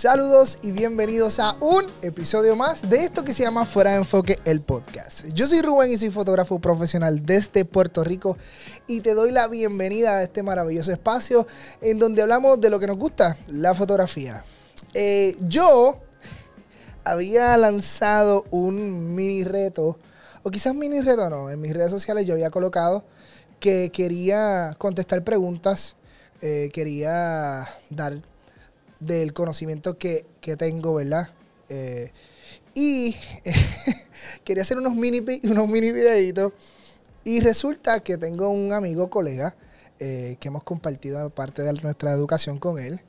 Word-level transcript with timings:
Saludos 0.00 0.58
y 0.62 0.72
bienvenidos 0.72 1.38
a 1.40 1.58
un 1.60 1.84
episodio 2.00 2.56
más 2.56 2.88
de 2.88 3.04
esto 3.04 3.22
que 3.22 3.34
se 3.34 3.42
llama 3.42 3.66
Fuera 3.66 3.90
de 3.90 3.98
Enfoque, 3.98 4.38
el 4.46 4.62
podcast. 4.62 5.26
Yo 5.34 5.46
soy 5.46 5.60
Rubén 5.60 5.92
y 5.92 5.98
soy 5.98 6.08
fotógrafo 6.08 6.58
profesional 6.58 7.26
desde 7.26 7.66
Puerto 7.66 8.02
Rico 8.02 8.38
y 8.86 9.02
te 9.02 9.12
doy 9.12 9.30
la 9.30 9.46
bienvenida 9.46 10.16
a 10.16 10.22
este 10.22 10.42
maravilloso 10.42 10.90
espacio 10.90 11.46
en 11.82 11.98
donde 11.98 12.22
hablamos 12.22 12.58
de 12.62 12.70
lo 12.70 12.80
que 12.80 12.86
nos 12.86 12.96
gusta, 12.96 13.36
la 13.48 13.74
fotografía. 13.74 14.42
Eh, 14.94 15.36
yo 15.40 16.00
había 17.04 17.54
lanzado 17.58 18.46
un 18.50 19.14
mini 19.14 19.44
reto, 19.44 19.98
o 20.42 20.50
quizás 20.50 20.74
mini 20.74 21.02
reto 21.02 21.28
no, 21.28 21.50
en 21.50 21.60
mis 21.60 21.74
redes 21.74 21.90
sociales 21.90 22.24
yo 22.24 22.32
había 22.32 22.48
colocado 22.48 23.04
que 23.58 23.90
quería 23.92 24.74
contestar 24.78 25.22
preguntas, 25.24 25.94
eh, 26.40 26.70
quería 26.72 27.68
dar 27.90 28.29
del 29.00 29.32
conocimiento 29.32 29.98
que, 29.98 30.26
tengo, 30.58 30.94
¿verdad? 30.94 31.30
Eh, 31.68 32.12
y 32.74 33.16
quería 34.44 34.62
hacer 34.62 34.78
unos 34.78 34.94
mini, 34.94 35.22
unos 35.44 35.68
mini 35.68 35.90
videitos. 35.90 36.52
Y 37.24 37.40
resulta 37.40 38.00
que 38.00 38.16
tengo 38.16 38.48
un 38.48 38.72
amigo, 38.72 39.10
colega, 39.10 39.56
eh, 39.98 40.36
que 40.40 40.48
hemos 40.48 40.62
compartido 40.62 41.28
parte 41.30 41.62
de 41.62 41.72
nuestra 41.82 42.12
educación 42.12 42.58
con 42.58 42.78
él. 42.78 43.00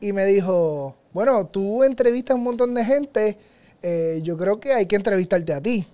Y 0.00 0.12
me 0.12 0.24
dijo, 0.26 0.96
bueno, 1.12 1.46
tú 1.46 1.84
entrevistas 1.84 2.34
a 2.34 2.38
un 2.38 2.44
montón 2.44 2.74
de 2.74 2.84
gente, 2.84 3.38
eh, 3.82 4.20
yo 4.22 4.36
creo 4.36 4.60
que 4.60 4.72
hay 4.72 4.86
que 4.86 4.96
entrevistarte 4.96 5.52
a 5.52 5.60
ti. 5.60 5.86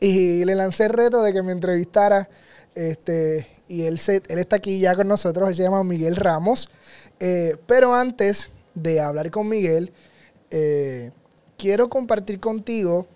Y 0.00 0.44
le 0.44 0.54
lancé 0.54 0.84
el 0.84 0.90
reto 0.90 1.22
de 1.22 1.32
que 1.32 1.42
me 1.42 1.52
entrevistara. 1.52 2.28
Este, 2.74 3.46
y 3.68 3.82
él, 3.82 3.98
se, 3.98 4.22
él 4.28 4.38
está 4.38 4.56
aquí 4.56 4.78
ya 4.78 4.94
con 4.94 5.08
nosotros, 5.08 5.48
él 5.48 5.54
se 5.54 5.62
llama 5.62 5.82
Miguel 5.82 6.16
Ramos. 6.16 6.68
pero 7.66 7.94
antes 7.94 8.50
de 8.76 9.00
hablar 9.00 9.30
con 9.30 9.48
Miguel, 9.48 9.92
eh, 10.50 11.10
quiero 11.56 11.88
compartir 11.88 12.38
contigo 12.38 13.08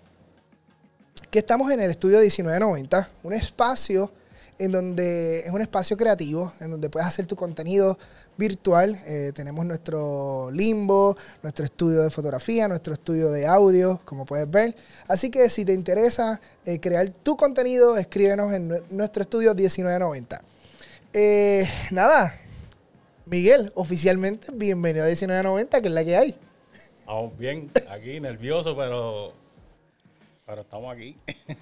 que 1.29 1.39
estamos 1.39 1.71
en 1.71 1.79
el 1.79 1.91
estudio 1.91 2.17
1990, 2.17 3.09
un 3.23 3.33
espacio 3.33 4.11
en 4.57 4.71
donde 4.71 5.39
es 5.39 5.51
un 5.51 5.61
espacio 5.61 5.95
creativo, 5.97 6.51
en 6.59 6.71
donde 6.71 6.89
puedes 6.89 7.07
hacer 7.07 7.25
tu 7.25 7.35
contenido 7.35 7.97
virtual. 8.37 8.99
Eh, 9.07 9.31
tenemos 9.33 9.65
nuestro 9.65 10.51
limbo, 10.51 11.15
nuestro 11.41 11.65
estudio 11.65 12.03
de 12.03 12.09
fotografía, 12.09 12.67
nuestro 12.67 12.93
estudio 12.93 13.31
de 13.31 13.47
audio, 13.47 14.01
como 14.03 14.25
puedes 14.25 14.49
ver. 14.49 14.75
Así 15.07 15.29
que 15.29 15.49
si 15.49 15.63
te 15.63 15.73
interesa 15.73 16.41
eh, 16.65 16.79
crear 16.79 17.09
tu 17.09 17.37
contenido, 17.37 17.97
escríbenos 17.97 18.53
en 18.53 18.67
nuestro 18.89 19.23
estudio 19.23 19.55
1990. 19.55 20.41
nada, 21.91 22.35
Miguel, 23.31 23.71
oficialmente, 23.75 24.51
bienvenido 24.51 25.05
a 25.05 25.07
1990, 25.07 25.81
que 25.81 25.87
es 25.87 25.93
la 25.93 26.03
que 26.03 26.17
hay. 26.17 26.35
Vamos 27.05 27.37
bien, 27.37 27.71
aquí 27.89 28.19
nervioso, 28.19 28.75
pero, 28.75 29.31
pero 30.45 30.63
estamos 30.63 30.93
aquí. 30.93 31.15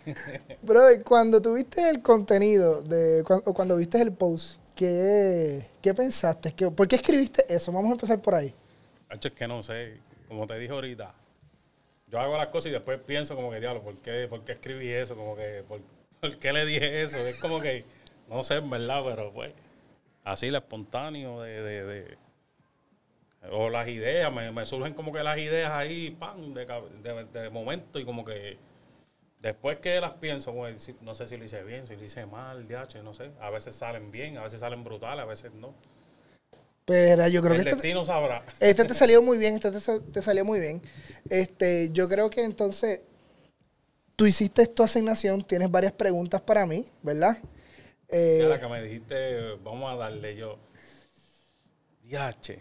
Brother, 0.63 1.03
cuando 1.03 1.39
tuviste 1.39 1.87
el 1.87 2.01
contenido, 2.01 2.81
de, 2.81 3.23
cuando, 3.23 3.53
cuando 3.53 3.77
viste 3.77 4.01
el 4.01 4.11
post, 4.11 4.59
¿qué, 4.75 5.63
qué 5.79 5.93
pensaste? 5.93 6.53
¿Qué, 6.53 6.71
¿Por 6.71 6.87
qué 6.87 6.95
escribiste 6.95 7.45
eso? 7.47 7.71
Vamos 7.71 7.91
a 7.91 7.93
empezar 7.93 8.19
por 8.19 8.33
ahí. 8.33 8.51
es 9.11 9.31
que 9.31 9.47
no 9.47 9.61
sé, 9.61 9.97
como 10.27 10.47
te 10.47 10.57
dije 10.57 10.73
ahorita, 10.73 11.13
yo 12.07 12.19
hago 12.19 12.35
las 12.35 12.47
cosas 12.47 12.71
y 12.71 12.73
después 12.73 12.99
pienso 13.05 13.35
como 13.35 13.51
que, 13.51 13.59
diablo, 13.59 13.83
¿por 13.83 13.95
qué, 13.97 14.25
por 14.27 14.43
qué 14.43 14.53
escribí 14.53 14.89
eso? 14.89 15.15
Como 15.15 15.35
que, 15.35 15.63
¿por, 15.67 15.81
¿por 16.19 16.35
qué 16.39 16.51
le 16.51 16.65
dije 16.65 17.03
eso? 17.03 17.17
Es 17.27 17.39
como 17.39 17.61
que, 17.61 17.85
no 18.27 18.43
sé, 18.43 18.55
en 18.55 18.71
verdad, 18.71 19.03
pero 19.05 19.31
pues 19.31 19.53
así, 20.23 20.47
el 20.47 20.55
espontáneo 20.55 21.41
de, 21.41 21.61
de, 21.61 22.17
o 23.51 23.69
las 23.69 23.87
ideas, 23.87 24.31
me, 24.33 24.65
surgen 24.65 24.93
como 24.93 25.11
que 25.11 25.23
las 25.23 25.37
ideas 25.37 25.71
ahí, 25.71 26.11
pan, 26.11 26.53
de, 26.53 27.49
momento 27.49 27.99
y 27.99 28.05
como 28.05 28.25
que 28.25 28.57
después 29.41 29.77
que 29.77 29.99
las 30.01 30.13
pienso, 30.13 30.53
no 31.01 31.15
sé 31.15 31.25
si 31.25 31.37
lo 31.37 31.45
hice 31.45 31.63
bien, 31.63 31.87
si 31.87 31.95
lo 31.95 32.03
hice 32.03 32.25
mal, 32.25 32.67
DH, 32.67 33.01
no 33.03 33.13
sé, 33.13 33.31
a 33.39 33.49
veces 33.49 33.75
salen 33.75 34.11
bien, 34.11 34.37
a 34.37 34.43
veces 34.43 34.59
salen 34.59 34.83
brutales, 34.83 35.23
a 35.23 35.27
veces 35.27 35.53
no. 35.53 35.73
Pero 36.85 37.27
yo 37.27 37.41
creo 37.41 37.53
que 37.53 37.61
este, 37.61 37.75
destino 37.75 38.03
sabrá. 38.03 38.43
Este 38.59 38.83
te 38.83 38.93
salió 38.95 39.21
muy 39.21 39.37
bien, 39.37 39.55
este 39.55 39.71
te, 39.71 40.21
salió 40.21 40.43
muy 40.43 40.59
bien. 40.59 40.81
Este, 41.29 41.89
yo 41.91 42.09
creo 42.09 42.29
que 42.29 42.43
entonces 42.43 43.01
tú 44.15 44.25
hiciste 44.25 44.67
tu 44.67 44.83
asignación, 44.83 45.43
tienes 45.43 45.71
varias 45.71 45.93
preguntas 45.93 46.41
para 46.41 46.65
mí, 46.65 46.85
¿verdad? 47.03 47.37
Eh, 48.11 48.45
la 48.47 48.59
que 48.59 48.67
me 48.67 48.81
dijiste, 48.81 49.55
vamos 49.63 49.91
a 49.91 49.95
darle 49.95 50.35
yo. 50.35 50.57
Diache, 52.03 52.59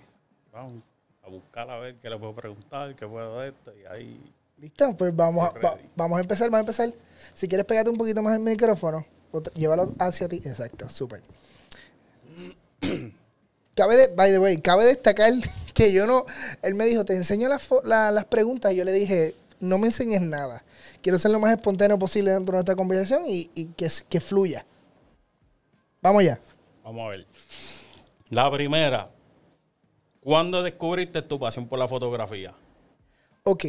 vamos 0.52 0.82
a 1.22 1.28
buscar 1.28 1.70
a 1.70 1.78
ver 1.78 1.96
qué 1.96 2.10
le 2.10 2.18
puedo 2.18 2.34
preguntar, 2.34 2.94
qué 2.94 3.06
puedo 3.06 3.40
de 3.40 3.48
esto, 3.48 3.72
y 3.74 3.86
ahí. 3.86 4.34
Listo, 4.58 4.94
pues 4.96 5.14
vamos 5.14 5.48
a, 5.48 5.78
vamos 5.96 6.18
a 6.18 6.20
empezar, 6.20 6.50
vamos 6.50 6.58
a 6.58 6.60
empezar. 6.60 6.92
Si 7.32 7.48
quieres, 7.48 7.64
pegarte 7.64 7.90
un 7.90 7.96
poquito 7.96 8.20
más 8.22 8.34
el 8.34 8.40
micrófono, 8.40 9.06
llévalo 9.54 9.94
hacia 9.98 10.28
ti. 10.28 10.36
Exacto, 10.44 10.88
súper. 10.90 11.22
cabe 13.74 13.96
de, 13.96 14.08
by 14.08 14.30
the 14.30 14.38
way, 14.38 14.58
cabe 14.58 14.84
destacar 14.84 15.32
que 15.74 15.92
yo 15.92 16.06
no. 16.06 16.26
Él 16.60 16.74
me 16.74 16.84
dijo, 16.84 17.04
te 17.04 17.14
enseño 17.14 17.48
las, 17.48 17.70
las 17.84 18.24
preguntas, 18.26 18.72
y 18.72 18.76
yo 18.76 18.84
le 18.84 18.92
dije, 18.92 19.34
no 19.60 19.78
me 19.78 19.86
enseñes 19.86 20.20
nada. 20.20 20.62
Quiero 21.00 21.18
ser 21.18 21.30
lo 21.30 21.38
más 21.38 21.52
espontáneo 21.52 21.98
posible 21.98 22.32
dentro 22.32 22.52
de 22.52 22.56
nuestra 22.58 22.76
conversación 22.76 23.22
y, 23.26 23.50
y 23.54 23.66
que, 23.68 23.88
que 24.08 24.20
fluya. 24.20 24.66
Vamos 26.00 26.24
ya. 26.24 26.40
Vamos 26.84 27.06
a 27.06 27.08
ver. 27.10 27.26
La 28.30 28.50
primera. 28.50 29.10
¿Cuándo 30.20 30.62
descubriste 30.62 31.22
tu 31.22 31.38
pasión 31.38 31.66
por 31.68 31.78
la 31.78 31.88
fotografía? 31.88 32.54
Ok. 33.44 33.64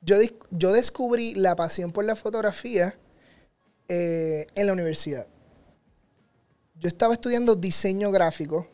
Yo, 0.00 0.16
yo 0.50 0.72
descubrí 0.72 1.34
la 1.34 1.56
pasión 1.56 1.90
por 1.90 2.04
la 2.04 2.14
fotografía 2.14 2.96
eh, 3.88 4.46
en 4.54 4.66
la 4.66 4.72
universidad. 4.72 5.26
Yo 6.76 6.88
estaba 6.88 7.14
estudiando 7.14 7.56
diseño 7.56 8.12
gráfico 8.12 8.68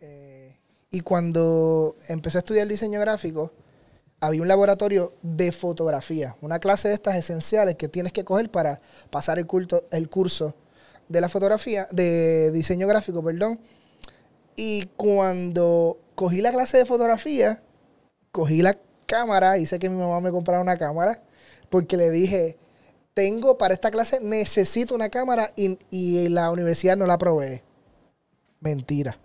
eh, 0.00 0.56
y 0.90 1.00
cuando 1.00 1.96
empecé 2.08 2.38
a 2.38 2.40
estudiar 2.40 2.68
diseño 2.68 3.00
gráfico, 3.00 3.52
había 4.20 4.42
un 4.42 4.48
laboratorio 4.48 5.14
de 5.22 5.50
fotografía, 5.50 6.36
una 6.42 6.60
clase 6.60 6.88
de 6.88 6.94
estas 6.94 7.16
esenciales 7.16 7.74
que 7.76 7.88
tienes 7.88 8.12
que 8.12 8.24
coger 8.24 8.50
para 8.50 8.80
pasar 9.10 9.38
el, 9.38 9.46
culto, 9.46 9.84
el 9.90 10.08
curso 10.08 10.54
de 11.10 11.20
la 11.20 11.28
fotografía, 11.28 11.88
de 11.90 12.52
diseño 12.52 12.86
gráfico, 12.86 13.22
perdón. 13.22 13.60
Y 14.54 14.86
cuando 14.96 15.98
cogí 16.14 16.40
la 16.40 16.52
clase 16.52 16.78
de 16.78 16.86
fotografía, 16.86 17.62
cogí 18.30 18.62
la 18.62 18.78
cámara, 19.06 19.58
hice 19.58 19.80
que 19.80 19.90
mi 19.90 19.96
mamá 19.96 20.20
me 20.20 20.30
comprara 20.30 20.62
una 20.62 20.78
cámara, 20.78 21.20
porque 21.68 21.96
le 21.96 22.10
dije, 22.12 22.56
tengo 23.12 23.58
para 23.58 23.74
esta 23.74 23.90
clase, 23.90 24.20
necesito 24.20 24.94
una 24.94 25.08
cámara 25.08 25.52
y, 25.56 26.28
la 26.28 26.50
universidad 26.52 26.96
no 26.96 27.06
la 27.06 27.18
provee. 27.18 27.62
Mentira. 28.60 29.18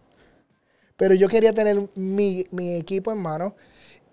Pero 0.98 1.14
yo 1.14 1.28
quería 1.28 1.54
tener 1.54 1.78
mi, 1.94 2.48
equipo 2.78 3.12
en 3.12 3.20
mano. 3.20 3.56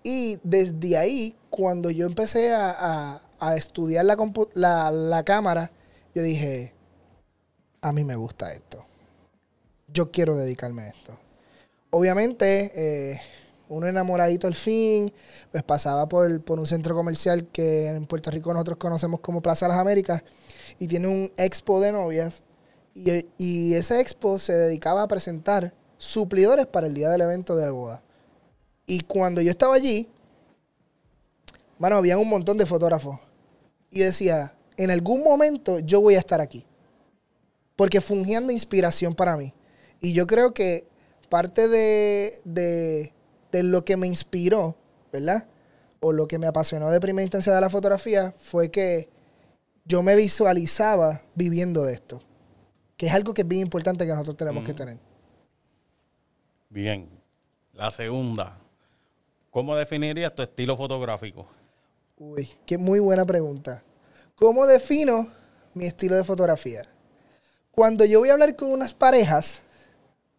Y 0.03 0.37
desde 0.43 0.97
ahí, 0.97 1.35
cuando 1.49 1.89
yo 1.89 2.05
empecé 2.05 2.53
a, 2.53 3.21
estudiar 3.57 4.05
la, 4.05 4.15
la, 4.53 4.91
la 4.91 5.23
cámara, 5.23 5.71
yo 6.13 6.21
dije, 6.21 6.73
a 7.83 7.91
mí 7.91 8.03
me 8.05 8.15
gusta 8.15 8.51
esto. 8.53 8.83
Yo 9.89 10.09
quiero 10.09 10.37
dedicarme 10.37 10.83
a 10.83 10.87
esto. 10.87 11.17
Obviamente, 11.89 12.71
eh, 12.73 13.21
uno 13.67 13.87
enamoradito 13.87 14.47
al 14.47 14.55
fin, 14.55 15.13
pues 15.51 15.63
pasaba 15.63 16.07
por, 16.07 16.41
por, 16.43 16.59
un 16.59 16.65
centro 16.65 16.95
comercial 16.95 17.45
que 17.51 17.87
en 17.87 18.05
Puerto 18.05 18.31
Rico 18.31 18.53
nosotros 18.53 18.77
conocemos 18.77 19.19
como 19.19 19.41
Plaza 19.41 19.67
Las 19.67 19.77
Américas 19.77 20.23
y 20.79 20.87
tiene 20.87 21.07
un 21.07 21.31
expo 21.35 21.81
de 21.81 21.91
novias. 21.91 22.41
Y, 22.95 23.25
y 23.37 23.73
ese 23.73 23.99
expo 23.99 24.39
se 24.39 24.53
dedicaba 24.53 25.03
a 25.03 25.07
presentar 25.09 25.73
suplidores 25.97 26.65
para 26.67 26.87
el 26.87 26.93
día 26.93 27.09
del 27.09 27.21
evento 27.21 27.57
de 27.57 27.65
la 27.65 27.71
boda. 27.71 28.01
Y 28.87 29.01
cuando 29.01 29.41
yo 29.41 29.51
estaba 29.51 29.75
allí, 29.75 30.07
bueno, 31.77 31.97
había 31.97 32.17
un 32.17 32.29
montón 32.29 32.57
de 32.57 32.65
fotógrafos. 32.65 33.19
Y 33.91 33.99
decía, 33.99 34.55
en 34.77 34.89
algún 34.89 35.21
momento 35.21 35.79
yo 35.79 35.99
voy 35.99 36.15
a 36.15 36.19
estar 36.19 36.39
aquí 36.39 36.65
porque 37.75 38.01
fungían 38.01 38.47
de 38.47 38.53
inspiración 38.53 39.15
para 39.15 39.37
mí. 39.37 39.53
Y 39.99 40.13
yo 40.13 40.27
creo 40.27 40.53
que 40.53 40.87
parte 41.29 41.67
de, 41.67 42.41
de, 42.43 43.63
lo 43.63 43.85
que 43.85 43.97
me 43.97 44.07
inspiró, 44.07 44.75
¿verdad? 45.11 45.47
O 45.99 46.11
lo 46.11 46.27
que 46.27 46.37
me 46.37 46.47
apasionó 46.47 46.89
de 46.89 46.99
primera 46.99 47.23
instancia 47.23 47.53
de 47.53 47.61
la 47.61 47.69
fotografía 47.69 48.33
fue 48.37 48.69
que 48.69 49.09
yo 49.85 50.03
me 50.03 50.15
visualizaba 50.15 51.21
viviendo 51.35 51.83
de 51.83 51.93
esto. 51.93 52.21
Que 52.97 53.07
es 53.07 53.13
algo 53.13 53.33
que 53.33 53.41
es 53.41 53.47
bien 53.47 53.63
importante 53.63 54.05
que 54.05 54.11
nosotros 54.11 54.37
tenemos 54.37 54.63
que 54.63 54.73
tener. 54.73 54.97
Bien. 56.69 57.09
La 57.73 57.89
segunda. 57.89 58.57
¿Cómo 59.49 59.75
definirías 59.75 60.33
tu 60.35 60.43
estilo 60.43 60.77
fotográfico? 60.77 61.47
Uy, 62.17 62.49
qué 62.65 62.77
muy 62.77 62.99
buena 62.99 63.25
pregunta. 63.25 63.83
¿Cómo 64.35 64.67
defino 64.67 65.27
mi 65.73 65.85
estilo 65.85 66.15
de 66.15 66.23
fotografía? 66.23 66.83
Cuando 67.75 68.05
yo 68.05 68.19
voy 68.19 68.29
a 68.29 68.33
hablar 68.33 68.55
con 68.55 68.71
unas 68.71 68.93
parejas, 68.93 69.63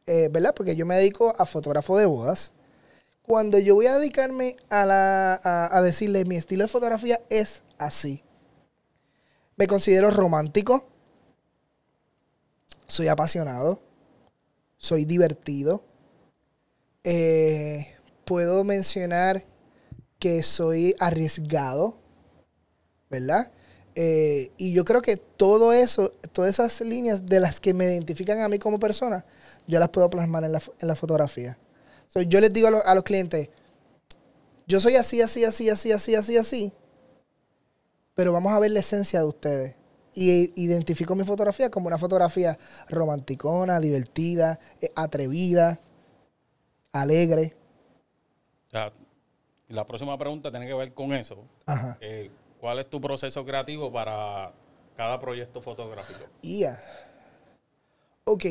eh, 0.07 0.29
¿verdad? 0.31 0.55
Porque 0.55 0.77
yo 0.77 0.87
me 0.87 0.95
dedico 0.95 1.35
a 1.37 1.45
fotógrafo 1.47 1.99
de 1.99 2.07
bodas. 2.07 2.53
Cuando 3.23 3.59
yo 3.59 3.75
voy 3.75 3.87
a 3.87 3.99
dedicarme 3.99 4.57
a, 4.71 4.85
la, 4.85 5.41
a, 5.43 5.77
a 5.77 5.83
decirle 5.83 6.25
mi 6.27 6.37
estilo 6.37 6.63
de 6.63 6.69
fotografía 6.69 7.21
es 7.31 7.65
así. 7.77 8.23
Me 9.57 9.67
considero 9.67 10.13
romántico. 10.13 10.89
Soy 12.87 13.09
apasionado. 13.09 13.83
Soy 14.77 15.05
divertido. 15.05 15.83
Eh, 17.03 17.97
puedo 18.25 18.63
mencionar 18.63 19.45
que 20.21 20.45
soy 20.45 20.95
arriesgado. 21.01 21.99
¿Verdad? 23.11 23.51
Eh, 23.96 24.50
y 24.56 24.73
yo 24.73 24.85
creo 24.85 25.02
que 25.02 25.17
todo 25.17 25.73
eso, 25.73 26.12
todas 26.32 26.50
esas 26.58 26.81
líneas 26.81 27.26
de 27.26 27.41
las 27.41 27.61
que 27.61 27.75
me 27.75 27.85
identifican 27.85 28.41
a 28.41 28.49
mí 28.49 28.58
como 28.58 28.79
persona, 28.79 29.25
yo 29.67 29.79
las 29.79 29.91
puedo 29.91 30.11
plasmar 30.11 30.44
en 30.44 30.52
la, 30.52 30.62
en 30.81 30.88
la 30.88 30.96
fotografía. 30.96 31.56
So, 32.08 32.23
yo 32.23 32.41
les 32.41 32.52
digo 32.52 32.69
a, 32.69 32.70
lo- 32.73 32.87
a 32.87 32.94
los 32.94 33.05
clientes, 33.05 33.50
yo 34.67 34.81
soy 34.81 34.96
así, 34.96 35.20
así, 35.23 35.44
así, 35.44 35.69
así, 35.70 35.93
así, 35.93 36.14
así, 36.14 36.37
así, 36.37 36.73
pero 38.14 38.32
vamos 38.32 38.52
a 38.52 38.58
ver 38.58 38.70
la 38.70 38.81
esencia 38.81 39.20
de 39.20 39.26
ustedes. 39.26 39.76
Y 40.17 40.52
identifico 40.62 41.17
mi 41.17 41.25
fotografía 41.25 41.70
como 41.70 41.88
una 41.88 41.99
fotografía 41.99 42.56
romanticona, 42.88 43.81
divertida, 43.81 44.61
eh, 44.81 44.93
atrevida, 44.94 45.81
alegre. 46.93 47.56
La 49.69 49.85
próxima 49.85 50.17
pregunta 50.19 50.50
tiene 50.50 50.67
que 50.67 50.75
ver 50.75 50.93
con 50.94 51.12
eso. 51.14 51.37
Ajá. 51.67 51.99
Eh, 52.00 52.31
¿Cuál 52.64 52.78
es 52.78 52.88
tu 52.88 52.99
proceso 52.99 53.44
creativo 53.44 53.93
para 53.93 54.50
cada 54.96 55.19
proyecto 55.19 55.61
fotográfico? 55.61 56.20
Y 56.40 56.61
ya. 56.61 56.81
Ok. 58.25 58.46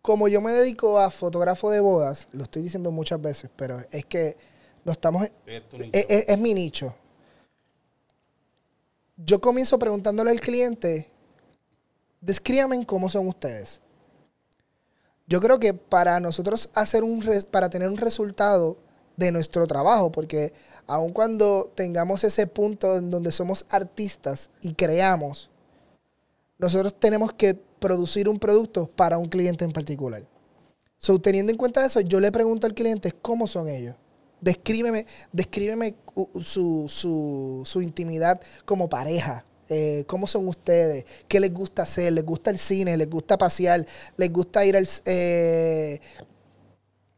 Como 0.00 0.28
yo 0.28 0.40
me 0.40 0.52
dedico 0.52 1.00
a 1.00 1.10
fotógrafo 1.10 1.72
de 1.72 1.80
bodas, 1.80 2.28
lo 2.30 2.44
estoy 2.44 2.62
diciendo 2.62 2.92
muchas 2.92 3.20
veces, 3.20 3.50
pero 3.56 3.82
es 3.90 4.06
que 4.06 4.36
no 4.84 4.92
estamos. 4.92 5.28
Es 5.44 5.64
es, 5.92 6.06
es- 6.08 6.28
es 6.28 6.38
mi 6.38 6.54
nicho. 6.54 6.94
Yo 9.16 9.40
comienzo 9.40 9.76
preguntándole 9.76 10.30
al 10.30 10.38
cliente, 10.38 11.10
descríbanme 12.20 12.86
cómo 12.86 13.10
son 13.10 13.26
ustedes. 13.26 13.80
Yo 15.26 15.40
creo 15.40 15.58
que 15.58 15.74
para 15.74 16.20
nosotros 16.20 16.70
hacer 16.74 17.02
un 17.02 17.20
para 17.50 17.70
tener 17.70 17.88
un 17.88 17.96
resultado 17.96 18.76
de 19.16 19.32
nuestro 19.32 19.66
trabajo, 19.66 20.12
porque 20.12 20.52
aun 20.86 21.12
cuando 21.12 21.72
tengamos 21.74 22.24
ese 22.24 22.46
punto 22.46 22.96
en 22.96 23.10
donde 23.10 23.32
somos 23.32 23.66
artistas 23.70 24.50
y 24.60 24.74
creamos, 24.74 25.50
nosotros 26.58 26.94
tenemos 26.98 27.32
que 27.32 27.54
producir 27.54 28.28
un 28.28 28.38
producto 28.38 28.86
para 28.86 29.18
un 29.18 29.26
cliente 29.26 29.64
en 29.64 29.72
particular. 29.72 30.22
So, 30.98 31.18
teniendo 31.18 31.52
en 31.52 31.58
cuenta 31.58 31.84
eso, 31.84 32.00
yo 32.00 32.20
le 32.20 32.32
pregunto 32.32 32.66
al 32.66 32.74
cliente 32.74 33.12
cómo 33.12 33.46
son 33.46 33.68
ellos. 33.68 33.94
Descríbeme, 34.40 35.06
descríbeme 35.32 35.94
su, 36.42 36.86
su, 36.88 37.62
su 37.64 37.82
intimidad 37.82 38.40
como 38.64 38.88
pareja. 38.88 39.44
Eh, 39.68 40.04
¿Cómo 40.06 40.26
son 40.26 40.46
ustedes? 40.46 41.04
¿Qué 41.26 41.40
les 41.40 41.52
gusta 41.52 41.82
hacer? 41.82 42.12
¿Les 42.12 42.24
gusta 42.24 42.50
el 42.50 42.58
cine? 42.58 42.96
¿Les 42.96 43.10
gusta 43.10 43.36
pasear? 43.36 43.84
¿Les 44.16 44.32
gusta 44.32 44.64
ir 44.64 44.76
al... 44.76 44.88
eh, 45.04 46.00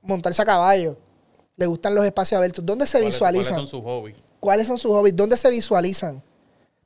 montarse 0.01 0.43
a 0.43 0.47
caballo? 0.47 0.97
¿Les 1.59 1.69
gustan 1.69 1.95
los 1.95 2.05
espacios 2.07 2.39
abiertos? 2.39 2.65
¿Dónde 2.65 2.87
se 2.87 2.99
¿Cuáles- 2.99 3.13
visualizan? 3.15 3.55
¿Cuáles 3.57 3.71
son 3.71 3.81
sus 3.81 3.85
hobbies? 3.87 4.17
¿Cuáles 4.41 4.67
son 4.67 4.79
sus 4.79 4.91
hobbies? 4.93 5.15
¿Dónde 5.17 5.37
se 5.37 5.51
visualizan? 5.51 6.23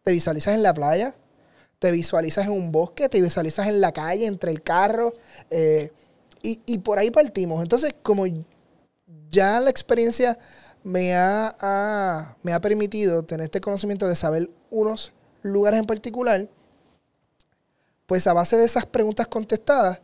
¿Te 0.03 0.11
visualizas 0.13 0.55
en 0.55 0.65
la 0.65 0.75
playa? 0.75 1.15
¿Te 1.79 1.93
visualizas 1.93 2.47
en 2.47 2.53
un 2.53 2.73
bosque? 2.73 3.09
¿Te 3.09 3.21
visualizas 3.21 3.69
en 3.69 3.81
la 3.81 3.93
calle, 3.93 4.27
entre 4.27 4.51
el 4.51 4.63
carro? 4.63 5.13
Eh, 5.51 5.93
y, 6.43 6.59
y 6.67 6.79
por 6.79 6.99
ahí 6.99 7.11
partimos. 7.13 7.63
Entonces, 7.63 7.95
como 8.03 8.25
ya 9.29 9.61
la 9.61 9.71
experiencia 9.71 10.39
me 10.83 11.15
ha, 11.15 11.55
ha- 11.61 12.37
me 12.43 12.53
ha 12.53 12.61
permitido 12.61 13.23
tener 13.25 13.45
este 13.45 13.61
conocimiento 13.61 14.09
de 14.09 14.17
saber 14.17 14.51
unos 14.71 15.13
lugares 15.43 15.79
en 15.79 15.87
particular, 15.87 16.49
pues 18.07 18.27
a 18.27 18.33
base 18.33 18.57
de 18.57 18.65
esas 18.65 18.87
preguntas 18.87 19.27
contestadas, 19.27 20.01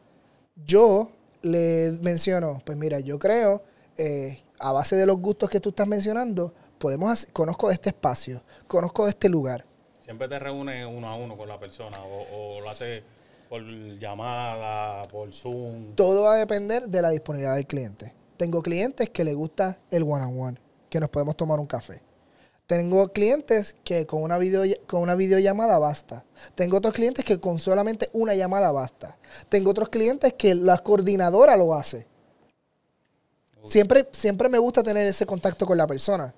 yo 0.56 1.10
le 1.42 1.92
menciono, 2.02 2.60
pues 2.64 2.76
mira, 2.78 3.00
yo 3.00 3.18
creo, 3.18 3.62
eh, 3.96 4.42
a 4.58 4.72
base 4.72 4.96
de 4.96 5.06
los 5.06 5.18
gustos 5.18 5.48
que 5.48 5.60
tú 5.60 5.70
estás 5.70 5.86
mencionando, 5.86 6.52
podemos 6.78 7.10
hacer- 7.10 7.32
conozco 7.32 7.68
de 7.68 7.74
este 7.74 7.90
espacio, 7.90 8.42
conozco 8.66 9.04
de 9.04 9.10
este 9.10 9.28
lugar. 9.28 9.64
Siempre 10.04 10.28
te 10.28 10.38
reúnes 10.38 10.86
uno 10.86 11.08
a 11.08 11.14
uno 11.16 11.36
con 11.36 11.48
la 11.48 11.58
persona 11.58 11.98
o, 12.02 12.56
o 12.56 12.60
lo 12.60 12.70
haces 12.70 13.02
por 13.48 13.62
llamada, 13.62 15.02
por 15.10 15.32
Zoom. 15.32 15.94
Todo 15.94 16.22
va 16.22 16.34
a 16.34 16.36
depender 16.36 16.88
de 16.88 17.02
la 17.02 17.10
disponibilidad 17.10 17.54
del 17.56 17.66
cliente. 17.66 18.14
Tengo 18.36 18.62
clientes 18.62 19.10
que 19.10 19.24
les 19.24 19.34
gusta 19.34 19.78
el 19.90 20.02
one-on-one, 20.04 20.58
que 20.88 21.00
nos 21.00 21.10
podemos 21.10 21.36
tomar 21.36 21.58
un 21.58 21.66
café. 21.66 22.00
Tengo 22.66 23.08
clientes 23.12 23.76
que 23.82 24.06
con 24.06 24.22
una, 24.22 24.36
video, 24.36 24.62
con 24.86 25.00
una 25.00 25.14
videollamada 25.14 25.78
basta. 25.78 26.24
Tengo 26.54 26.76
otros 26.76 26.92
clientes 26.92 27.24
que 27.24 27.40
con 27.40 27.58
solamente 27.58 28.10
una 28.12 28.34
llamada 28.34 28.70
basta. 28.70 29.16
Tengo 29.48 29.70
otros 29.70 29.88
clientes 29.88 30.34
que 30.34 30.54
la 30.54 30.76
coordinadora 30.78 31.56
lo 31.56 31.74
hace. 31.74 32.06
Siempre, 33.62 34.06
siempre 34.12 34.48
me 34.48 34.58
gusta 34.58 34.82
tener 34.82 35.06
ese 35.06 35.26
contacto 35.26 35.66
con 35.66 35.76
la 35.76 35.86
persona. 35.86 36.32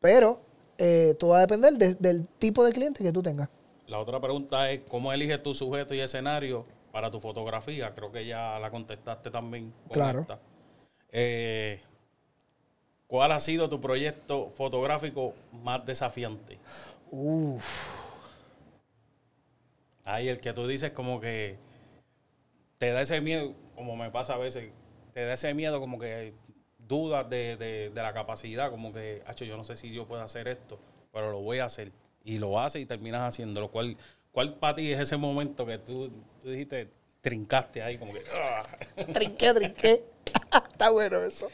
Pero 0.00 0.40
eh, 0.78 1.14
todo 1.18 1.30
va 1.30 1.38
a 1.38 1.40
depender 1.42 1.74
de- 1.74 1.94
del 1.94 2.26
tipo 2.28 2.64
de 2.64 2.72
cliente 2.72 3.02
que 3.04 3.12
tú 3.12 3.22
tengas. 3.22 3.48
La 3.86 3.98
otra 3.98 4.20
pregunta 4.20 4.70
es, 4.70 4.80
¿cómo 4.88 5.12
eliges 5.12 5.42
tu 5.42 5.52
sujeto 5.54 5.94
y 5.94 6.00
escenario 6.00 6.64
para 6.92 7.10
tu 7.10 7.20
fotografía? 7.20 7.92
Creo 7.94 8.10
que 8.10 8.26
ya 8.26 8.58
la 8.58 8.70
contestaste 8.70 9.30
también. 9.30 9.72
con 9.84 9.92
Claro. 9.92 10.26
Eh, 11.10 11.80
¿Cuál 13.06 13.32
ha 13.32 13.40
sido 13.40 13.68
tu 13.68 13.80
proyecto 13.80 14.50
fotográfico 14.54 15.34
más 15.62 15.84
desafiante? 15.84 16.58
Uf. 17.10 17.62
Ahí 20.04 20.28
el 20.28 20.40
que 20.40 20.52
tú 20.52 20.66
dices 20.66 20.90
como 20.92 21.20
que 21.20 21.56
te 22.78 22.90
da 22.90 23.02
ese 23.02 23.20
miedo, 23.20 23.52
como 23.76 23.94
me 23.96 24.10
pasa 24.10 24.34
a 24.34 24.38
veces, 24.38 24.70
te 25.14 25.24
da 25.24 25.34
ese 25.34 25.52
miedo 25.54 25.80
como 25.80 25.98
que 25.98 26.32
dudas 26.78 27.28
de, 27.28 27.56
de- 27.56 27.90
de 27.94 28.02
la 28.02 28.12
capacidad, 28.12 28.70
como 28.70 28.92
que, 28.92 29.22
"Acho, 29.26 29.44
yo 29.44 29.56
no 29.56 29.64
sé 29.64 29.76
si 29.76 29.92
yo 29.92 30.06
puedo 30.06 30.22
hacer 30.22 30.48
esto, 30.48 30.78
pero 31.12 31.30
lo 31.30 31.40
voy 31.40 31.58
a 31.60 31.66
hacer. 31.66 31.90
Y 32.24 32.38
lo 32.38 32.58
haces 32.60 32.82
y 32.82 32.86
terminas 32.86 33.22
haciéndolo. 33.22 33.70
¿Cuál, 33.70 33.96
cuál 34.32 34.54
para 34.54 34.76
ti 34.76 34.92
es 34.92 35.00
ese 35.00 35.16
momento 35.16 35.66
que 35.66 35.78
tú, 35.78 36.10
tú 36.40 36.50
dijiste, 36.50 36.88
trincaste 37.20 37.82
ahí 37.82 37.98
como 37.98 38.12
que, 38.12 38.20
"Ah"? 38.34 38.62
Trinqué, 39.12 39.54
trinqué. 39.54 40.04
Está 40.70 40.90
bueno 40.90 41.22
eso. 41.22 41.48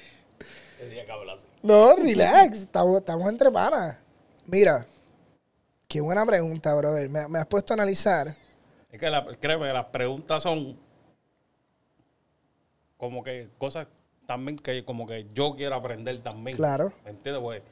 el 0.81 0.91
día 0.91 1.05
que 1.05 1.13
hablas? 1.13 1.47
No, 1.63 1.95
relax. 1.97 2.61
Estamos, 2.63 2.99
estamos 2.99 3.29
entre 3.31 3.51
panas. 3.51 3.99
Mira, 4.47 4.85
qué 5.89 6.01
buena 6.01 6.25
pregunta, 6.25 6.75
brother. 6.75 7.09
Me, 7.09 7.29
me 7.29 7.39
has 7.39 7.47
puesto 7.47 7.73
a 7.73 7.75
analizar. 7.75 8.35
Es 8.91 8.99
que 8.99 9.11
la, 9.11 9.25
créeme, 9.41 9.73
las 9.73 9.87
preguntas 9.87 10.43
son 10.43 10.79
como 12.99 13.23
que 13.23 13.49
cosas 13.57 13.87
también 14.27 14.59
que 14.59 14.85
como 14.85 15.07
que 15.07 15.27
yo 15.33 15.55
quiero 15.57 15.75
aprender 15.77 16.23
también. 16.23 16.59
Claro. 16.59 16.93
¿Me 17.05 17.11
entiendes? 17.13 17.43
Pues 17.43 17.63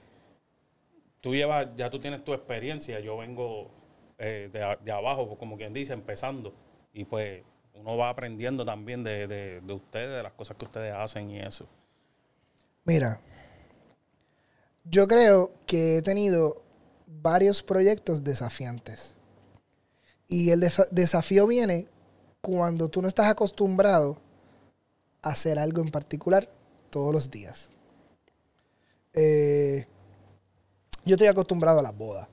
tú 1.20 1.34
llevas, 1.34 1.68
ya 1.76 1.90
tú 1.90 1.98
tienes 2.00 2.24
tu 2.24 2.32
experiencia, 2.32 3.00
yo 3.00 3.18
vengo 3.18 3.70
eh, 4.16 4.48
de, 4.50 4.78
de 4.82 4.92
abajo, 4.92 5.26
pues, 5.26 5.38
como 5.38 5.58
quien 5.58 5.74
dice, 5.74 5.92
empezando. 5.92 6.54
Y 6.94 7.04
pues 7.04 7.42
uno 7.74 7.96
va 7.98 8.08
aprendiendo 8.08 8.64
también 8.64 9.04
de, 9.04 9.26
de, 9.26 9.60
de 9.60 9.72
ustedes, 9.74 10.16
de 10.16 10.22
las 10.22 10.32
cosas 10.32 10.56
que 10.56 10.64
ustedes 10.64 10.94
hacen 10.94 11.30
y 11.30 11.40
eso. 11.40 11.66
Mira, 12.84 13.20
yo 14.84 15.06
creo 15.08 15.52
que 15.66 15.98
he 15.98 16.02
tenido 16.02 16.62
varios 17.06 17.62
proyectos 17.62 18.24
desafiantes. 18.24 19.14
Y 20.28 20.50
el 20.50 20.60
desa- 20.60 20.88
desafío 20.90 21.46
viene 21.46 21.88
cuando 22.40 22.88
tú 22.88 23.02
no 23.02 23.08
estás 23.08 23.26
acostumbrado 23.26 24.18
hacer 25.22 25.58
algo 25.58 25.82
en 25.82 25.90
particular 25.90 26.48
todos 26.90 27.12
los 27.12 27.30
días. 27.30 27.70
Eh, 29.12 29.86
yo 31.04 31.14
estoy 31.14 31.28
acostumbrado 31.28 31.78
a 31.80 31.82
las 31.82 31.96
bodas. 31.96 32.28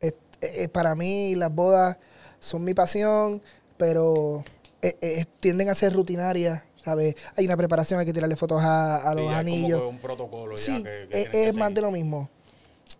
Es- 0.00 0.68
para 0.70 0.94
mí 0.94 1.34
las 1.34 1.54
bodas 1.54 1.98
son 2.38 2.64
mi 2.64 2.72
pasión, 2.72 3.42
pero 3.76 4.42
eh, 4.82 4.96
eh, 5.02 5.24
tienden 5.40 5.68
a 5.68 5.74
ser 5.74 5.92
rutinarias, 5.92 6.62
¿sabes? 6.82 7.14
Hay 7.36 7.44
una 7.44 7.56
preparación, 7.58 8.00
hay 8.00 8.06
que 8.06 8.12
tirarle 8.14 8.36
fotos 8.36 8.62
a, 8.62 8.96
a 8.96 9.14
los 9.14 9.26
Sí, 9.26 9.30
es 9.32 9.36
anillos. 9.38 9.80
que 9.80 9.86
un 9.86 9.98
protocolo 9.98 10.56
ya 10.56 10.62
Sí, 10.62 10.82
que, 10.82 11.06
que 11.10 11.20
es, 11.22 11.28
que 11.28 11.48
es 11.48 11.54
más 11.54 11.74
de 11.74 11.82
lo 11.82 11.90
mismo. 11.90 12.30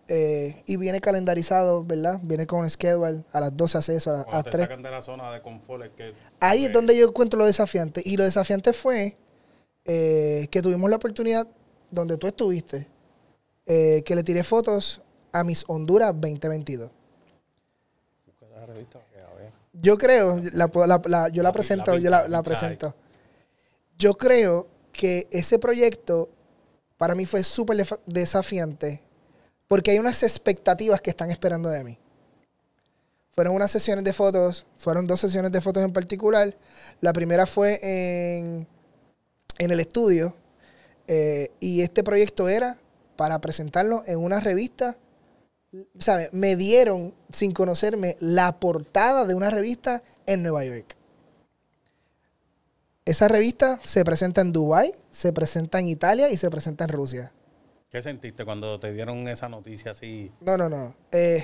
Eh, 0.07 0.63
y 0.65 0.77
viene 0.77 0.99
calendarizado, 1.01 1.83
¿verdad? 1.83 2.19
Viene 2.23 2.45
con 2.47 2.69
schedule. 2.69 3.23
A 3.31 3.39
las 3.39 3.55
12 3.55 3.77
hace 3.77 3.95
eso, 3.95 4.11
a, 4.11 4.25
las 4.31 4.43
te 4.45 4.51
3. 4.51 4.63
sacan 4.63 4.81
de 4.83 4.89
la 4.91 5.01
zona 5.01 5.31
de 5.31 5.41
confort 5.41 5.83
es 5.85 5.91
que... 5.91 6.13
Ahí 6.39 6.63
es 6.63 6.67
que- 6.69 6.73
donde 6.73 6.97
yo 6.97 7.07
encuentro 7.07 7.37
lo 7.39 7.45
desafiante. 7.45 8.01
Y 8.05 8.17
lo 8.17 8.23
desafiante 8.23 8.73
fue 8.73 9.17
eh, 9.85 10.47
que 10.51 10.61
tuvimos 10.61 10.89
la 10.89 10.97
oportunidad, 10.97 11.47
donde 11.89 12.17
tú 12.17 12.27
estuviste, 12.27 12.87
eh, 13.65 14.01
que 14.05 14.15
le 14.15 14.23
tiré 14.23 14.43
fotos 14.43 15.01
a 15.31 15.43
mis 15.43 15.63
Honduras 15.67 16.13
2022. 16.13 16.89
Busca 18.25 18.45
la 18.59 18.65
revista 18.65 18.99
para 18.99 19.11
que 19.11 19.17
la 19.17 19.33
veas. 19.39 19.53
Yo 19.73 19.97
creo, 19.97 20.39
la, 20.53 20.67
puedo- 20.67 20.87
la- 20.87 21.01
la- 21.05 21.29
yo 21.29 21.41
la, 21.43 21.51
presento, 21.51 21.97
yo 21.97 22.09
la, 22.09 22.43
presento. 22.43 22.93
Yo 23.97 24.13
creo 24.15 24.67
que 24.91 25.27
ese 25.31 25.57
proyecto 25.59 26.29
para 26.97 27.15
mí 27.15 27.25
fue 27.25 27.43
súper 27.43 27.85
desafiante 28.05 29.01
porque 29.71 29.91
hay 29.91 29.99
unas 29.99 30.21
expectativas 30.23 30.99
que 30.99 31.11
están 31.11 31.31
esperando 31.31 31.69
de 31.69 31.81
mí. 31.85 31.97
Fueron 33.31 33.55
unas 33.55 33.71
sesiones 33.71 34.03
de 34.03 34.11
fotos, 34.11 34.65
fueron 34.75 35.07
dos 35.07 35.21
sesiones 35.21 35.49
de 35.49 35.61
fotos 35.61 35.81
en 35.81 35.93
particular. 35.93 36.53
La 36.99 37.13
primera 37.13 37.45
fue 37.45 37.79
en, 37.81 38.67
en 39.59 39.71
el 39.71 39.79
estudio 39.79 40.35
eh, 41.07 41.51
y 41.61 41.83
este 41.83 42.03
proyecto 42.03 42.49
era 42.49 42.79
para 43.15 43.39
presentarlo 43.39 44.03
en 44.07 44.19
una 44.19 44.41
revista. 44.41 44.97
¿Sabes? 45.97 46.33
Me 46.33 46.57
dieron, 46.57 47.13
sin 47.31 47.53
conocerme, 47.53 48.17
la 48.19 48.59
portada 48.59 49.23
de 49.23 49.35
una 49.35 49.51
revista 49.51 50.03
en 50.25 50.43
Nueva 50.43 50.65
York. 50.65 50.97
Esa 53.05 53.29
revista 53.29 53.79
se 53.85 54.03
presenta 54.03 54.41
en 54.41 54.51
Dubai, 54.51 54.93
se 55.11 55.31
presenta 55.31 55.79
en 55.79 55.87
Italia 55.87 56.29
y 56.29 56.35
se 56.35 56.49
presenta 56.49 56.83
en 56.83 56.89
Rusia. 56.89 57.31
¿Qué 57.91 58.01
sentiste 58.01 58.45
cuando 58.45 58.79
te 58.79 58.93
dieron 58.93 59.27
esa 59.27 59.49
noticia 59.49 59.91
así? 59.91 60.31
No, 60.39 60.55
no, 60.57 60.69
no. 60.69 60.95
Eh, 61.11 61.43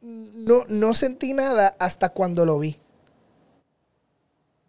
no, 0.00 0.64
no 0.68 0.94
sentí 0.94 1.34
nada 1.34 1.76
hasta 1.78 2.08
cuando 2.08 2.46
lo 2.46 2.58
vi. 2.58 2.78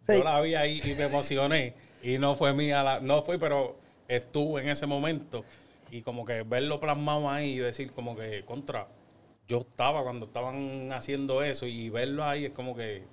Sí. 0.06 0.18
Yo 0.18 0.24
la 0.24 0.40
vi 0.42 0.54
ahí 0.54 0.80
y 0.84 0.94
me 0.96 1.04
emocioné. 1.04 1.74
Y 2.02 2.18
no 2.18 2.34
fue 2.34 2.52
mía, 2.52 2.82
la- 2.82 3.00
no 3.00 3.22
fue, 3.22 3.38
pero 3.38 3.76
estuve 4.08 4.60
en 4.62 4.68
ese 4.68 4.86
momento. 4.86 5.44
Y 5.90 6.02
como 6.02 6.24
que 6.24 6.42
verlo 6.42 6.76
plasmado 6.78 7.30
ahí 7.30 7.52
y 7.54 7.58
decir 7.58 7.92
como 7.92 8.14
que 8.16 8.44
contra. 8.44 8.88
Yo 9.48 9.58
estaba 9.60 10.02
cuando 10.02 10.26
estaban 10.26 10.92
haciendo 10.92 11.42
eso 11.42 11.66
y 11.66 11.88
verlo 11.90 12.24
ahí 12.24 12.46
es 12.46 12.52
como 12.52 12.74
que 12.76 13.04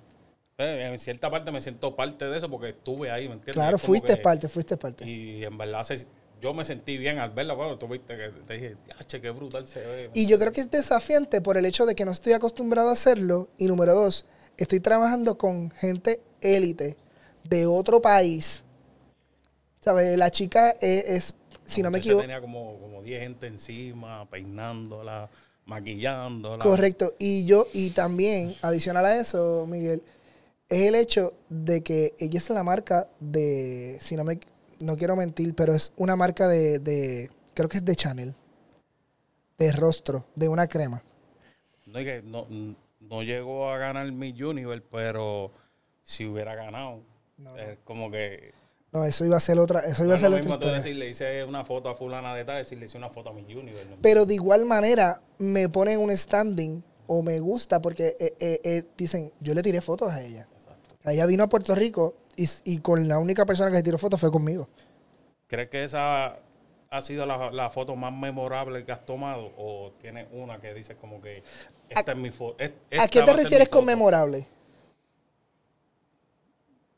eh, 0.58 0.88
en 0.92 0.98
cierta 0.98 1.30
parte 1.30 1.50
me 1.50 1.60
siento 1.62 1.96
parte 1.96 2.26
de 2.26 2.36
eso 2.36 2.50
porque 2.50 2.70
estuve 2.70 3.10
ahí, 3.10 3.28
¿me 3.28 3.34
entiendes? 3.34 3.54
Claro, 3.54 3.78
fuiste 3.78 4.16
que- 4.16 4.20
parte, 4.22 4.48
fuiste 4.48 4.76
parte. 4.76 5.08
Y 5.08 5.42
en 5.44 5.56
verdad 5.56 5.82
se- 5.84 6.06
yo 6.40 6.54
me 6.54 6.64
sentí 6.64 6.96
bien 6.98 7.18
al 7.18 7.30
verla. 7.30 7.54
Bueno, 7.54 7.76
tú 7.78 7.86
viste 7.88 8.16
que 8.16 8.28
te 8.46 8.54
dije, 8.54 8.76
che, 9.06 9.20
qué 9.20 9.30
brutal 9.30 9.66
se 9.66 9.80
ve. 9.80 10.10
Y 10.14 10.26
yo 10.26 10.38
creo 10.38 10.52
que 10.52 10.60
es 10.60 10.70
desafiante 10.70 11.40
por 11.40 11.56
el 11.56 11.66
hecho 11.66 11.86
de 11.86 11.94
que 11.94 12.04
no 12.04 12.10
estoy 12.12 12.32
acostumbrado 12.32 12.88
a 12.88 12.92
hacerlo. 12.92 13.48
Y 13.58 13.66
número 13.66 13.94
dos, 13.94 14.24
estoy 14.56 14.80
trabajando 14.80 15.36
con 15.36 15.70
gente 15.72 16.20
élite 16.40 16.96
de 17.44 17.66
otro 17.66 18.00
país. 18.00 18.62
¿Sabes? 19.80 20.16
La 20.18 20.30
chica 20.30 20.70
es, 20.80 21.04
es- 21.04 21.34
si 21.64 21.82
no 21.82 21.90
me 21.90 21.98
equivoco, 21.98 22.22
Tenía 22.22 22.40
como, 22.40 22.78
como 22.80 23.02
10 23.02 23.20
gente 23.22 23.46
encima, 23.46 24.28
peinándola, 24.28 25.30
maquillándola. 25.66 26.62
Correcto. 26.64 27.14
Y 27.18 27.44
yo, 27.44 27.66
y 27.72 27.90
también, 27.90 28.56
adicional 28.60 29.06
a 29.06 29.20
eso, 29.20 29.66
Miguel, 29.68 30.02
es 30.68 30.86
el 30.86 30.94
hecho 30.96 31.32
de 31.48 31.82
que 31.82 32.14
ella 32.18 32.38
es 32.38 32.50
la 32.50 32.62
marca 32.64 33.08
de, 33.20 33.98
si 34.00 34.16
no 34.16 34.24
me, 34.24 34.40
no 34.80 34.96
quiero 34.96 35.16
mentir, 35.16 35.54
pero 35.54 35.74
es 35.74 35.92
una 35.96 36.16
marca 36.16 36.48
de, 36.48 36.78
de 36.78 37.30
creo 37.54 37.68
que 37.68 37.78
es 37.78 37.84
de 37.84 37.96
Chanel, 37.96 38.34
de 39.58 39.72
rostro, 39.72 40.26
de 40.34 40.48
una 40.48 40.66
crema. 40.66 41.02
No, 41.86 42.46
no, 42.48 42.76
no 43.00 43.22
llegó 43.22 43.70
a 43.70 43.78
ganar 43.78 44.10
mi 44.12 44.30
Universe, 44.42 44.84
pero 44.90 45.52
si 46.02 46.26
hubiera 46.26 46.54
ganado, 46.54 47.02
No, 47.36 47.56
es 47.56 47.78
como 47.84 48.10
que. 48.10 48.54
No, 48.92 49.04
eso 49.04 49.24
iba 49.24 49.36
a 49.36 49.40
ser 49.40 49.58
otra, 49.58 49.80
eso 49.80 50.04
iba 50.04 50.14
a 50.14 50.18
ser 50.18 50.30
lo 50.30 50.36
otra 50.36 50.56
mismo 50.56 50.72
decirle, 50.72 51.08
hice 51.08 51.44
una 51.44 51.62
foto 51.62 51.88
a 51.88 51.94
fulana 51.94 52.34
de 52.34 52.44
tal, 52.44 52.58
decirle, 52.58 52.86
hice 52.86 52.98
una 52.98 53.08
foto 53.08 53.30
a 53.30 53.32
mi 53.32 53.42
Universe. 53.42 53.96
Pero 54.02 54.26
de 54.26 54.34
igual 54.34 54.64
manera 54.64 55.22
me 55.38 55.68
ponen 55.68 56.00
un 56.00 56.16
standing 56.16 56.82
o 57.06 57.22
me 57.22 57.38
gusta 57.38 57.80
porque 57.80 58.16
eh, 58.18 58.34
eh, 58.40 58.60
eh, 58.64 58.84
dicen, 58.96 59.32
yo 59.40 59.54
le 59.54 59.62
tiré 59.62 59.80
fotos 59.80 60.10
a 60.10 60.22
ella. 60.22 60.48
Exacto. 60.56 60.96
Ella 61.04 61.26
vino 61.26 61.44
a 61.44 61.48
Puerto 61.48 61.74
Rico 61.74 62.16
y, 62.36 62.46
y 62.64 62.78
con 62.78 63.08
la 63.08 63.18
única 63.18 63.44
persona 63.44 63.70
que 63.70 63.76
le 63.76 63.82
tiró 63.82 63.98
fotos 63.98 64.20
fue 64.20 64.30
conmigo. 64.30 64.68
¿Crees 65.46 65.68
que 65.68 65.84
esa 65.84 66.38
ha 66.90 67.00
sido 67.00 67.26
la, 67.26 67.50
la 67.50 67.70
foto 67.70 67.96
más 67.96 68.12
memorable 68.12 68.84
que 68.84 68.92
has 68.92 69.04
tomado? 69.04 69.52
¿O 69.56 69.92
tienes 70.00 70.28
una 70.32 70.60
que 70.60 70.74
dices 70.74 70.96
como 70.96 71.20
que 71.20 71.42
esta 71.88 72.12
es 72.12 72.18
mi 72.18 72.30
foto? 72.30 72.62
¿A 72.98 73.08
qué 73.08 73.22
te 73.22 73.32
refieres 73.32 73.68
con 73.68 73.84
memorable? 73.84 74.46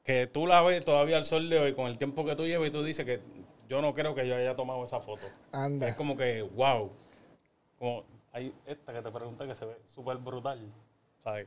Que 0.05 0.27
tú 0.27 0.47
la 0.47 0.61
ves 0.63 0.85
todavía 0.85 1.17
al 1.17 1.25
sol 1.25 1.49
de 1.49 1.59
hoy 1.61 1.75
con 1.75 1.87
el 1.87 1.97
tiempo 1.97 2.25
que 2.25 2.35
tú 2.35 2.47
llevas 2.47 2.69
y 2.69 2.73
tú 2.73 2.83
dices 2.83 3.07
que 3.07 3.21
yo 3.69 3.81
no 3.81 3.95
creo 3.95 4.15
que 4.15 4.27
yo 4.27 4.35
haya 4.35 4.55
tomado 4.55 4.83
esa 4.85 5.01
foto. 5.01 5.23
Anda. 5.53 5.89
Es 5.89 5.95
como 5.95 6.17
que, 6.17 6.43
wow. 6.43 6.91
Como 7.79 8.05
hay 8.33 8.53
esta 8.67 8.93
que 8.93 9.01
te 9.01 9.11
pregunté 9.11 9.47
que 9.47 9.55
se 9.55 9.65
ve 9.65 9.79
súper 9.87 10.17
brutal. 10.19 10.61
¿Sabes? 11.23 11.47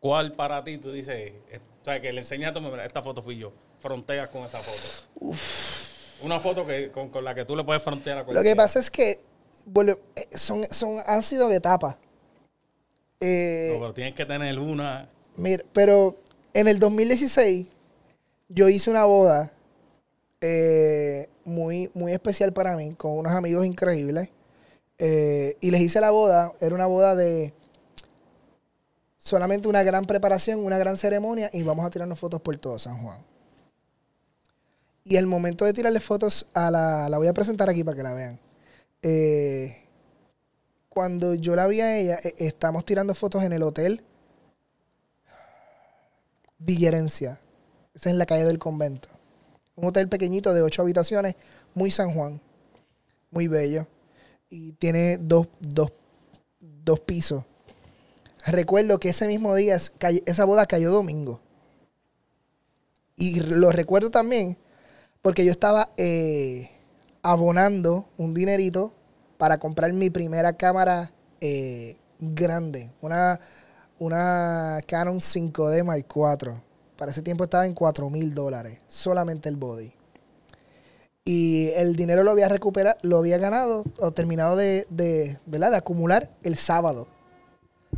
¿Cuál 0.00 0.32
para 0.32 0.64
ti 0.64 0.78
tú 0.78 0.90
dices, 0.92 1.32
eh, 1.50 1.60
o 1.82 1.84
sea, 1.84 2.00
que 2.00 2.12
le 2.12 2.20
enseñaste, 2.20 2.60
mira, 2.60 2.84
esta 2.84 3.02
foto 3.02 3.22
fui 3.22 3.36
yo, 3.36 3.52
fronteas 3.80 4.28
con 4.30 4.42
esa 4.44 4.58
foto? 4.58 5.36
Una 6.22 6.40
foto 6.40 6.66
que, 6.66 6.90
con, 6.90 7.08
con 7.10 7.24
la 7.24 7.34
que 7.34 7.44
tú 7.44 7.54
le 7.54 7.64
puedes 7.64 7.82
frontear 7.82 8.18
a 8.18 8.32
Lo 8.32 8.42
que 8.42 8.56
pasa 8.56 8.78
es 8.80 8.90
que 8.90 9.20
bueno, 9.64 9.96
eh, 10.16 10.28
son, 10.32 10.64
son, 10.70 10.98
han 11.06 11.22
sido 11.22 11.50
etapas. 11.50 11.96
Eh, 13.20 13.70
No, 13.74 13.80
pero 13.80 13.94
tienes 13.94 14.14
que 14.14 14.24
tener 14.24 14.58
una. 14.58 15.08
Mira, 15.36 15.64
pero 15.72 16.16
en 16.54 16.68
el 16.68 16.78
2016 16.78 17.66
yo 18.48 18.68
hice 18.68 18.90
una 18.90 19.04
boda 19.04 19.52
eh, 20.40 21.28
muy, 21.44 21.90
muy 21.94 22.12
especial 22.12 22.52
para 22.52 22.76
mí, 22.76 22.94
con 22.94 23.12
unos 23.12 23.32
amigos 23.32 23.66
increíbles. 23.66 24.30
Eh, 24.98 25.56
y 25.60 25.70
les 25.70 25.80
hice 25.80 26.00
la 26.00 26.10
boda, 26.10 26.52
era 26.60 26.74
una 26.74 26.86
boda 26.86 27.14
de 27.14 27.54
solamente 29.20 29.68
una 29.68 29.82
gran 29.82 30.06
preparación, 30.06 30.64
una 30.64 30.78
gran 30.78 30.96
ceremonia 30.96 31.50
y 31.52 31.62
vamos 31.62 31.84
a 31.84 31.90
tirarnos 31.90 32.18
fotos 32.18 32.40
por 32.40 32.56
todo 32.56 32.78
San 32.78 33.02
Juan. 33.02 33.18
Y 35.04 35.16
el 35.16 35.26
momento 35.26 35.64
de 35.64 35.72
tirarle 35.72 36.00
fotos 36.00 36.46
a 36.54 36.70
la, 36.70 37.08
la 37.08 37.18
voy 37.18 37.28
a 37.28 37.34
presentar 37.34 37.68
aquí 37.68 37.84
para 37.84 37.96
que 37.96 38.02
la 38.02 38.14
vean. 38.14 38.40
Eh, 39.02 39.76
cuando 40.88 41.34
yo 41.34 41.54
la 41.54 41.66
vi 41.66 41.80
a 41.82 41.98
ella, 41.98 42.18
eh, 42.24 42.34
estamos 42.38 42.84
tirando 42.84 43.14
fotos 43.14 43.42
en 43.44 43.52
el 43.52 43.62
hotel 43.62 44.02
Villerencia. 46.58 47.40
Esa 47.94 48.10
es 48.10 48.16
la 48.16 48.26
calle 48.26 48.44
del 48.44 48.58
convento. 48.58 49.08
Un 49.76 49.88
hotel 49.88 50.08
pequeñito 50.08 50.52
de 50.52 50.62
ocho 50.62 50.82
habitaciones, 50.82 51.34
muy 51.74 51.90
San 51.90 52.12
Juan, 52.12 52.40
muy 53.30 53.48
bello. 53.48 53.86
Y 54.50 54.72
tiene 54.72 55.18
dos, 55.18 55.48
dos, 55.60 55.92
dos 56.60 57.00
pisos. 57.00 57.44
Recuerdo 58.46 58.98
que 58.98 59.10
ese 59.10 59.26
mismo 59.26 59.54
día, 59.54 59.76
esa 59.76 60.44
boda 60.44 60.66
cayó 60.66 60.90
domingo. 60.90 61.40
Y 63.16 63.40
lo 63.40 63.70
recuerdo 63.70 64.10
también 64.10 64.56
porque 65.22 65.44
yo 65.44 65.50
estaba 65.50 65.90
eh, 65.96 66.70
abonando 67.22 68.06
un 68.16 68.32
dinerito 68.32 68.92
para 69.36 69.58
comprar 69.58 69.92
mi 69.92 70.10
primera 70.10 70.54
cámara 70.54 71.12
eh, 71.40 71.96
grande. 72.18 72.90
Una, 73.00 73.38
una 73.98 74.80
Canon 74.86 75.18
5D 75.18 75.84
Mark 75.84 76.06
IV. 76.14 76.62
Para 76.96 77.10
ese 77.10 77.22
tiempo 77.22 77.44
estaba 77.44 77.66
en 77.66 77.74
4 77.74 78.08
mil 78.10 78.34
dólares. 78.34 78.78
Solamente 78.88 79.48
el 79.48 79.56
body. 79.56 79.92
Y 81.24 81.68
el 81.76 81.96
dinero 81.96 82.22
lo 82.22 82.30
había 82.30 82.48
recuperado, 82.48 82.98
lo 83.02 83.18
había 83.18 83.38
ganado 83.38 83.84
o 83.98 84.10
terminado 84.12 84.56
de, 84.56 84.86
de, 84.88 85.38
¿verdad? 85.46 85.70
de 85.70 85.76
acumular 85.76 86.30
el 86.42 86.56
sábado. 86.56 87.06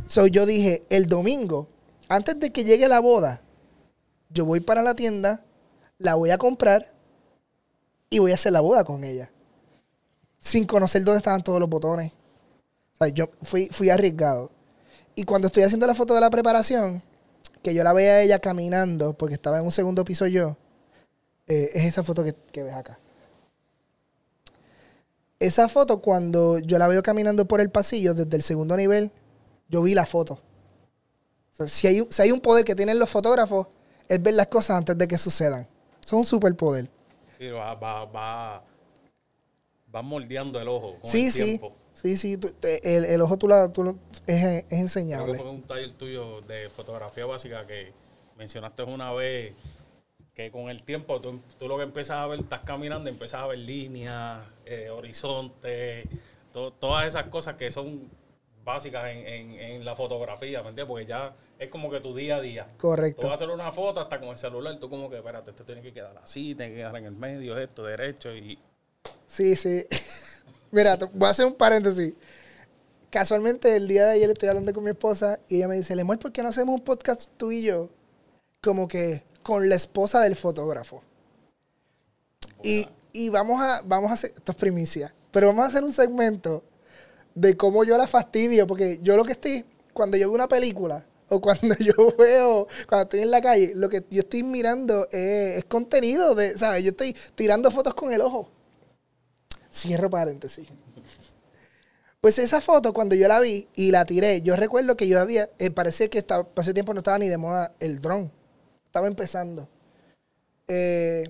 So 0.05 0.27
yo 0.27 0.45
dije, 0.45 0.83
el 0.89 1.07
domingo, 1.07 1.67
antes 2.09 2.39
de 2.39 2.51
que 2.51 2.63
llegue 2.63 2.87
la 2.87 2.99
boda, 2.99 3.41
yo 4.29 4.45
voy 4.45 4.59
para 4.59 4.81
la 4.83 4.95
tienda, 4.95 5.43
la 5.97 6.15
voy 6.15 6.31
a 6.31 6.37
comprar 6.37 6.91
y 8.09 8.19
voy 8.19 8.31
a 8.31 8.35
hacer 8.35 8.53
la 8.53 8.61
boda 8.61 8.83
con 8.83 9.03
ella. 9.03 9.31
Sin 10.39 10.65
conocer 10.65 11.03
dónde 11.03 11.19
estaban 11.19 11.41
todos 11.41 11.59
los 11.59 11.69
botones. 11.69 12.11
O 12.93 12.97
sea, 12.97 13.07
yo 13.07 13.29
fui, 13.41 13.69
fui 13.71 13.89
arriesgado. 13.89 14.51
Y 15.15 15.23
cuando 15.23 15.47
estoy 15.47 15.63
haciendo 15.63 15.87
la 15.87 15.95
foto 15.95 16.13
de 16.13 16.21
la 16.21 16.29
preparación, 16.29 17.01
que 17.61 17.73
yo 17.73 17.83
la 17.83 17.93
veía 17.93 18.11
a 18.11 18.21
ella 18.21 18.39
caminando, 18.39 19.13
porque 19.13 19.35
estaba 19.35 19.59
en 19.59 19.65
un 19.65 19.71
segundo 19.71 20.03
piso 20.03 20.27
yo, 20.27 20.57
eh, 21.47 21.69
es 21.73 21.85
esa 21.85 22.03
foto 22.03 22.23
que, 22.23 22.33
que 22.51 22.63
ves 22.63 22.73
acá. 22.73 22.99
Esa 25.39 25.69
foto, 25.69 26.01
cuando 26.01 26.59
yo 26.59 26.77
la 26.77 26.87
veo 26.87 27.03
caminando 27.03 27.47
por 27.47 27.61
el 27.61 27.69
pasillo 27.69 28.13
desde 28.13 28.35
el 28.35 28.43
segundo 28.43 28.77
nivel, 28.77 29.11
yo 29.69 29.81
vi 29.81 29.93
la 29.93 30.05
foto. 30.05 30.33
O 31.51 31.55
sea, 31.55 31.67
si, 31.67 31.87
hay, 31.87 32.01
un- 32.01 32.11
si 32.11 32.21
hay 32.21 32.31
un 32.31 32.39
poder 32.41 32.65
que 32.65 32.75
tienen 32.75 32.97
los 32.99 33.09
fotógrafos, 33.09 33.67
es 34.07 34.21
ver 34.21 34.33
las 34.33 34.47
cosas 34.47 34.77
antes 34.77 34.97
de 34.97 35.07
que 35.07 35.17
sucedan. 35.17 35.61
Eso 36.03 36.15
es 36.15 36.19
un 36.19 36.25
superpoder. 36.25 36.89
Sí, 37.37 37.47
va, 37.49 37.73
va, 37.75 38.05
va, 38.05 38.63
va 39.93 40.01
moldeando 40.01 40.59
el 40.59 40.67
ojo 40.67 40.97
con 40.99 41.09
Sí, 41.09 41.25
el 41.27 41.31
sí. 41.31 41.43
tiempo. 41.43 41.73
Sí, 41.93 42.17
sí. 42.17 42.37
tú- 42.37 42.51
el, 42.63 43.05
el 43.05 43.21
ojo 43.21 43.37
tú, 43.37 43.47
la- 43.47 43.71
tú 43.71 43.83
lo- 43.83 43.97
es, 44.25 44.43
es 44.43 44.63
Creo 44.65 44.67
que 44.69 44.75
enseñable. 44.75 45.37
fue 45.37 45.49
un 45.49 45.61
taller 45.63 45.93
tuyo 45.93 46.41
de 46.41 46.69
fotografía 46.69 47.25
básica 47.25 47.67
que 47.67 47.93
mencionaste 48.37 48.81
una 48.83 49.11
vez 49.13 49.53
que 50.33 50.49
con 50.49 50.69
el 50.69 50.81
tiempo 50.81 51.21
tú, 51.21 51.39
tú 51.59 51.67
lo 51.67 51.77
que 51.77 51.83
empiezas 51.83 52.17
a 52.17 52.25
ver, 52.25 52.39
estás 52.39 52.61
caminando 52.61 53.07
empiezas 53.07 53.41
a 53.41 53.45
ver 53.45 53.59
líneas, 53.59 54.39
eh, 54.65 54.89
horizontes, 54.89 56.07
to- 56.51 56.71
todas 56.73 57.05
esas 57.05 57.27
cosas 57.27 57.55
que 57.55 57.69
son 57.69 58.09
básicas 58.63 59.05
en, 59.11 59.17
en- 59.27 59.51
en 59.59 59.85
la 59.85 59.95
fotografía, 59.95 60.61
¿me 60.63 60.69
entiendes? 60.69 60.85
Porque 60.87 61.05
ya 61.05 61.35
es 61.59 61.69
como 61.69 61.89
que 61.89 61.99
tu 61.99 62.15
día 62.15 62.37
a 62.37 62.41
día. 62.41 62.65
Tú 62.77 62.87
Correcto. 62.87 63.21
vas 63.27 63.31
a 63.31 63.33
hacer 63.35 63.49
una 63.49 63.71
foto 63.71 63.99
hasta 64.01 64.19
con 64.19 64.29
el 64.29 64.37
celular, 64.37 64.77
tú 64.79 64.89
como 64.89 65.09
que, 65.09 65.17
espérate, 65.17 65.51
esto 65.51 65.63
tiene 65.65 65.81
que 65.81 65.93
quedar 65.93 66.17
así, 66.23 66.55
tiene 66.55 66.71
que 66.71 66.77
quedar 66.77 66.95
en 66.97 67.05
el 67.05 67.15
medio, 67.15 67.57
esto, 67.57 67.83
derecho, 67.83 68.33
y 68.35 68.57
Sí, 69.27 69.55
sí. 69.55 69.85
Mira, 70.71 70.97
voy 71.13 71.27
a 71.27 71.31
hacer 71.31 71.45
un 71.45 71.53
paréntesis. 71.55 72.13
Casualmente, 73.09 73.75
el 73.75 73.87
día 73.87 74.05
de 74.07 74.13
ayer 74.13 74.29
estoy 74.31 74.49
hablando 74.49 74.73
con 74.73 74.83
mi 74.83 74.89
esposa 74.91 75.39
y 75.47 75.57
ella 75.57 75.67
me 75.67 75.75
dice, 75.75 75.95
Lemor, 75.95 76.17
¿por 76.17 76.31
qué 76.31 76.41
no 76.41 76.49
hacemos 76.49 76.73
un 76.75 76.81
podcast 76.83 77.29
tú 77.37 77.51
y 77.51 77.61
yo? 77.63 77.89
Como 78.61 78.87
que 78.87 79.23
con 79.43 79.69
la 79.69 79.75
esposa 79.75 80.21
del 80.21 80.35
fotógrafo. 80.35 81.03
Y, 82.63 82.87
y 83.11 83.29
vamos 83.29 83.61
a, 83.61 83.81
vamos 83.85 84.09
a 84.09 84.13
hacer, 84.15 84.31
esto 84.35 84.51
es 84.53 84.57
primicia, 84.57 85.13
pero 85.31 85.47
vamos 85.47 85.65
a 85.65 85.67
hacer 85.67 85.83
un 85.83 85.91
segmento 85.91 86.63
de 87.35 87.57
cómo 87.57 87.83
yo 87.83 87.97
la 87.97 88.07
fastidio, 88.07 88.67
porque 88.67 88.99
yo 89.01 89.15
lo 89.15 89.23
que 89.23 89.33
estoy, 89.33 89.65
cuando 89.93 90.17
yo 90.17 90.27
veo 90.27 90.35
una 90.35 90.47
película 90.47 91.05
o 91.29 91.41
cuando 91.41 91.75
yo 91.79 91.93
veo, 92.17 92.67
cuando 92.87 93.03
estoy 93.03 93.21
en 93.21 93.31
la 93.31 93.41
calle, 93.41 93.73
lo 93.75 93.89
que 93.89 94.05
yo 94.09 94.21
estoy 94.21 94.43
mirando 94.43 95.07
es, 95.11 95.63
contenido 95.65 96.35
de, 96.35 96.57
¿sabes? 96.57 96.83
Yo 96.83 96.91
estoy 96.91 97.15
tirando 97.35 97.71
fotos 97.71 97.93
con 97.93 98.13
el 98.13 98.21
ojo. 98.21 98.49
Cierro 99.71 100.09
paréntesis. 100.09 100.67
Pues 102.21 102.37
esa 102.37 102.61
foto, 102.61 102.93
cuando 102.93 103.15
yo 103.15 103.27
la 103.27 103.39
vi 103.39 103.67
y 103.75 103.91
la 103.91 104.05
tiré, 104.05 104.41
yo 104.41 104.55
recuerdo 104.55 104.95
que 104.95 105.07
yo 105.07 105.19
había, 105.19 105.49
eh, 105.59 105.71
parecía 105.71 106.09
que 106.09 106.19
estaba, 106.19 106.43
para 106.45 106.63
ese 106.63 106.73
tiempo 106.73 106.93
no 106.93 106.99
estaba 106.99 107.19
ni 107.19 107.27
de 107.27 107.37
moda 107.37 107.73
el 107.79 107.99
dron. 107.99 108.31
Estaba 108.85 109.07
empezando. 109.07 109.67
Eh, 110.67 111.29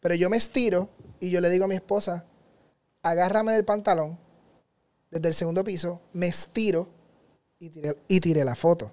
pero 0.00 0.14
yo 0.14 0.30
me 0.30 0.36
estiro 0.36 0.88
y 1.20 1.30
yo 1.30 1.40
le 1.40 1.50
digo 1.50 1.64
a 1.64 1.68
mi 1.68 1.74
esposa, 1.74 2.24
agárrame 3.02 3.52
del 3.52 3.64
pantalón 3.64 4.23
desde 5.14 5.28
el 5.28 5.34
segundo 5.34 5.62
piso, 5.64 6.00
me 6.12 6.26
estiro 6.26 6.88
y 7.58 7.70
tiré, 7.70 7.96
y 8.08 8.20
tiré 8.20 8.44
la 8.44 8.54
foto. 8.56 8.90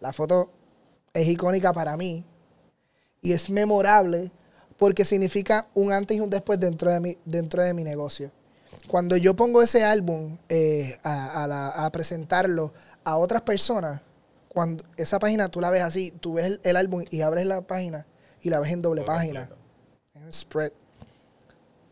La 0.00 0.12
foto 0.12 0.50
es 1.12 1.26
icónica 1.28 1.72
para 1.72 1.96
mí 1.96 2.24
y 3.20 3.32
es 3.32 3.50
memorable 3.50 4.30
porque 4.78 5.04
significa 5.04 5.66
un 5.74 5.92
antes 5.92 6.16
y 6.16 6.20
un 6.20 6.30
después 6.30 6.58
dentro 6.58 6.90
de 6.90 7.00
mi, 7.00 7.18
dentro 7.24 7.62
de 7.62 7.74
mi 7.74 7.84
negocio. 7.84 8.30
Cuando 8.88 9.16
yo 9.16 9.34
pongo 9.36 9.62
ese 9.62 9.84
álbum 9.84 10.38
eh, 10.48 10.98
a, 11.02 11.42
a 11.44 11.46
la- 11.46 11.68
a 11.68 11.90
presentarlo 11.92 12.72
a 13.04 13.16
otras 13.16 13.42
personas, 13.42 14.00
cuando 14.48 14.84
esa 14.96 15.18
página 15.18 15.48
tú 15.48 15.60
la 15.60 15.70
ves 15.70 15.82
así, 15.82 16.10
tú 16.20 16.34
ves 16.34 16.46
el, 16.46 16.60
el 16.62 16.76
álbum 16.76 17.04
y 17.10 17.20
abres 17.22 17.46
la 17.46 17.60
página 17.60 18.06
y 18.40 18.50
la 18.50 18.60
ves 18.60 18.72
en 18.72 18.82
doble 18.82 19.02
página. 19.02 19.48
completo. 19.48 19.62
En 20.14 20.32
spread. 20.32 20.72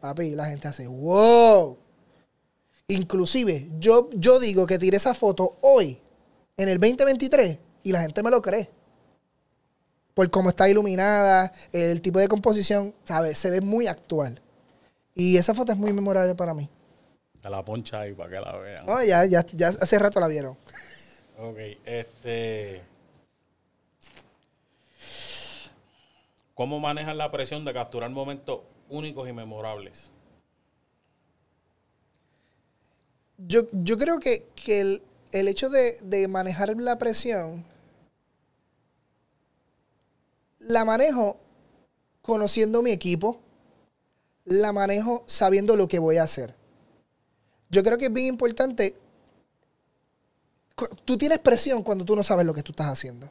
Papi, 0.01 0.31
la 0.35 0.47
gente 0.47 0.69
hace, 0.69 0.87
wow. 0.87 1.77
Inclusive, 2.91 3.69
yo, 3.79 4.11
yo 4.15 4.41
digo 4.41 4.67
que 4.67 4.77
tiré 4.77 4.97
esa 4.97 5.15
foto 5.15 5.59
hoy, 5.61 5.97
en 6.57 6.69
el 6.69 6.81
2023, 6.81 7.57
y 7.85 7.93
la 7.93 8.03
gente 8.03 8.21
me 8.23 8.31
lo 8.31 8.43
cree. 8.43 8.69
Por 10.13 10.29
cómo 10.31 10.49
está 10.49 10.69
iluminada, 10.69 11.53
el 11.73 12.01
tipo 12.01 12.19
de 12.19 12.27
composición, 12.27 12.93
¿sabes? 13.05 13.39
Se 13.39 13.49
ve 13.49 13.61
muy 13.61 13.87
actual. 13.87 14.43
Y 15.15 15.37
esa 15.37 15.55
foto 15.55 15.71
es 15.71 15.79
muy 15.79 15.93
memorable 15.93 16.35
para 16.35 16.53
mí. 16.53 16.69
Te 17.41 17.49
la 17.49 17.65
poncha 17.65 18.01
ahí 18.01 18.13
para 18.13 18.29
que 18.29 18.41
la 18.41 18.57
vean. 18.57 18.87
No, 18.87 19.05
ya, 19.05 19.25
ya, 19.25 19.47
ya 19.53 19.69
hace 19.69 19.99
rato 19.99 20.19
la 20.19 20.27
vieron. 20.27 20.57
Ok, 21.39 21.59
este. 21.85 22.83
¿Cómo 26.55 26.81
manejan 26.81 27.17
la 27.17 27.31
presión 27.31 27.65
de 27.65 27.73
capturar 27.73 28.11
momentos 28.11 28.61
únicos 28.89 29.29
y 29.29 29.33
memorables? 29.33 30.11
Yo, 33.47 33.63
yo 33.73 33.97
creo 33.97 34.19
que, 34.21 34.47
que 34.55 34.81
el, 34.81 35.03
el 35.33 35.49
hecho 35.49 35.71
de, 35.71 35.99
de 36.03 36.29
manejar 36.29 36.75
la 36.77 36.99
presión, 36.99 37.65
la 40.59 40.85
manejo 40.85 41.37
conociendo 42.23 42.83
mi 42.83 42.91
equipo, 42.91 43.41
la 44.45 44.73
manejo 44.73 45.23
sabiendo 45.27 45.77
lo 45.77 45.89
que 45.89 45.99
voy 45.99 46.19
a 46.19 46.25
hacer. 46.25 46.55
Yo 47.71 47.83
creo 47.83 47.99
que 47.99 48.07
es 48.07 48.13
bien 48.13 48.27
importante. 48.27 48.97
Tú 51.05 51.17
tienes 51.17 51.39
presión 51.39 51.83
cuando 51.83 52.05
tú 52.05 52.17
no 52.17 52.23
sabes 52.25 52.47
lo 52.47 52.55
que 52.55 52.63
tú 52.63 52.73
estás 52.73 52.89
haciendo. 52.89 53.29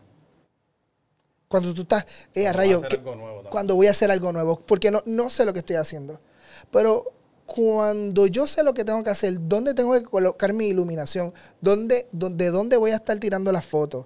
Cuando 1.48 1.74
tú 1.74 1.82
estás, 1.82 2.06
eh, 2.36 2.48
a 2.48 2.54
rayo, 2.54 2.78
hacer 2.78 2.90
¿qué- 2.90 2.96
algo 2.98 3.16
nuevo 3.16 3.34
también. 3.38 3.52
cuando 3.52 3.76
voy 3.76 3.88
a 3.88 3.92
hacer 3.92 4.12
algo 4.12 4.32
nuevo, 4.32 4.60
porque 4.60 4.92
no, 4.92 5.02
no 5.06 5.30
sé 5.30 5.46
lo 5.46 5.54
que 5.54 5.60
estoy 5.60 5.78
haciendo. 5.78 6.20
Pero 6.72 7.06
cuando 7.56 8.28
yo 8.28 8.48
sé 8.48 8.64
lo 8.64 8.74
que 8.74 8.86
tengo 8.86 9.04
que 9.04 9.10
hacer, 9.12 9.38
dónde 9.42 9.74
tengo 9.74 9.94
que 9.94 10.04
colocar 10.04 10.54
mi 10.54 10.68
iluminación, 10.68 11.34
dónde, 11.62 12.08
dónde, 12.12 12.52
dónde 12.52 12.78
voy 12.78 12.92
a 12.92 12.96
estar 12.98 13.18
tirando 13.20 13.52
las 13.52 13.66
fotos, 13.66 14.06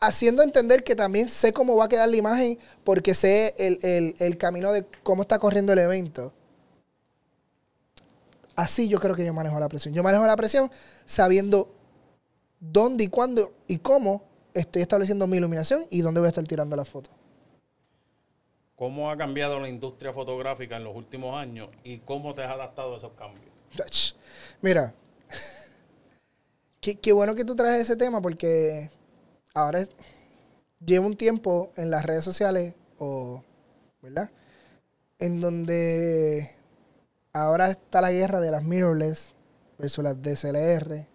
haciendo 0.00 0.42
entender 0.42 0.84
que 0.84 0.94
también 0.96 1.28
sé 1.28 1.52
cómo 1.52 1.76
va 1.76 1.84
a 1.86 1.88
quedar 1.88 2.08
la 2.08 2.16
imagen, 2.16 2.58
porque 2.84 3.14
sé 3.14 3.54
el, 3.58 3.78
el- 3.82 4.14
el 4.18 4.36
camino 4.38 4.72
de 4.72 4.86
cómo 5.02 5.22
está 5.22 5.38
corriendo 5.38 5.72
el 5.72 5.78
evento. 5.80 6.32
Así 8.54 8.88
yo 8.88 8.98
creo 9.00 9.14
que 9.14 9.24
yo 9.24 9.34
manejo 9.34 9.58
la 9.60 9.68
presión. 9.68 9.94
Yo 9.94 10.02
manejo 10.02 10.26
la 10.26 10.36
presión 10.36 10.70
sabiendo 11.04 11.74
dónde 12.60 13.04
y 13.04 13.08
cuándo 13.08 13.52
y 13.68 13.78
cómo 13.78 14.24
estoy 14.54 14.82
estableciendo 14.82 15.26
mi 15.26 15.38
iluminación 15.38 15.86
y 15.90 16.02
dónde 16.02 16.20
voy 16.20 16.26
a 16.26 16.30
estar 16.30 16.46
tirando 16.46 16.76
la 16.76 16.84
foto. 16.84 17.10
¿Cómo 18.76 19.10
ha 19.10 19.16
cambiado 19.16 19.58
la 19.58 19.68
industria 19.68 20.12
fotográfica 20.12 20.76
en 20.76 20.84
los 20.84 20.94
últimos 20.94 21.34
años 21.36 21.70
y 21.82 21.98
cómo 21.98 22.34
te 22.34 22.42
has 22.42 22.50
adaptado 22.50 22.94
a 22.94 22.98
esos 22.98 23.12
cambios? 23.12 23.46
Mira, 24.60 24.94
qué, 26.80 26.96
qué 26.96 27.12
bueno 27.12 27.34
que 27.34 27.44
tú 27.44 27.56
traes 27.56 27.82
ese 27.82 27.96
tema 27.96 28.20
porque 28.20 28.90
ahora 29.54 29.80
es- 29.80 29.90
llevo 30.84 31.06
un 31.06 31.16
tiempo 31.16 31.72
en 31.76 31.90
las 31.90 32.04
redes 32.04 32.24
sociales, 32.24 32.74
o, 32.98 33.42
¿verdad? 34.02 34.30
En 35.18 35.40
donde 35.40 36.50
ahora 37.32 37.70
está 37.70 38.00
la 38.02 38.12
guerra 38.12 38.40
de 38.40 38.50
las 38.50 38.62
mirrorless 38.62 39.32
versus 39.78 40.04
las 40.04 40.20
DSLR, 40.22 41.06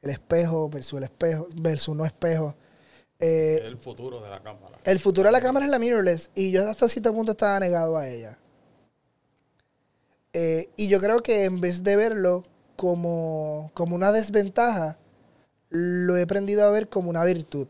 el 0.00 0.10
espejo 0.10 0.68
versus 0.70 0.96
el 0.98 1.04
espejo 1.04 1.46
versus 1.56 1.94
no 1.94 2.06
espejo. 2.06 2.54
Eh, 3.24 3.60
el 3.62 3.78
futuro 3.78 4.20
de 4.20 4.28
la 4.28 4.42
cámara. 4.42 4.78
el 4.82 4.98
futuro 4.98 5.28
de 5.28 5.32
la 5.32 5.40
cámara 5.40 5.64
es 5.64 5.70
la 5.70 5.78
mirrorless 5.78 6.32
y 6.34 6.50
yo 6.50 6.68
hasta 6.68 6.88
cierto 6.88 7.14
punto 7.14 7.32
estaba 7.32 7.60
negado 7.60 7.96
a 7.96 8.08
ella. 8.08 8.36
Eh, 10.32 10.70
y 10.76 10.88
yo 10.88 11.00
creo 11.00 11.22
que 11.22 11.44
en 11.44 11.60
vez 11.60 11.84
de 11.84 11.94
verlo 11.94 12.42
como, 12.74 13.70
como 13.74 13.94
una 13.94 14.10
desventaja, 14.10 14.98
lo 15.68 16.16
he 16.16 16.22
aprendido 16.22 16.64
a 16.64 16.72
ver 16.72 16.88
como 16.88 17.10
una 17.10 17.22
virtud. 17.22 17.68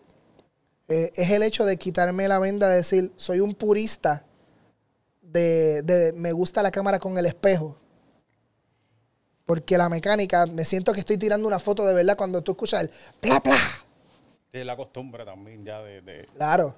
Eh, 0.88 1.12
es 1.14 1.30
el 1.30 1.42
hecho 1.42 1.66
de 1.66 1.76
quitarme 1.76 2.28
la 2.28 2.38
venda 2.38 2.70
de 2.70 2.76
decir, 2.76 3.12
soy 3.16 3.40
un 3.40 3.52
purista 3.52 4.24
de, 5.20 5.82
de 5.82 6.14
me 6.14 6.32
gusta 6.32 6.62
la 6.62 6.70
cámara 6.70 6.98
con 6.98 7.18
el 7.18 7.26
espejo. 7.26 7.76
Porque 9.44 9.76
la 9.76 9.90
mecánica, 9.90 10.46
me 10.46 10.64
siento 10.64 10.94
que 10.94 11.00
estoy 11.00 11.18
tirando 11.18 11.46
una 11.46 11.58
foto 11.58 11.84
de 11.84 11.92
verdad 11.92 12.16
cuando 12.16 12.40
tú 12.40 12.52
escuchas 12.52 12.84
el 12.84 12.90
pla 13.20 13.38
pla. 13.38 13.58
Tienes 14.52 14.66
la 14.66 14.76
costumbre 14.76 15.24
también 15.24 15.64
ya 15.64 15.80
de... 15.82 16.02
de- 16.02 16.28
Claro. 16.36 16.74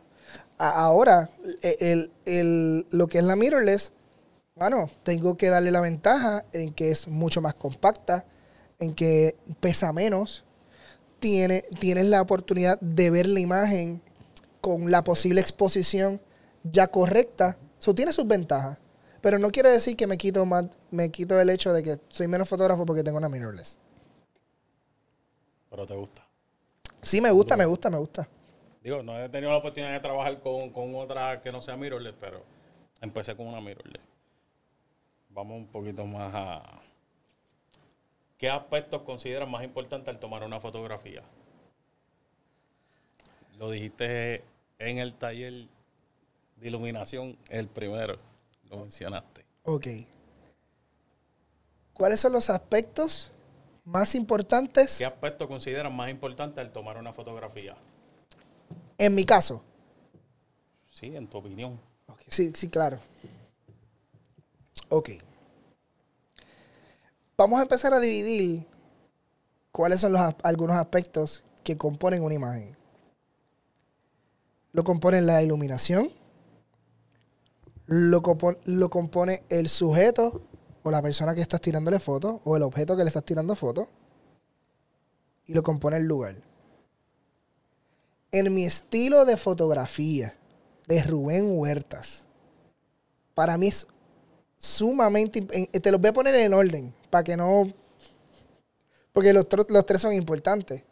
A- 0.59 0.85
ahora, 0.85 1.29
el, 1.61 2.13
el- 2.25 2.87
lo 2.91 3.09
que 3.09 3.19
es 3.19 3.25
la 3.25 3.35
mirrorless, 3.35 3.93
bueno, 4.55 4.89
tengo 5.03 5.37
que 5.37 5.49
darle 5.51 5.73
la 5.73 5.81
ventaja 5.81 6.45
en 6.53 6.73
que 6.73 6.93
es 6.93 7.09
mucho 7.09 7.41
más 7.41 7.55
compacta, 7.55 8.25
en 8.79 8.95
que 8.95 9.35
pesa 9.59 9.93
menos, 9.93 10.45
tiene, 11.19 11.63
tienes 11.81 12.07
la 12.07 12.23
oportunidad 12.23 12.79
de 12.81 13.11
ver 13.11 13.27
la 13.27 13.41
imagen 13.41 14.01
con 14.61 14.91
la 14.93 15.03
posible 15.03 15.41
exposición 15.41 16.21
ya 16.63 16.87
correcta. 16.87 17.59
Eso 17.81 17.93
tiene 17.93 18.13
sus 18.13 18.27
ventajas. 18.29 18.79
Pero 19.21 19.39
no 19.41 19.51
quiere 19.51 19.71
decir 19.71 19.97
que 19.97 20.07
me 20.07 20.17
quito 20.17 20.47
más, 20.47 20.67
me 20.93 21.11
quito 21.11 21.41
el 21.41 21.51
hecho 21.51 21.73
de 21.73 21.83
que 21.83 21.99
soy 22.09 22.29
menos 22.29 22.49
fotógrafo 22.49 22.87
porque 22.87 23.03
tengo 23.03 23.19
una 23.19 23.29
mirrorless. 23.29 23.79
pero 25.71 25.87
te 25.87 25.95
gusta. 25.97 26.25
Sí, 27.05 27.21
me 27.21 27.31
gusta, 27.31 27.55
me 27.55 27.67
gusta, 27.67 27.91
me 27.91 27.99
gusta. 27.99 28.27
Digo, 28.83 29.03
no 29.03 29.23
he 29.23 29.29
tenido 29.29 29.51
la 29.51 29.59
oportunidad 29.59 29.93
de 29.93 30.01
trabajar 30.01 30.41
con, 30.41 30.71
con 30.71 30.95
otra 30.95 31.43
que 31.43 31.53
no 31.53 31.61
sea 31.61 31.77
mirrorless, 31.77 32.15
pero 32.19 32.43
empecé 33.01 33.37
con 33.37 33.47
una 33.47 33.61
mirrorless. 33.61 34.03
Vamos 35.29 35.59
un 35.59 35.67
poquito 35.67 36.07
más 36.07 36.35
a... 36.35 36.63
¿Qué 38.39 38.49
aspectos 38.49 39.03
consideras 39.03 39.49
más 39.49 39.65
importantes 39.65 40.09
al 40.09 40.19
tomar 40.19 40.43
una 40.45 40.61
fotografía? 40.61 41.23
Lo 43.59 43.71
dijiste 43.71 44.43
en 44.79 44.99
el 44.99 45.15
taller 45.15 45.67
de 46.57 46.69
iluminación, 46.69 47.37
el 47.51 47.69
primero, 47.69 48.17
lo 48.71 48.79
mencionaste. 48.79 49.45
Ok. 49.65 49.87
¿Cuáles 51.93 52.19
son 52.19 52.33
los 52.33 52.49
aspectos 52.49 53.31
más 53.85 54.15
importantes 54.15 54.97
¿Qué 54.99 55.05
aspectos 55.05 55.47
consideras 55.49 55.93
más 55.93 56.11
importantes 56.11 56.59
al 56.59 56.73
tomar 56.73 56.97
una 56.97 57.13
fotografía? 57.13 57.77
en 58.99 59.15
mi 59.15 59.25
caso? 59.25 59.63
Sí, 60.91 61.15
en 61.17 61.27
tu 61.29 61.39
opinión. 61.39 61.79
Sí, 62.29 62.53
sí, 62.55 62.69
claro. 62.69 62.99
Ok. 64.89 65.11
Vamos 67.37 67.59
a 67.59 67.63
empezar 67.63 67.93
a 67.93 68.01
dividir 68.01 68.67
cuáles 69.73 70.01
son 70.01 70.13
los, 70.13 70.21
algunos 70.45 70.77
aspectos 70.77 71.43
que 71.65 71.77
componen 71.77 72.23
una 72.23 72.35
imagen. 72.35 72.77
Lo 74.73 74.85
componen 74.85 75.27
la 75.27 75.43
iluminación, 75.43 76.13
lo, 77.87 78.23
compon- 78.23 78.59
lo 78.65 78.89
compone 78.91 79.43
el 79.49 79.69
sujeto 79.69 80.43
o 80.85 80.91
la 80.91 81.03
persona 81.03 81.35
que 81.35 81.41
estás 81.41 81.61
tirándole 81.61 81.99
foto 81.99 82.41
o 82.45 82.57
el 82.57 82.63
objeto 82.63 82.97
que 82.97 83.03
le 83.03 83.09
estás 83.09 83.25
tirando 83.25 83.57
foto 83.57 83.89
y 85.47 85.55
lo 85.55 85.63
compone 85.63 85.97
el 85.97 86.05
lugar. 86.05 86.37
En 88.31 88.55
mi 88.55 88.65
estilo 88.65 89.25
de 89.25 89.37
fotografía 89.37 90.37
de 90.87 91.03
Rubén 91.03 91.59
Huertas, 91.59 92.27
para 93.35 93.57
mí 93.57 93.69
es 93.69 93.87
sumamente... 94.59 95.41
Te 95.43 95.91
los 95.91 96.01
voy 96.01 96.11
a 96.11 96.13
poner 96.13 96.35
en 96.35 96.53
orden 96.53 96.95
para 97.11 97.25
que 97.25 97.37
no... 97.37 97.73
Porque 99.13 99.33
los, 99.33 99.47
los 99.69 99.87
tres 99.87 100.03
son 100.03 100.13
importantes. 100.13 100.83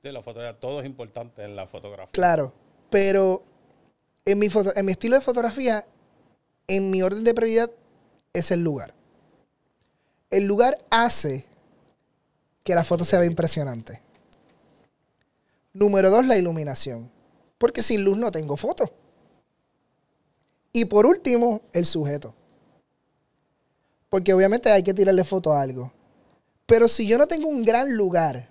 Sí, 0.00 0.10
la 0.10 0.22
fotografía, 0.22 0.58
todo 0.58 0.80
es 0.80 0.86
importante 0.86 1.44
en 1.44 1.54
la 1.54 1.66
fotografía. 1.66 2.12
Claro, 2.12 2.52
pero 2.88 3.42
en 4.24 4.38
mi, 4.38 4.48
foto, 4.48 4.72
en 4.74 4.86
mi 4.86 4.92
estilo 4.92 5.16
de 5.16 5.22
fotografía, 5.22 5.84
en 6.66 6.90
mi 6.90 7.02
orden 7.02 7.24
de 7.24 7.34
prioridad, 7.34 7.70
es 8.38 8.50
el 8.50 8.62
lugar. 8.62 8.94
El 10.30 10.44
lugar 10.46 10.78
hace 10.90 11.46
que 12.64 12.74
la 12.74 12.84
foto 12.84 13.04
se 13.04 13.16
vea 13.16 13.26
impresionante. 13.26 14.02
Número 15.72 16.10
dos, 16.10 16.26
la 16.26 16.36
iluminación. 16.36 17.10
Porque 17.58 17.82
sin 17.82 18.04
luz 18.04 18.16
no 18.18 18.30
tengo 18.30 18.56
foto. 18.56 18.90
Y 20.72 20.84
por 20.86 21.06
último, 21.06 21.62
el 21.72 21.86
sujeto. 21.86 22.34
Porque 24.08 24.32
obviamente 24.34 24.70
hay 24.70 24.82
que 24.82 24.94
tirarle 24.94 25.24
foto 25.24 25.52
a 25.52 25.60
algo. 25.62 25.92
Pero 26.66 26.88
si 26.88 27.06
yo 27.06 27.18
no 27.18 27.26
tengo 27.26 27.48
un 27.48 27.64
gran 27.64 27.96
lugar 27.96 28.48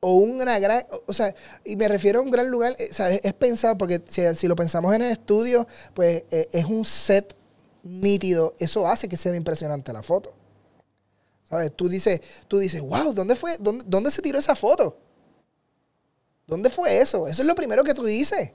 o 0.00 0.14
una 0.14 0.58
gran, 0.58 0.82
o- 0.90 1.02
o 1.06 1.12
sea, 1.12 1.34
y 1.64 1.76
me 1.76 1.88
refiero 1.88 2.20
a 2.20 2.22
un 2.22 2.30
gran 2.30 2.50
lugar, 2.50 2.74
eh, 2.78 2.88
¿sabes? 2.92 3.20
es 3.22 3.32
pensado, 3.34 3.76
porque 3.78 4.02
si, 4.06 4.22
si 4.34 4.48
lo 4.48 4.56
pensamos 4.56 4.94
en 4.94 5.02
el 5.02 5.12
estudio, 5.12 5.66
pues 5.94 6.24
eh, 6.30 6.48
es 6.52 6.64
un 6.64 6.84
set 6.84 7.34
nítido, 7.86 8.54
eso 8.58 8.86
hace 8.86 9.08
que 9.08 9.16
sea 9.16 9.34
impresionante 9.34 9.92
la 9.92 10.02
foto. 10.02 10.32
¿Sabes? 11.48 11.72
Tú 11.76 11.88
dices, 11.88 12.20
tú 12.48 12.58
dices, 12.58 12.80
wow, 12.82 13.12
¿dónde 13.12 13.36
fue? 13.36 13.56
¿Dónde, 13.58 13.84
dónde 13.86 14.10
se 14.10 14.20
tiró 14.20 14.38
esa 14.38 14.56
foto? 14.56 14.96
¿Dónde 16.46 16.70
fue 16.70 16.98
eso? 16.98 17.26
Eso 17.28 17.42
es 17.42 17.48
lo 17.48 17.54
primero 17.54 17.82
que 17.84 17.94
tú 17.94 18.04
dices. 18.04 18.52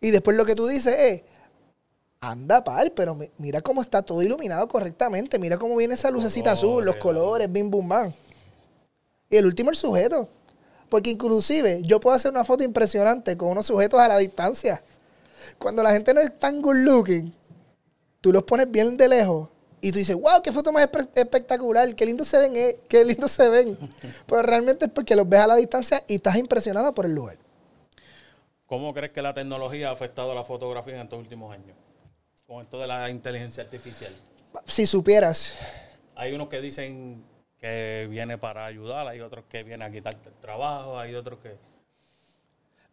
Y 0.00 0.10
después 0.10 0.36
lo 0.36 0.44
que 0.44 0.54
tú 0.54 0.66
dices 0.66 0.94
es, 0.98 1.22
anda 2.20 2.62
pal, 2.64 2.92
pero 2.92 3.14
mi- 3.14 3.30
mira 3.38 3.60
cómo 3.62 3.80
está 3.82 4.02
todo 4.02 4.22
iluminado 4.22 4.66
correctamente, 4.68 5.38
mira 5.38 5.58
cómo 5.58 5.76
viene 5.76 5.94
esa 5.94 6.10
lucecita 6.10 6.52
azul, 6.52 6.84
los 6.84 6.96
Colores. 6.96 7.02
colores, 7.48 7.52
bim 7.52 7.70
bum 7.70 7.88
bam. 7.88 8.12
Y 9.30 9.36
el 9.36 9.46
último 9.46 9.70
el 9.70 9.76
sujeto. 9.76 10.28
Porque 10.88 11.10
inclusive 11.10 11.82
yo 11.82 11.98
puedo 11.98 12.14
hacer 12.14 12.30
una 12.30 12.44
foto 12.44 12.62
impresionante 12.62 13.36
con 13.36 13.48
unos 13.48 13.66
sujetos 13.66 13.98
a 14.00 14.06
la 14.08 14.18
distancia. 14.18 14.82
Cuando 15.58 15.82
la 15.82 15.90
gente 15.92 16.14
no 16.14 16.20
es 16.20 16.38
tan 16.38 16.62
good 16.62 16.76
looking, 16.76 17.32
tú 18.26 18.32
los 18.32 18.42
pones 18.42 18.68
bien 18.68 18.96
de 18.96 19.06
lejos 19.06 19.48
y 19.80 19.92
tú 19.92 19.98
dices, 19.98 20.16
wow, 20.16 20.42
qué 20.42 20.50
foto 20.50 20.72
más 20.72 20.90
espe- 20.90 21.08
espectacular, 21.14 21.94
qué 21.94 22.04
lindo 22.04 22.24
se 22.24 22.36
ven, 22.40 22.56
eh, 22.56 22.76
qué 22.88 23.04
lindo 23.04 23.28
se 23.28 23.48
ven. 23.48 23.78
Pero 24.26 24.42
realmente 24.42 24.86
es 24.86 24.90
porque 24.90 25.14
los 25.14 25.28
ves 25.28 25.38
a 25.38 25.46
la 25.46 25.54
distancia 25.54 26.02
y 26.08 26.16
estás 26.16 26.34
impresionado 26.34 26.92
por 26.92 27.06
el 27.06 27.14
lugar. 27.14 27.36
¿Cómo 28.66 28.92
crees 28.92 29.12
que 29.12 29.22
la 29.22 29.32
tecnología 29.32 29.90
ha 29.90 29.92
afectado 29.92 30.32
a 30.32 30.34
la 30.34 30.42
fotografía 30.42 30.94
en 30.96 31.02
estos 31.02 31.20
últimos 31.20 31.52
años? 31.54 31.76
Con 32.48 32.62
esto 32.64 32.80
de 32.80 32.88
la 32.88 33.08
inteligencia 33.10 33.62
artificial. 33.62 34.12
Si 34.64 34.86
supieras, 34.86 35.56
Hay 36.16 36.32
unos 36.32 36.48
que 36.48 36.60
dicen 36.60 37.22
que 37.60 38.08
viene 38.10 38.38
para 38.38 38.66
ayudar, 38.66 39.06
hay 39.06 39.20
otros 39.20 39.44
que 39.48 39.62
viene 39.62 39.84
a 39.84 39.90
quitarte 39.92 40.30
el 40.30 40.34
trabajo, 40.36 40.98
hay 40.98 41.14
otros 41.14 41.38
que... 41.38 41.54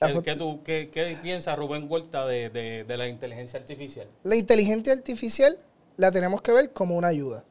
¿Qué, 0.07 0.21
qué 0.23 0.35
tú, 0.35 0.61
qué, 0.63 0.89
qué 0.91 1.17
piensa 1.21 1.55
Rubén 1.55 1.87
Huerta 1.89 2.25
de, 2.25 2.49
de- 2.49 2.83
de 2.83 2.97
la 2.97 3.07
inteligencia 3.07 3.59
artificial? 3.59 4.07
La 4.23 4.35
inteligencia 4.35 4.93
artificial 4.93 5.57
la 5.97 6.11
tenemos 6.11 6.41
que 6.41 6.51
ver 6.51 6.71
como 6.71 6.95
una 6.97 7.07
ayuda. 7.09 7.43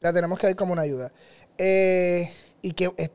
La 0.00 0.12
tenemos 0.12 0.38
que 0.38 0.46
ver 0.48 0.56
como 0.56 0.72
una 0.72 0.82
ayuda. 0.82 1.12
Eh, 1.58 2.30
y 2.62 2.72
que 2.72 2.90
eh, 2.96 3.08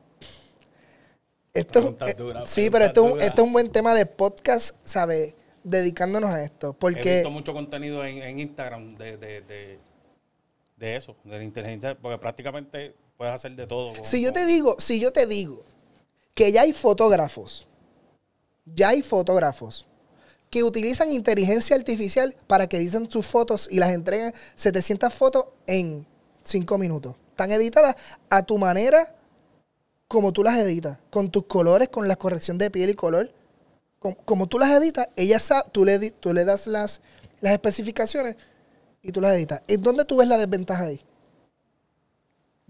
esto, 1.52 1.96
eh, 2.06 2.14
dura, 2.14 2.46
sí, 2.46 2.68
pero 2.70 2.84
esto, 2.84 3.00
es 3.02 3.06
un- 3.06 3.12
dura. 3.14 3.26
esto 3.26 3.42
es 3.42 3.46
un 3.46 3.52
buen 3.52 3.70
tema 3.70 3.94
de 3.94 4.06
podcast, 4.06 4.76
¿sabes? 4.84 5.34
Dedicándonos 5.64 6.30
a 6.32 6.42
esto. 6.44 6.70
He 6.70 6.74
Porque 6.74 7.14
visto 7.16 7.30
mucho 7.30 7.52
contenido 7.52 8.04
en, 8.04 8.22
en 8.22 8.38
Instagram 8.40 8.96
de, 8.96 9.16
de, 9.16 9.78
de, 10.76 10.96
eso, 10.96 11.16
de 11.24 11.36
la 11.38 11.44
inteligencia, 11.44 11.96
porque 11.98 12.18
prácticamente 12.18 12.94
puedes 13.16 13.34
hacer 13.34 13.52
de 13.56 13.66
todo. 13.66 13.92
si 14.02 14.22
yo 14.22 14.32
te 14.32 14.46
digo, 14.46 14.76
si 14.78 15.00
yo 15.00 15.12
te 15.12 15.26
digo 15.26 15.62
que 16.34 16.52
ya 16.52 16.62
hay 16.62 16.72
fotógrafos, 16.72 17.66
ya 18.74 18.90
hay 18.90 19.02
fotógrafos 19.02 19.86
que 20.50 20.64
utilizan 20.64 21.10
inteligencia 21.12 21.76
artificial 21.76 22.34
para 22.46 22.68
que 22.68 22.78
dicen 22.78 23.10
sus 23.10 23.26
fotos 23.26 23.68
y 23.70 23.78
las 23.78 23.90
entreguen 23.90 24.32
700 24.56 25.12
fotos 25.14 25.44
en 25.66 26.06
5 26.42 26.78
minutos. 26.78 27.14
Están 27.30 27.52
editadas 27.52 27.94
a 28.28 28.42
tu 28.42 28.58
manera 28.58 29.14
como 30.08 30.32
tú 30.32 30.42
las 30.42 30.58
editas, 30.58 30.98
con 31.10 31.30
tus 31.30 31.44
colores, 31.46 31.88
con 31.88 32.08
la 32.08 32.16
corrección 32.16 32.58
de 32.58 32.70
piel 32.70 32.90
y 32.90 32.94
color. 32.94 33.32
Com- 34.00 34.16
Como, 34.24 34.48
tú 34.48 34.58
las 34.58 34.70
editas, 34.72 35.08
ella 35.14 35.38
sabe, 35.38 35.68
tú 35.70 35.84
le, 35.84 36.10
tú 36.10 36.32
le 36.34 36.44
das 36.44 36.66
las, 36.66 37.00
las 37.40 37.52
especificaciones 37.52 38.36
y 39.02 39.12
tú 39.12 39.20
las 39.20 39.34
editas. 39.34 39.62
¿En 39.68 39.82
dónde 39.82 40.04
tú 40.04 40.16
ves 40.16 40.26
la 40.26 40.36
desventaja 40.36 40.84
ahí? 40.84 41.00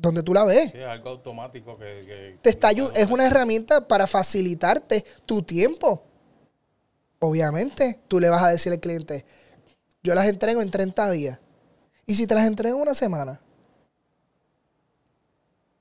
Donde 0.01 0.23
tú 0.23 0.33
la 0.33 0.45
ves 0.45 0.71
Sí, 0.73 0.79
es 0.79 0.87
algo 0.87 1.11
automático 1.11 1.77
que... 1.77 2.03
que- 2.07 2.39
te 2.41 2.51
está 2.51 2.71
es 2.71 3.11
una 3.11 3.27
herramienta 3.27 3.87
para 3.87 4.07
facilitarte 4.07 5.05
tu 5.27 5.43
tiempo. 5.43 6.03
Obviamente, 7.19 8.01
tú 8.09 8.19
le 8.19 8.31
vas 8.31 8.43
a 8.43 8.49
decir 8.49 8.73
al 8.73 8.81
cliente, 8.81 9.27
yo 10.03 10.15
las 10.15 10.27
entrego 10.27 10.63
en 10.63 10.71
30 10.71 11.11
días. 11.11 11.39
¿Y 12.07 12.15
si 12.15 12.27
te 12.27 12.35
las 12.35 12.47
entrego 12.47 12.77
en 12.77 12.83
una 12.83 12.95
semana? 12.95 13.41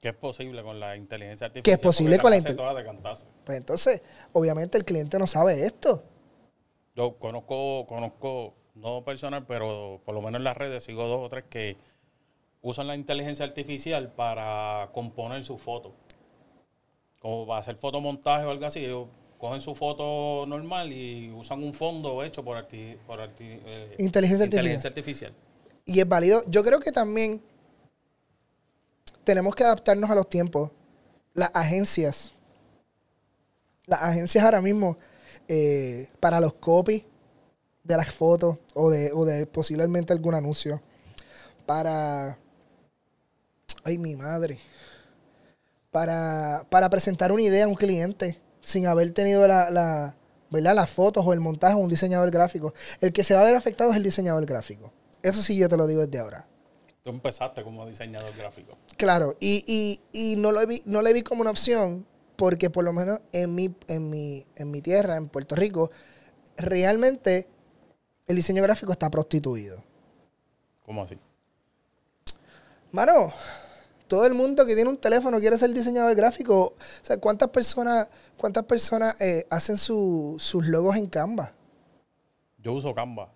Que 0.01 0.09
es 0.09 0.15
posible 0.15 0.63
con 0.63 0.79
la 0.79 0.95
inteligencia 0.95 1.47
artificial. 1.47 1.63
Que 1.63 1.71
es 1.71 1.79
posible 1.81 2.17
con 2.19 2.31
la 2.31 2.37
hace 2.37 2.49
inte- 2.49 2.55
todas 2.57 2.75
de 2.75 2.83
cantazo. 2.85 3.25
Pues 3.45 3.57
entonces, 3.57 4.01
obviamente 4.33 4.77
el 4.77 4.85
cliente 4.85 5.17
no 5.19 5.27
sabe 5.27 5.65
esto. 5.65 6.03
Yo 6.95 7.17
conozco, 7.17 7.85
conozco, 7.87 8.53
no 8.75 9.03
personal, 9.03 9.45
pero 9.45 10.01
por 10.05 10.13
lo 10.15 10.21
menos 10.21 10.39
en 10.39 10.43
las 10.45 10.55
redes 10.57 10.83
sigo 10.83 11.05
dos 11.07 11.25
o 11.25 11.29
tres 11.29 11.45
que 11.49 11.77
usan 12.61 12.87
la 12.87 12.95
inteligencia 12.95 13.45
artificial 13.45 14.11
para 14.11 14.89
componer 14.93 15.43
su 15.45 15.57
foto. 15.57 15.93
Como 17.19 17.45
para 17.47 17.59
hacer 17.59 17.75
fotomontaje 17.75 18.45
o 18.45 18.51
algo 18.51 18.65
así. 18.65 18.79
Ellos 18.79 19.07
cogen 19.37 19.61
su 19.61 19.75
foto 19.75 20.45
normal 20.45 20.91
y 20.91 21.31
usan 21.31 21.63
un 21.63 21.73
fondo 21.73 22.23
hecho 22.23 22.43
por, 22.43 22.57
arti- 22.57 22.97
por 23.07 23.19
arti- 23.19 23.59
eh, 23.65 23.95
Inteligencia 23.99 24.45
inteligencia 24.45 24.89
artificial. 24.89 25.33
Y 25.85 25.99
es 25.99 26.07
válido. 26.07 26.41
Yo 26.47 26.63
creo 26.63 26.79
que 26.79 26.91
también 26.91 27.41
tenemos 29.23 29.55
que 29.55 29.63
adaptarnos 29.63 30.09
a 30.09 30.15
los 30.15 30.29
tiempos. 30.29 30.71
Las 31.33 31.51
agencias, 31.53 32.33
las 33.85 34.01
agencias 34.01 34.43
ahora 34.43 34.61
mismo, 34.61 34.97
eh, 35.47 36.09
para 36.19 36.39
los 36.39 36.53
copies 36.53 37.03
de 37.83 37.97
las 37.97 38.13
fotos 38.13 38.57
o 38.73 38.89
de, 38.89 39.11
o 39.13 39.23
de 39.25 39.45
posiblemente 39.45 40.11
algún 40.13 40.35
anuncio, 40.35 40.81
para... 41.65 42.37
Ay, 43.89 43.97
mi 43.97 44.15
madre. 44.15 44.59
Para, 45.89 46.63
para 46.69 46.91
presentar 46.91 47.31
una 47.31 47.41
idea 47.41 47.65
a 47.65 47.67
un 47.67 47.73
cliente 47.73 48.39
sin 48.61 48.85
haber 48.85 49.11
tenido 49.13 49.47
la, 49.47 49.71
la, 49.71 50.15
¿verdad? 50.51 50.75
las 50.75 50.91
fotos 50.91 51.25
o 51.25 51.33
el 51.33 51.39
montaje 51.39 51.73
de 51.73 51.81
un 51.81 51.89
diseñador 51.89 52.29
gráfico. 52.29 52.75
El 53.01 53.11
que 53.11 53.23
se 53.23 53.33
va 53.33 53.41
a 53.41 53.45
ver 53.45 53.55
afectado 53.55 53.89
es 53.89 53.97
el 53.97 54.03
diseñador 54.03 54.45
gráfico. 54.45 54.93
Eso 55.23 55.41
sí 55.41 55.57
yo 55.57 55.67
te 55.67 55.75
lo 55.75 55.87
digo 55.87 56.05
desde 56.05 56.19
ahora. 56.19 56.45
Tú 57.01 57.09
empezaste 57.09 57.63
como 57.63 57.87
diseñador 57.87 58.31
gráfico. 58.37 58.77
Claro, 58.95 59.35
y, 59.39 59.63
y, 59.65 60.01
y 60.11 60.35
no, 60.35 60.51
lo 60.51 60.67
vi, 60.67 60.83
no 60.85 61.01
le 61.01 61.11
vi 61.11 61.23
como 61.23 61.41
una 61.41 61.49
opción 61.49 62.05
porque 62.35 62.69
por 62.69 62.83
lo 62.83 62.93
menos 62.93 63.21
en 63.31 63.55
mi, 63.55 63.73
en, 63.87 64.11
mi, 64.11 64.45
en 64.55 64.69
mi 64.69 64.81
tierra, 64.83 65.15
en 65.15 65.29
Puerto 65.29 65.55
Rico, 65.55 65.89
realmente 66.57 67.47
el 68.27 68.35
diseño 68.35 68.61
gráfico 68.61 68.91
está 68.91 69.09
prostituido. 69.09 69.83
¿Cómo 70.85 71.01
así? 71.01 71.17
Mano, 72.91 73.31
todo 74.09 74.25
el 74.25 74.33
mundo 74.33 74.65
que 74.65 74.75
tiene 74.75 74.89
un 74.89 74.97
teléfono 74.97 75.39
quiere 75.39 75.57
ser 75.57 75.69
diseñador 75.73 76.13
gráfico. 76.15 76.73
O 76.75 76.75
sea, 77.05 77.17
¿cuántas 77.17 77.47
personas, 77.49 78.09
cuántas 78.37 78.65
personas 78.65 79.15
eh, 79.21 79.45
hacen 79.49 79.77
su- 79.77 80.35
sus 80.39 80.65
logos 80.67 80.97
en 80.97 81.07
Canva? 81.07 81.53
Yo 82.61 82.73
uso 82.73 82.93
Canva 82.93 83.31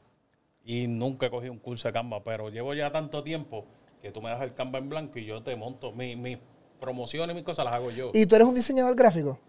y 0.65 0.88
nunca 0.88 1.27
he 1.27 1.29
cogido 1.29 1.53
un 1.53 1.59
curso 1.59 1.88
de 1.88 1.93
Canva, 1.93 2.23
pero 2.23 2.49
llevo 2.49 2.73
ya 2.73 2.91
tanto 2.91 3.23
tiempo 3.23 3.65
que 4.01 4.12
tú 4.12 4.21
me 4.21 4.29
das 4.29 4.41
el 4.41 4.53
Canva 4.53 4.79
en 4.79 4.89
blanco 4.89 5.17
y 5.19 5.25
yo 5.25 5.41
te 5.43 5.55
monto. 5.55 5.93
Mi- 5.93 6.17
Mis 6.17 6.38
promociones 6.81 7.33
y 7.33 7.36
mis 7.36 7.45
cosas 7.45 7.63
las 7.63 7.75
hago 7.75 7.91
yo. 7.91 8.09
¿Y 8.13 8.25
tú 8.25 8.36
eres 8.36 8.45
un 8.47 8.55
diseñador 8.55 8.95
gráfico? 8.95 9.39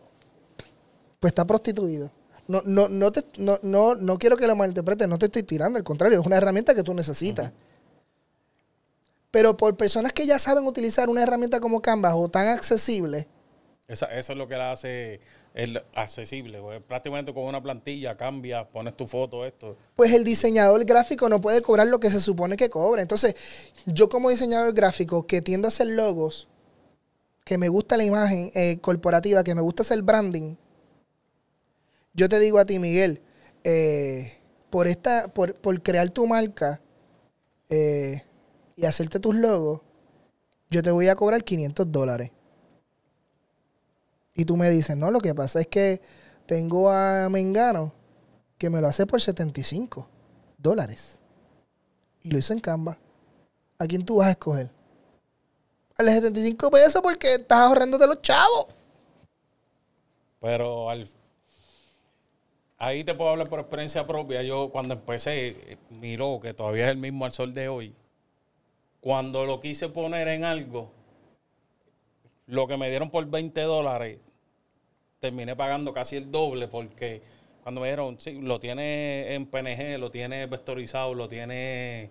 Pues 1.19 1.33
está 1.33 1.45
prostituido. 1.45 2.11
No, 2.47 2.61
no, 2.67 2.89
no, 2.89 3.11
te, 3.11 3.25
no, 3.39 3.59
no, 3.63 3.95
no 3.95 4.19
quiero 4.19 4.37
que 4.37 4.47
lo 4.47 4.55
malinterpretes, 4.55 5.09
no 5.09 5.19
te 5.19 5.27
estoy 5.27 5.43
tirando, 5.45 5.79
al 5.79 5.85
contrario, 5.85 6.21
es 6.21 6.27
una 6.27 6.37
herramienta 6.37 6.75
que 6.75 6.83
tú 6.83 6.93
necesitas. 6.93 7.51
Pero 9.35 9.57
por 9.57 9.77
personas 9.77 10.13
que 10.13 10.29
ya 10.29 10.39
saben 10.39 10.65
utilizar 10.65 11.09
una 11.09 11.21
herramienta 11.25 11.59
como 11.59 11.83
Canvas 11.83 12.13
o 12.17 12.29
tan 12.29 12.47
accesible, 12.47 13.27
Esa- 13.89 14.07
eso 14.17 14.31
es 14.31 14.39
lo 14.39 14.47
que 14.47 14.55
la 14.57 14.71
hace 14.71 15.19
el 15.55 15.83
accesible. 15.93 16.61
porque 16.61 16.79
prácticamente 16.79 17.35
con 17.35 17.43
una 17.43 17.61
plantilla 17.61 18.17
cambia, 18.17 18.69
pones 18.69 18.97
tu 18.97 19.09
foto, 19.09 19.45
esto. 19.45 19.77
pues 19.97 20.13
el 20.15 20.23
diseñador 20.23 20.85
gráfico 20.85 21.29
no 21.29 21.41
puede 21.41 21.63
cobrar 21.63 21.89
lo 21.89 21.99
que 21.99 22.13
se 22.13 22.21
supone 22.21 22.57
que 22.57 22.71
cobra. 22.71 23.03
Entonces, 23.03 23.35
yo 23.87 24.09
como 24.09 24.31
diseñador 24.31 24.73
gráfico 24.73 25.27
que 25.27 25.43
tiendo 25.43 25.67
a 25.67 25.71
hacer 25.71 25.89
logos, 25.89 26.47
que 27.45 27.59
me 27.59 27.69
gusta 27.69 27.97
la 27.97 28.05
imagen 28.05 28.53
eh, 28.55 28.79
corporativa, 28.81 29.43
que 29.43 29.57
me 29.57 29.63
gusta 29.63 29.83
hacer 29.83 30.01
branding, 30.03 30.55
yo 32.15 32.29
te 32.29 32.39
digo 32.39 32.61
a 32.61 32.65
ti, 32.67 32.79
Miguel, 32.79 33.21
eh, 33.65 34.33
por, 34.71 34.87
esta, 34.87 35.27
por, 35.27 35.57
por 35.57 35.83
crear 35.83 36.09
tu 36.11 36.25
marca 36.29 36.81
eh, 37.69 38.23
y 38.77 38.87
hacerte 38.87 39.21
tus 39.21 39.35
logos, 39.35 39.81
yo 40.71 40.83
te 40.83 40.91
voy 40.91 41.09
a 41.09 41.17
cobrar 41.17 41.45
500 41.45 41.91
dólares. 41.91 42.31
Y 44.35 44.45
tú 44.45 44.57
me 44.57 44.69
dices, 44.69 44.97
no, 44.97 45.11
lo 45.11 45.21
que 45.21 45.35
pasa 45.35 45.61
es 45.61 45.69
que 45.69 46.01
tengo 46.47 46.91
a 46.91 47.29
Mengano 47.29 47.93
que 48.59 48.71
me 48.71 48.81
lo 48.81 48.89
hace 48.89 49.07
por 49.07 49.21
75 49.21 50.09
dólares. 50.59 51.21
Y 52.23 52.31
lo 52.31 52.39
hizo 52.39 52.53
en 52.53 52.61
Canva. 52.61 52.99
¿A 53.79 53.87
quién 53.87 54.05
tú 54.05 54.17
vas 54.17 54.29
a 54.29 54.33
escoger? 54.33 54.71
Al 55.97 56.07
de 56.07 56.13
75 56.13 56.71
pesos 56.71 57.01
porque 57.01 57.35
estás 57.35 57.59
ahorrándote 57.59 58.07
los 58.07 58.21
chavos. 58.23 58.67
Pero 60.41 60.91
al, 60.91 61.09
ahí 62.79 63.05
te 63.05 63.15
puedo 63.15 63.31
hablar 63.31 63.49
por 63.49 63.61
experiencia 63.61 64.07
propia. 64.07 64.43
Yo 64.43 64.71
cuando 64.71 64.95
empecé, 64.95 65.49
eh, 65.49 65.79
miró 65.91 66.41
que 66.41 66.55
todavía 66.55 66.87
es 66.87 66.91
el 66.91 66.97
mismo 66.97 67.25
al 67.25 67.33
sol 67.33 67.55
de 67.55 67.69
hoy. 67.69 67.95
Cuando 69.05 69.45
lo 69.45 69.61
quise 69.61 69.91
poner 69.91 70.29
en 70.29 70.45
algo, 70.45 70.91
lo 72.47 72.67
que 72.67 72.79
me 72.79 72.89
dieron 72.89 73.11
por 73.11 73.27
20 73.27 73.61
dólares, 73.61 74.19
terminé 75.21 75.55
pagando 75.55 75.93
casi 75.93 76.17
el 76.17 76.31
doble 76.31 76.69
porque 76.69 77.21
cuando 77.63 77.83
me 77.83 77.89
dijeron, 77.89 78.19
sí, 78.19 78.41
lo 78.41 78.59
tiene 78.59 79.35
en 79.35 79.45
PNG, 79.45 79.99
lo 79.99 80.11
tiene 80.11 80.47
vectorizado, 80.47 81.13
lo 81.13 81.29
tiene... 81.29 82.09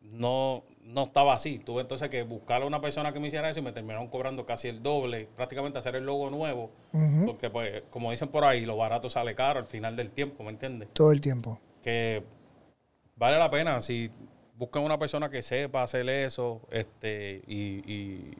No, 0.00 0.62
no 0.84 1.02
estaba 1.02 1.34
así. 1.34 1.58
Tuve 1.58 1.80
entonces 1.80 2.08
que 2.08 2.22
buscar 2.22 2.62
a 2.62 2.66
una 2.66 2.80
persona 2.80 3.12
que 3.12 3.18
me 3.18 3.26
hiciera 3.26 3.50
eso 3.50 3.58
y 3.58 3.64
me 3.64 3.72
terminaron 3.72 4.06
cobrando 4.06 4.46
casi 4.46 4.68
el 4.68 4.80
doble, 4.80 5.28
prácticamente 5.34 5.80
hacer 5.80 5.96
el 5.96 6.06
logo 6.06 6.30
nuevo. 6.30 6.70
Porque, 7.26 7.50
pues, 7.50 7.82
como 7.90 8.12
dicen 8.12 8.28
por 8.28 8.44
ahí, 8.44 8.64
lo 8.64 8.76
barato 8.76 9.08
sale 9.08 9.34
caro 9.34 9.58
al 9.58 9.66
final 9.66 9.96
del 9.96 10.12
tiempo, 10.12 10.44
¿me 10.44 10.50
entiendes? 10.50 10.88
Todo 10.92 11.10
el 11.10 11.20
tiempo. 11.20 11.58
Que 11.82 12.22
vale 13.16 13.38
la 13.38 13.50
pena 13.50 13.80
si 13.80 14.08
buscan 14.62 14.84
una 14.84 14.96
persona 14.96 15.28
que 15.28 15.42
sepa 15.42 15.82
hacer 15.82 16.08
eso 16.08 16.60
este 16.70 17.42
y, 17.48 17.82
y, 17.92 18.38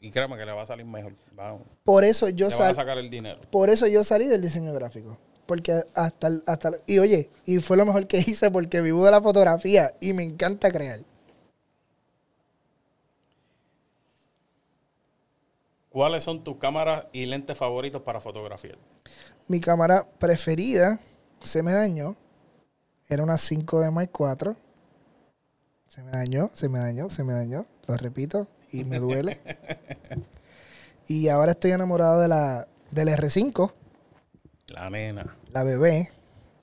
y 0.00 0.10
créeme 0.12 0.36
que 0.36 0.46
le 0.46 0.52
va 0.52 0.62
a 0.62 0.66
salir 0.66 0.86
mejor. 0.86 1.14
Va, 1.36 1.58
Por 1.82 2.04
eso 2.04 2.28
yo 2.28 2.48
le 2.48 2.54
van 2.54 2.62
a 2.62 2.66
sal, 2.66 2.74
sacar 2.76 2.96
el 2.96 3.10
dinero. 3.10 3.40
por 3.50 3.70
eso 3.70 3.88
yo 3.88 4.04
salí 4.04 4.26
del 4.28 4.40
diseño 4.40 4.72
gráfico. 4.72 5.18
Porque 5.46 5.82
hasta, 5.94 6.28
hasta 6.46 6.70
y 6.86 7.00
oye, 7.00 7.28
y 7.44 7.58
fue 7.58 7.76
lo 7.76 7.84
mejor 7.86 8.06
que 8.06 8.18
hice 8.24 8.52
porque 8.52 8.82
vivo 8.82 9.04
de 9.04 9.10
la 9.10 9.20
fotografía 9.20 9.94
y 10.00 10.12
me 10.12 10.22
encanta 10.22 10.70
crear. 10.70 11.00
¿Cuáles 15.88 16.22
son 16.22 16.44
tus 16.44 16.56
cámaras 16.58 17.06
y 17.12 17.26
lentes 17.26 17.58
favoritos 17.58 18.00
para 18.02 18.20
fotografiar? 18.20 18.78
Mi 19.48 19.60
cámara 19.60 20.06
preferida 20.20 21.00
se 21.42 21.64
me 21.64 21.72
dañó. 21.72 22.14
Era 23.08 23.24
una 23.24 23.34
5D 23.34 23.90
Mark 23.90 24.10
IV. 24.16 24.54
Se 25.94 26.02
me 26.02 26.10
dañó, 26.10 26.50
se 26.54 26.68
me 26.68 26.80
dañó, 26.80 27.08
se 27.08 27.22
me 27.22 27.34
dañó. 27.34 27.66
Lo 27.86 27.96
repito 27.96 28.48
y 28.72 28.84
me 28.84 28.98
duele. 28.98 29.38
y 31.06 31.28
ahora 31.28 31.52
estoy 31.52 31.70
enamorado 31.70 32.20
de 32.20 32.26
la, 32.26 32.66
del 32.90 33.06
R5, 33.10 33.72
La 34.70 34.90
nena. 34.90 35.36
la 35.52 35.62
bebé. 35.62 36.10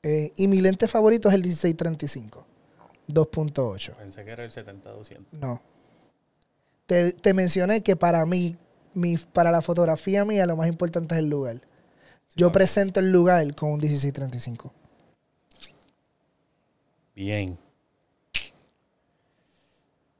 Eh, 0.03 0.33
y 0.35 0.49
mi 0.49 0.59
lente 0.59 0.89
favorito 0.89 1.29
es 1.29 1.35
el 1.35 1.43
1635, 1.43 2.45
2.8. 3.07 3.95
Pensé 3.95 4.25
que 4.25 4.31
era 4.31 4.43
el 4.43 4.51
70-200. 4.51 5.19
No. 5.31 5.61
Te, 6.85 7.13
te 7.13 7.33
mencioné 7.33 7.83
que 7.83 7.95
para 7.95 8.25
mí, 8.25 8.57
mi, 8.93 9.15
para 9.15 9.49
la 9.49 9.61
fotografía 9.61 10.25
mía, 10.25 10.45
lo 10.45 10.57
más 10.57 10.67
importante 10.67 11.15
es 11.15 11.19
el 11.19 11.29
lugar. 11.29 11.61
Yo 12.35 12.51
presento 12.51 12.99
el 12.99 13.13
lugar 13.13 13.55
con 13.55 13.71
un 13.71 13.79
1635. 13.79 14.73
Bien. 17.15 17.57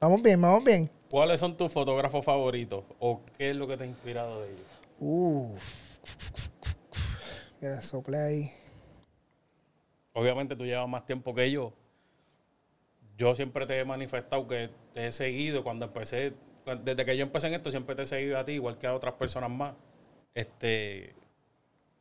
Vamos 0.02 0.24
bien, 0.24 0.42
vamos 0.42 0.64
bien. 0.64 0.90
¿Cuáles 1.12 1.40
son 1.40 1.56
tus 1.56 1.72
fotógrafos 1.72 2.26
favoritos? 2.26 2.84
¿O 2.98 3.22
qué 3.38 3.52
es 3.52 3.56
lo 3.56 3.68
que 3.68 3.78
te 3.78 3.84
ha 3.84 3.88
inspirado 3.88 4.42
de 4.42 4.50
ellos? 4.50 4.66
Uh. 5.00 5.56
Mira, 7.62 7.80
sople 7.84 8.18
ahí. 8.18 8.52
Obviamente 10.14 10.56
tú 10.56 10.66
llevas 10.66 10.90
más 10.90 11.06
tiempo 11.06 11.36
que 11.36 11.52
yo. 11.52 11.72
Yo 13.16 13.36
siempre 13.36 13.68
te 13.68 13.78
he 13.78 13.86
manifestado 13.86 14.48
que 14.48 14.72
te 14.96 15.06
he 15.06 15.12
seguido 15.12 15.64
cuando 15.64 15.86
empecé, 15.86 16.34
desde 16.84 17.06
que 17.06 17.16
yo 17.16 17.22
empecé 17.22 17.48
en 17.48 17.54
esto, 17.54 17.70
siempre 17.70 17.94
te 17.94 18.02
he 18.02 18.08
seguido 18.08 18.40
a 18.40 18.44
ti, 18.44 18.54
igual 18.54 18.80
que 18.80 18.88
a 18.88 18.96
otras 18.96 19.14
personas 19.14 19.52
más. 19.52 19.76
Este, 20.34 21.14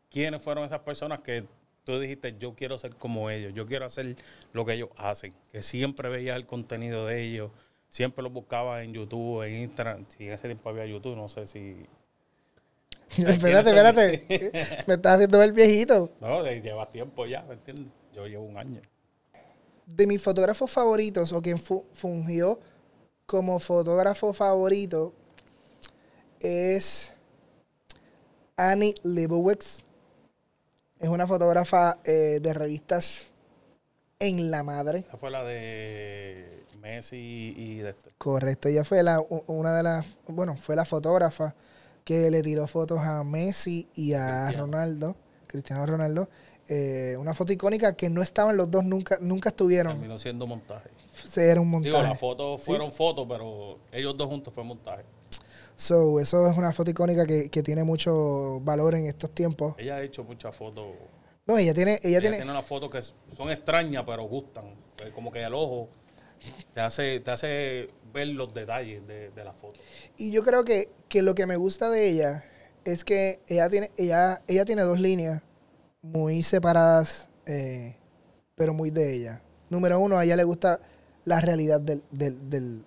¿Quiénes 0.08 0.42
fueron 0.42 0.64
esas 0.64 0.80
personas 0.80 1.20
que 1.20 1.44
tú 1.84 2.00
dijiste, 2.00 2.34
yo 2.38 2.54
quiero 2.54 2.78
ser 2.78 2.96
como 2.96 3.28
ellos, 3.28 3.52
yo 3.52 3.66
quiero 3.66 3.84
hacer 3.84 4.16
lo 4.54 4.64
que 4.64 4.72
ellos 4.72 4.88
hacen? 4.96 5.34
Que 5.52 5.60
siempre 5.60 6.08
veías 6.08 6.36
el 6.36 6.46
contenido 6.46 7.04
de 7.04 7.22
ellos, 7.22 7.50
siempre 7.90 8.22
los 8.22 8.32
buscabas 8.32 8.82
en 8.84 8.94
YouTube, 8.94 9.42
en 9.42 9.56
Instagram. 9.64 10.06
Si 10.08 10.24
en 10.24 10.32
ese 10.32 10.48
tiempo 10.48 10.70
había 10.70 10.86
YouTube, 10.86 11.16
no 11.16 11.28
sé 11.28 11.46
si... 11.46 11.76
espérate, 13.18 13.68
espérate. 13.70 14.84
Me 14.86 14.94
estás 14.94 15.14
haciendo 15.16 15.38
ver 15.38 15.52
viejito. 15.52 16.10
No, 16.20 16.42
llevas 16.44 16.90
tiempo 16.90 17.26
ya, 17.26 17.42
¿me 17.42 17.54
entiendes? 17.54 17.86
Yo 18.14 18.26
llevo 18.26 18.44
un 18.44 18.56
año. 18.56 18.80
De 19.86 20.06
mis 20.06 20.22
fotógrafos 20.22 20.70
favoritos, 20.70 21.32
o 21.32 21.42
quien 21.42 21.58
fu- 21.58 21.84
fungió 21.92 22.58
como 23.26 23.58
fotógrafo 23.58 24.32
favorito, 24.32 25.12
es 26.38 27.12
Annie 28.56 28.94
Leibowitz. 29.02 29.82
Es 31.00 31.08
una 31.08 31.26
fotógrafa 31.26 31.98
eh, 32.04 32.38
de 32.40 32.54
revistas 32.54 33.26
en 34.18 34.50
la 34.50 34.62
madre. 34.62 34.98
Esa 35.00 35.16
fue 35.16 35.30
la 35.30 35.42
de 35.44 36.62
Messi 36.80 37.54
y 37.56 37.76
de. 37.78 37.94
Correcto, 38.18 38.68
ella 38.68 38.84
fue 38.84 39.02
la, 39.02 39.20
una 39.46 39.74
de 39.76 39.82
las, 39.82 40.16
bueno, 40.28 40.56
fue 40.56 40.76
la 40.76 40.84
fotógrafa 40.84 41.54
que 42.04 42.30
le 42.30 42.42
tiró 42.42 42.66
fotos 42.66 42.98
a 43.00 43.22
Messi 43.22 43.88
y 43.94 44.14
a 44.14 44.44
Cristiano. 44.46 44.66
Ronaldo, 44.66 45.16
Cristiano 45.46 45.86
Ronaldo. 45.86 46.28
Eh, 46.68 47.16
una 47.18 47.34
foto 47.34 47.52
icónica 47.52 47.94
que 47.94 48.08
no 48.08 48.22
estaban 48.22 48.56
los 48.56 48.70
dos, 48.70 48.84
nunca, 48.84 49.18
nunca 49.20 49.48
estuvieron. 49.48 49.92
Terminó 49.94 50.18
siendo 50.18 50.46
montaje. 50.46 50.90
Se 51.12 51.50
era 51.50 51.60
un 51.60 51.68
montaje. 51.68 51.92
Digo, 51.94 52.02
las 52.02 52.18
fotos 52.18 52.60
Sí, 52.60 52.66
fueron 52.66 52.92
fotos, 52.92 53.26
pero 53.28 53.78
ellos 53.92 54.16
dos 54.16 54.28
juntos 54.28 54.54
fue 54.54 54.62
montaje. 54.64 55.04
So, 55.74 56.20
eso 56.20 56.48
es 56.48 56.56
una 56.56 56.72
foto 56.72 56.90
icónica 56.90 57.26
que, 57.26 57.50
que 57.50 57.62
tiene 57.62 57.82
mucho 57.84 58.60
valor 58.60 58.94
en 58.94 59.06
estos 59.06 59.30
tiempos. 59.30 59.74
Ella 59.78 59.96
ha 59.96 60.02
hecho 60.02 60.22
muchas 60.24 60.54
fotos. 60.54 60.86
No, 61.46 61.58
ella 61.58 61.74
tiene, 61.74 61.92
ella 62.02 62.08
Ella 62.08 62.20
tiene, 62.20 62.36
tiene 62.36 62.50
unas 62.52 62.64
fotos 62.64 62.90
que 62.90 63.00
son 63.34 63.50
extrañas, 63.50 64.04
pero 64.06 64.24
gustan. 64.24 64.66
Eh, 64.98 65.10
Como 65.14 65.32
que 65.32 65.42
el 65.42 65.54
ojo 65.54 65.88
te 66.74 66.80
hace, 66.80 67.20
te 67.20 67.30
hace 67.30 67.90
ver 68.12 68.28
los 68.28 68.52
detalles 68.54 69.06
de, 69.06 69.30
de 69.30 69.44
la 69.44 69.52
foto. 69.52 69.78
y 70.16 70.30
yo 70.32 70.42
creo 70.42 70.64
que, 70.64 70.88
que 71.08 71.22
lo 71.22 71.34
que 71.34 71.46
me 71.46 71.56
gusta 71.56 71.90
de 71.90 72.08
ella 72.08 72.44
es 72.84 73.04
que 73.04 73.40
ella 73.46 73.68
tiene, 73.68 73.90
ella, 73.96 74.40
ella 74.48 74.64
tiene 74.64 74.82
dos 74.82 74.98
líneas 75.00 75.42
muy 76.02 76.42
separadas, 76.42 77.28
eh, 77.46 77.94
pero 78.54 78.72
muy 78.72 78.90
de 78.90 79.14
ella. 79.14 79.42
Número 79.68 80.00
uno, 80.00 80.16
a 80.18 80.24
ella 80.24 80.36
le 80.36 80.44
gusta 80.44 80.80
la 81.24 81.40
realidad 81.40 81.80
del, 81.80 82.02
del, 82.10 82.48
del- 82.50 82.84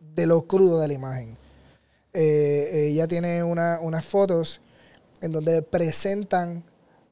de 0.00 0.26
lo 0.26 0.42
crudo 0.42 0.80
de 0.80 0.88
la 0.88 0.94
imagen. 0.94 1.36
Eh, 2.12 2.88
ella 2.90 3.06
tiene 3.08 3.42
una- 3.42 3.78
unas 3.80 4.04
fotos 4.04 4.60
en 5.20 5.32
donde 5.32 5.62
presentan 5.62 6.62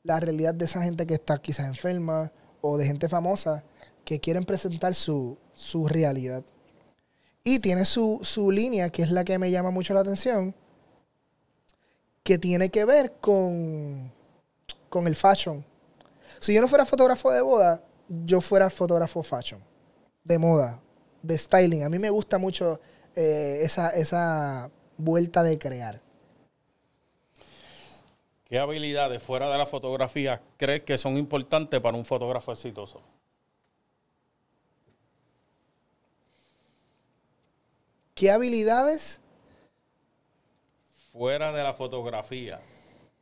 la 0.05 0.21
realidad 0.21 0.55
de 0.55 0.65
esa 0.65 0.83
gente 0.83 1.07
que 1.07 1.15
está 1.15 1.39
quizás 1.39 1.67
enferma 1.67 2.33
o 2.61 2.77
de 2.79 2.87
gente 2.87 3.09
famosa 3.09 3.63
que 4.05 4.21
quieren 4.21 4.45
presentar 4.45 4.95
su, 4.95 5.39
su 5.55 5.89
realidad. 5.89 6.45
Y 7.45 7.59
tiene 7.59 7.85
su, 7.85 8.21
su 8.23 8.51
línea, 8.51 8.91
que 8.91 9.03
es 9.03 9.11
la 9.11 9.25
que 9.25 9.39
me 9.39 9.51
llama 9.51 9.71
mucho 9.71 9.95
la 9.95 10.01
atención, 10.01 10.55
que 12.23 12.39
tiene 12.39 12.69
que 12.69 12.85
ver 12.85 13.15
con, 13.21 14.13
con 14.89 15.07
el 15.07 15.17
fashion. 15.17 15.65
Si 16.39 16.55
yo 16.55 16.61
no 16.61 16.69
fuera 16.69 16.87
fotógrafo 16.87 17.31
de 17.31 17.43
boda, 17.43 17.83
yo 18.09 18.41
fuera 18.41 18.71
fotógrafo 18.71 19.23
fashion, 19.23 19.61
de 20.25 20.39
moda, 20.39 20.81
de 21.23 21.37
styling. 21.37 21.85
A 21.85 21.89
mí 21.89 21.99
me 21.99 22.11
gusta 22.11 22.39
mucho 22.39 22.81
eh, 23.15 23.61
esa, 23.63 23.91
esa 23.91 24.71
vuelta 24.97 25.43
de 25.43 25.59
crear. 25.59 26.01
¿Qué 28.45 28.59
habilidades 28.59 29.23
fuera 29.23 29.51
de 29.51 29.59
la 29.59 29.67
fotografía 29.67 30.43
crees 30.59 30.83
que 30.83 30.99
son 30.99 31.17
importantes 31.17 31.81
para 31.81 31.97
un 31.97 32.05
fotógrafo 32.05 32.53
exitoso? 32.53 33.01
¿Qué 38.15 38.31
habilidades 38.31 39.21
Fuera 41.13 41.53
de 41.53 41.63
la 41.63 41.75
fotografía, 41.75 42.59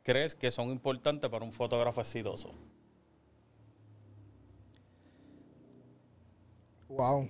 ¿crees 0.02 0.34
que 0.34 0.50
son 0.50 0.70
importantes 0.70 1.30
para 1.30 1.44
un 1.44 1.52
fotógrafo 1.52 2.00
exitoso? 2.00 2.54
Wow. 6.88 7.28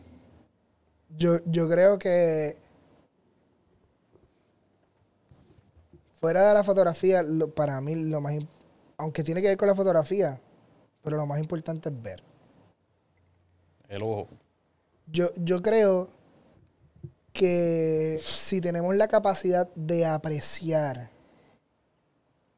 Yo, 1.18 1.38
yo 1.46 1.68
creo 1.68 1.98
que 1.98 2.56
fuera 6.20 6.46
de 6.48 6.54
la 6.54 6.62
fotografía, 6.64 7.22
lo- 7.22 7.52
para 7.52 7.80
mí 7.80 7.94
lo 7.96 8.20
más, 8.20 8.34
aunque 8.96 9.24
tiene 9.24 9.42
que 9.42 9.48
ver 9.48 9.56
con 9.56 9.68
la 9.68 9.74
fotografía, 9.74 10.40
pero 11.02 11.16
lo 11.16 11.26
más 11.26 11.40
importante 11.40 11.88
es 11.88 12.02
ver. 12.02 12.22
El 13.88 14.02
ojo. 14.02 14.28
Yo, 15.06 15.30
yo 15.36 15.60
creo 15.62 16.08
que 17.32 18.20
si 18.24 18.60
tenemos 18.60 18.94
la 18.96 19.08
capacidad 19.08 19.68
de 19.74 20.06
apreciar 20.06 21.10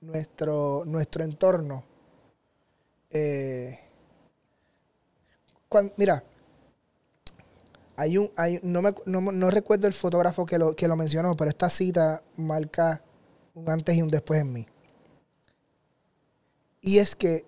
nuestro, 0.00 0.84
nuestro 0.86 1.24
entorno, 1.24 1.84
eh, 3.10 3.78
mira, 5.96 6.24
hay 7.96 8.18
un, 8.18 8.30
hay, 8.36 8.58
no, 8.62 8.82
me, 8.82 8.94
no, 9.06 9.20
no 9.20 9.50
recuerdo 9.50 9.86
el 9.86 9.92
fotógrafo 9.92 10.46
que 10.46 10.58
lo, 10.58 10.74
que 10.74 10.88
lo 10.88 10.96
mencionó, 10.96 11.36
pero 11.36 11.50
esta 11.50 11.68
cita 11.68 12.22
marca 12.36 13.02
un 13.54 13.68
antes 13.68 13.96
y 13.96 14.02
un 14.02 14.10
después 14.10 14.40
en 14.40 14.52
mí. 14.52 14.66
Y 16.80 16.98
es 16.98 17.14
que 17.14 17.44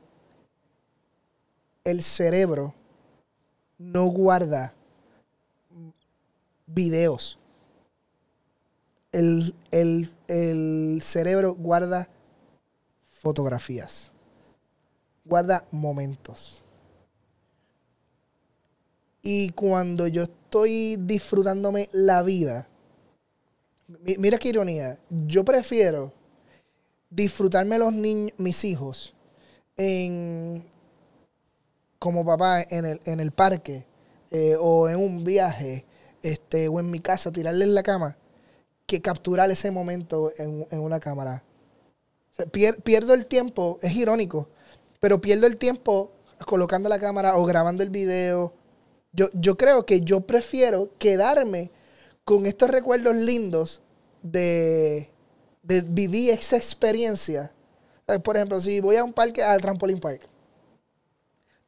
el 1.83 2.03
cerebro 2.03 2.75
no 3.79 4.05
guarda 4.07 4.74
videos. 6.67 7.39
El, 9.13 9.55
el- 9.71 10.13
el 10.29 11.01
cerebro 11.03 11.55
guarda 11.55 12.09
fotografías. 13.21 14.11
Guarda 15.25 15.65
momentos. 15.71 16.65
Y 19.23 19.51
cuando 19.51 20.07
yo 20.07 20.25
estoy 20.25 20.97
disfrutándome 21.01 21.89
la 21.93 22.23
vida, 22.23 22.69
mi- 23.89 24.17
mira 24.19 24.39
qué 24.39 24.49
ironía, 24.51 24.99
yo 25.09 25.45
prefiero 25.45 26.13
disfrutarme 27.09 27.79
los 27.79 27.93
niños, 27.93 28.33
mis 28.39 28.65
hijos, 28.65 29.15
en, 29.77 30.65
como 31.99 32.25
papá 32.25 32.63
en 32.63 32.85
el, 32.85 33.01
en 33.05 33.21
el 33.21 33.33
parque 33.33 33.87
eh, 34.31 34.57
o 34.61 34.89
en 34.89 34.97
un 34.97 35.25
viaje 35.25 35.85
este, 36.25 36.67
o 36.67 36.81
en 36.81 36.91
mi 36.91 36.99
casa, 36.99 37.31
tirarle 37.31 37.65
en 37.65 37.75
la 37.75 37.85
cama, 37.85 38.17
que 38.87 39.01
capturar 39.01 39.49
ese 39.51 39.71
momento 39.71 40.33
en, 40.37 40.67
en 40.71 40.81
una 40.81 40.99
cámara. 40.99 41.45
Pierdo 42.51 43.15
el 43.15 43.27
tiempo, 43.27 43.79
es 43.81 43.95
irónico, 43.95 44.49
pero 44.99 45.21
pierdo 45.21 45.47
el 45.47 45.57
tiempo 45.57 46.11
colocando 46.45 46.89
la 46.89 46.99
cámara 46.99 47.37
o 47.37 47.45
grabando 47.45 47.85
el 47.85 47.91
video. 47.91 48.53
Yo, 49.13 49.29
yo 49.33 49.57
creo 49.57 49.87
que 49.87 50.01
yo 50.01 50.23
prefiero 50.23 50.91
quedarme 50.99 51.71
con 52.25 52.47
estos 52.47 52.71
recuerdos 52.71 53.15
lindos 53.15 53.83
de, 54.23 55.11
vivir 55.63 56.31
esa 56.31 56.57
experiencia. 56.57 57.53
Por 58.23 58.37
ejemplo, 58.37 58.61
si 58.61 58.81
voy 58.81 58.97
a 58.97 59.05
un 59.05 59.13
parque, 59.13 59.43
al 59.43 59.61
trampolín 59.61 60.01
park, 60.01 60.27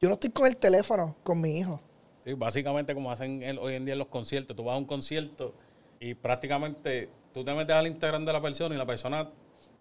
yo 0.01 0.09
no 0.09 0.15
estoy 0.15 0.31
con 0.31 0.47
el 0.47 0.57
teléfono 0.57 1.17
con 1.23 1.41
mi 1.41 1.59
hijo. 1.59 1.81
Sí, 2.27 2.35
básicamente 2.35 2.93
como 2.93 3.13
hacen 3.13 3.41
el- 3.45 3.59
hoy 3.61 3.75
en 3.75 3.85
día 3.85 3.93
en 3.93 4.01
los 4.01 4.09
conciertos. 4.09 4.57
Tú 4.57 4.65
vas 4.65 4.75
a 4.75 4.79
un 4.79 4.85
concierto 4.85 5.55
y 6.01 6.15
prácticamente 6.15 7.09
tú 7.33 7.45
te 7.45 7.55
metes 7.55 7.77
al 7.77 7.87
Instagram 7.87 8.25
de 8.25 8.33
la 8.33 8.43
persona 8.43 8.75
y 8.75 8.79
la 8.79 8.85
persona 8.85 9.31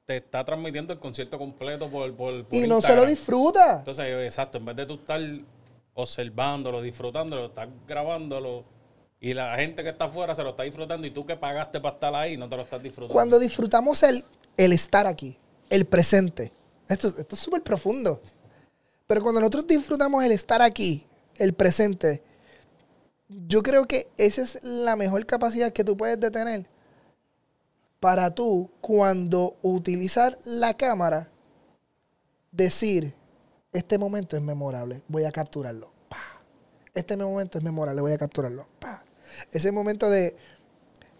te 0.06 0.18
está 0.18 0.46
transmitiendo 0.46 0.94
el 0.94 1.00
concierto 1.00 1.40
completo 1.40 1.90
por, 1.90 2.14
por, 2.16 2.46
por 2.46 2.54
Y 2.56 2.68
no 2.68 2.80
se 2.84 2.96
lo 2.96 3.04
disfruta. 3.08 3.80
Entonces, 3.80 4.06
exacto, 4.24 4.60
en 4.60 4.66
vez 4.66 4.76
de 4.76 4.86
tú 4.86 4.94
estar 4.94 5.20
observándolo, 5.96 6.84
disfrutándolo, 6.84 7.48
estás 7.48 7.68
grabándolo 7.88 8.64
y 9.20 9.34
la 9.34 9.56
gente 9.56 9.82
que 9.82 9.90
está 9.90 10.06
afuera 10.06 10.36
se 10.36 10.44
lo 10.44 10.50
está 10.52 10.62
disfrutando 10.62 11.08
y 11.08 11.12
tú 11.12 11.26
que 11.26 11.36
pagaste 11.36 11.80
para 11.80 11.96
estar 11.96 12.14
ahí 12.14 12.38
no 12.38 12.48
te 12.48 12.58
lo 12.58 12.62
estás 12.62 12.84
disfrutando. 12.84 13.14
Cuando 13.14 13.40
disfrutamos 13.40 14.04
el, 14.04 14.24
el 14.56 14.72
estar 14.72 15.08
aquí, 15.08 15.36
el 15.72 15.86
presente, 15.86 16.52
esto, 16.88 17.08
esto 17.08 17.34
es 17.34 17.40
súper 17.40 17.64
profundo. 17.64 18.22
Pero 19.08 19.24
cuando 19.24 19.42
nosotros 19.42 19.66
disfrutamos 19.66 20.24
el 20.24 20.32
estar 20.32 20.62
aquí, 20.62 21.08
el 21.38 21.54
presente, 21.54 22.22
yo 23.28 23.64
creo 23.64 23.88
que 23.88 24.08
esa 24.18 24.42
es 24.42 24.64
la 24.64 24.96
mejor 24.96 25.26
capacidad 25.26 25.74
que 25.74 25.84
tú 25.84 25.98
puedes 25.98 26.20
de 26.20 26.32
tener 26.32 26.68
para 28.06 28.30
tú, 28.30 28.70
cuando 28.82 29.58
utilizar 29.64 30.38
la 30.44 30.76
cámara, 30.76 31.28
decir, 32.52 33.16
este 33.74 33.98
momento 33.98 34.38
es 34.38 34.44
memorable, 34.44 35.02
voy 35.08 35.24
a 35.24 35.32
capturarlo. 35.32 35.92
Pa. 36.08 36.18
Este 36.94 37.18
momento 37.18 37.58
es 37.58 37.64
memorable, 37.64 38.02
voy 38.02 38.12
a 38.12 38.18
capturarlo. 38.20 38.68
Pa. 38.80 39.04
Ese 39.52 39.72
momento 39.72 40.08
de 40.10 40.36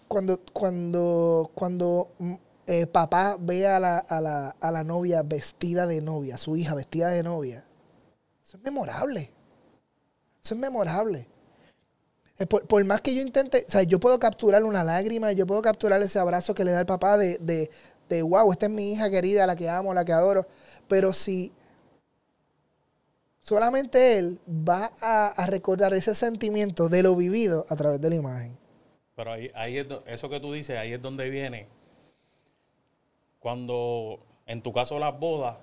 cuando, 0.08 0.40
cuando, 0.54 1.50
cuando 1.56 2.12
mm, 2.20 2.34
eh, 2.68 2.86
papá 2.86 3.36
ve 3.40 3.68
a 3.68 3.80
la, 3.80 3.98
a, 3.98 4.22
la, 4.22 4.56
a 4.60 4.70
la 4.70 4.84
novia 4.84 5.24
vestida 5.24 5.88
de 5.88 6.02
novia, 6.02 6.38
su 6.38 6.56
hija 6.56 6.76
vestida 6.76 7.08
de 7.08 7.24
novia, 7.24 7.66
eso 8.44 8.58
es 8.58 8.64
memorable. 8.64 9.32
Eso 10.44 10.54
es 10.54 10.60
memorable. 10.60 11.28
Por, 12.50 12.68
por 12.68 12.84
más 12.84 13.00
que 13.00 13.16
yo 13.16 13.22
intente, 13.22 13.64
o 13.66 13.72
sea, 13.72 13.84
yo 13.84 13.98
puedo 14.00 14.20
capturar 14.20 14.66
una 14.66 14.84
lágrima, 14.84 15.32
yo 15.32 15.48
puedo 15.48 15.62
capturar 15.62 16.02
ese 16.02 16.20
abrazo 16.20 16.54
que 16.54 16.66
le 16.66 16.72
da 16.72 16.82
el 16.82 16.86
papá 16.86 17.18
de, 17.18 17.38
de, 17.38 17.70
de 18.10 18.22
wow, 18.22 18.52
esta 18.52 18.66
es 18.66 18.72
mi 18.72 18.92
hija 18.92 19.10
querida, 19.10 19.48
la 19.48 19.56
que 19.56 19.70
amo, 19.70 19.94
la 19.94 20.04
que 20.04 20.12
adoro. 20.12 20.46
Pero 20.90 21.14
si 21.14 21.54
solamente 23.40 24.18
él 24.18 24.38
va 24.50 24.92
a, 25.00 25.28
a 25.28 25.46
recordar 25.46 25.94
ese 25.94 26.14
sentimiento 26.14 26.90
de 26.90 27.04
lo 27.04 27.16
vivido 27.16 27.66
a 27.70 27.76
través 27.78 28.02
de 28.02 28.10
la 28.10 28.16
imagen. 28.16 28.58
Pero 29.16 29.32
ahí, 29.32 29.50
ahí 29.56 29.78
es 29.78 29.88
eso 30.08 30.28
que 30.30 30.42
tú 30.42 30.52
dices, 30.52 30.78
ahí 30.78 30.92
es 30.92 31.02
donde 31.02 31.30
viene. 31.30 31.68
Cuando, 33.40 34.20
en 34.46 34.62
tu 34.62 34.74
caso, 34.74 35.00
las 35.00 35.18
bodas, 35.18 35.56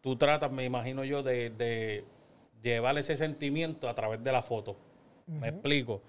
tú 0.00 0.16
tratas, 0.16 0.50
me 0.50 0.64
imagino 0.64 1.04
yo, 1.04 1.22
de, 1.22 1.50
de 1.50 2.04
llevar 2.60 2.98
ese 2.98 3.14
sentimiento 3.14 3.88
a 3.88 3.94
través 3.94 4.24
de 4.24 4.32
la 4.32 4.42
foto. 4.42 4.76
Me 5.26 5.48
explico. 5.48 6.02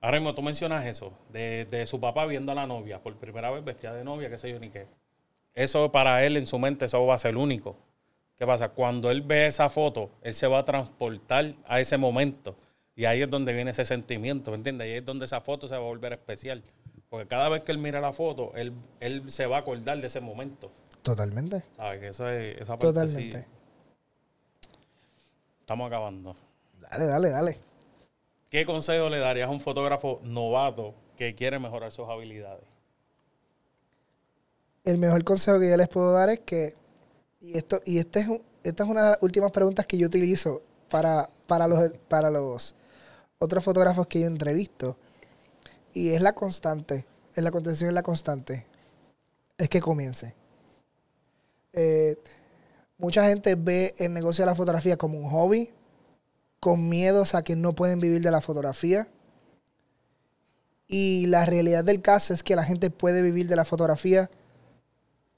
Ahora 0.00 0.18
mismo 0.18 0.34
tú 0.34 0.42
mencionas 0.42 0.84
eso, 0.86 1.12
de, 1.30 1.66
de 1.70 1.86
su 1.86 1.98
papá 1.98 2.26
viendo 2.26 2.52
a 2.52 2.54
la 2.54 2.66
novia 2.66 2.98
por 3.00 3.14
primera 3.16 3.50
vez 3.50 3.64
vestida 3.64 3.94
de 3.94 4.04
novia, 4.04 4.28
qué 4.28 4.36
sé 4.36 4.50
yo 4.50 4.58
ni 4.58 4.68
qué. 4.68 4.86
Eso 5.54 5.90
para 5.92 6.24
él 6.24 6.36
en 6.36 6.46
su 6.46 6.58
mente, 6.58 6.84
eso 6.84 7.04
va 7.06 7.14
a 7.14 7.18
ser 7.18 7.36
único. 7.36 7.76
¿Qué 8.36 8.44
pasa? 8.46 8.68
Cuando 8.70 9.10
él 9.10 9.22
ve 9.22 9.46
esa 9.46 9.68
foto, 9.70 10.10
él 10.22 10.34
se 10.34 10.46
va 10.46 10.58
a 10.58 10.64
transportar 10.64 11.52
a 11.66 11.80
ese 11.80 11.96
momento. 11.96 12.56
Y 12.96 13.04
ahí 13.06 13.22
es 13.22 13.30
donde 13.30 13.52
viene 13.52 13.70
ese 13.70 13.84
sentimiento, 13.84 14.50
¿me 14.50 14.56
entiendes? 14.56 14.84
Ahí 14.86 14.94
es 14.94 15.04
donde 15.04 15.24
esa 15.24 15.40
foto 15.40 15.68
se 15.68 15.74
va 15.74 15.80
a 15.80 15.84
volver 15.84 16.12
especial. 16.12 16.62
Porque 17.08 17.28
cada 17.28 17.48
vez 17.48 17.62
que 17.62 17.70
él 17.72 17.78
mira 17.78 18.00
la 18.00 18.12
foto, 18.12 18.52
él, 18.56 18.72
él 19.00 19.30
se 19.30 19.46
va 19.46 19.56
a 19.56 19.60
acordar 19.60 20.00
de 20.00 20.08
ese 20.08 20.20
momento. 20.20 20.70
Totalmente. 21.02 21.62
¿Sabes? 21.76 22.00
Que 22.00 22.08
eso 22.08 22.28
es, 22.28 22.56
esa 22.56 22.76
parte 22.76 22.86
Totalmente. 22.86 23.38
sí. 23.38 23.46
Estamos 25.60 25.86
acabando. 25.86 26.36
Dale, 26.80 27.06
dale, 27.06 27.30
dale. 27.30 27.58
¿Qué 28.54 28.64
consejo 28.64 29.08
le 29.08 29.18
darías 29.18 29.48
a 29.48 29.50
un 29.50 29.58
fotógrafo 29.58 30.20
novato 30.22 30.94
que 31.16 31.34
quiere 31.34 31.58
mejorar 31.58 31.90
sus 31.90 32.08
habilidades? 32.08 32.62
El 34.84 34.98
mejor 34.98 35.24
consejo 35.24 35.58
que 35.58 35.68
yo 35.68 35.76
les 35.76 35.88
puedo 35.88 36.12
dar 36.12 36.28
es 36.28 36.38
que, 36.38 36.72
y 37.40 37.58
esto, 37.58 37.80
y 37.84 37.98
este 37.98 38.20
es 38.20 38.28
esta 38.62 38.84
es 38.84 38.88
una 38.88 39.02
de 39.02 39.10
las 39.10 39.22
últimas 39.24 39.50
preguntas 39.50 39.88
que 39.88 39.98
yo 39.98 40.06
utilizo 40.06 40.62
para, 40.88 41.28
para, 41.48 41.66
los, 41.66 41.90
para 42.06 42.30
los 42.30 42.76
otros 43.40 43.64
fotógrafos 43.64 44.06
que 44.06 44.20
yo 44.20 44.28
entrevisto, 44.28 44.96
y 45.92 46.10
es 46.10 46.22
la 46.22 46.32
constante, 46.32 47.06
es 47.34 47.42
la 47.42 47.50
contención 47.50 47.88
es 47.88 47.94
la 47.94 48.04
constante, 48.04 48.68
es 49.58 49.68
que 49.68 49.80
comience. 49.80 50.32
Eh, 51.72 52.16
mucha 52.98 53.26
gente 53.28 53.56
ve 53.56 53.94
el 53.98 54.14
negocio 54.14 54.44
de 54.44 54.52
la 54.52 54.54
fotografía 54.54 54.96
como 54.96 55.18
un 55.18 55.28
hobby, 55.28 55.72
con 56.64 56.88
miedos 56.88 57.34
a 57.34 57.44
que 57.44 57.56
no 57.56 57.74
pueden 57.74 58.00
vivir 58.00 58.22
de 58.22 58.30
la 58.30 58.40
fotografía. 58.40 59.06
Y 60.88 61.26
la 61.26 61.44
realidad 61.44 61.84
del 61.84 62.00
caso 62.00 62.32
es 62.32 62.42
que 62.42 62.56
la 62.56 62.64
gente 62.64 62.88
puede 62.88 63.20
vivir 63.20 63.48
de 63.48 63.54
la 63.54 63.66
fotografía 63.66 64.30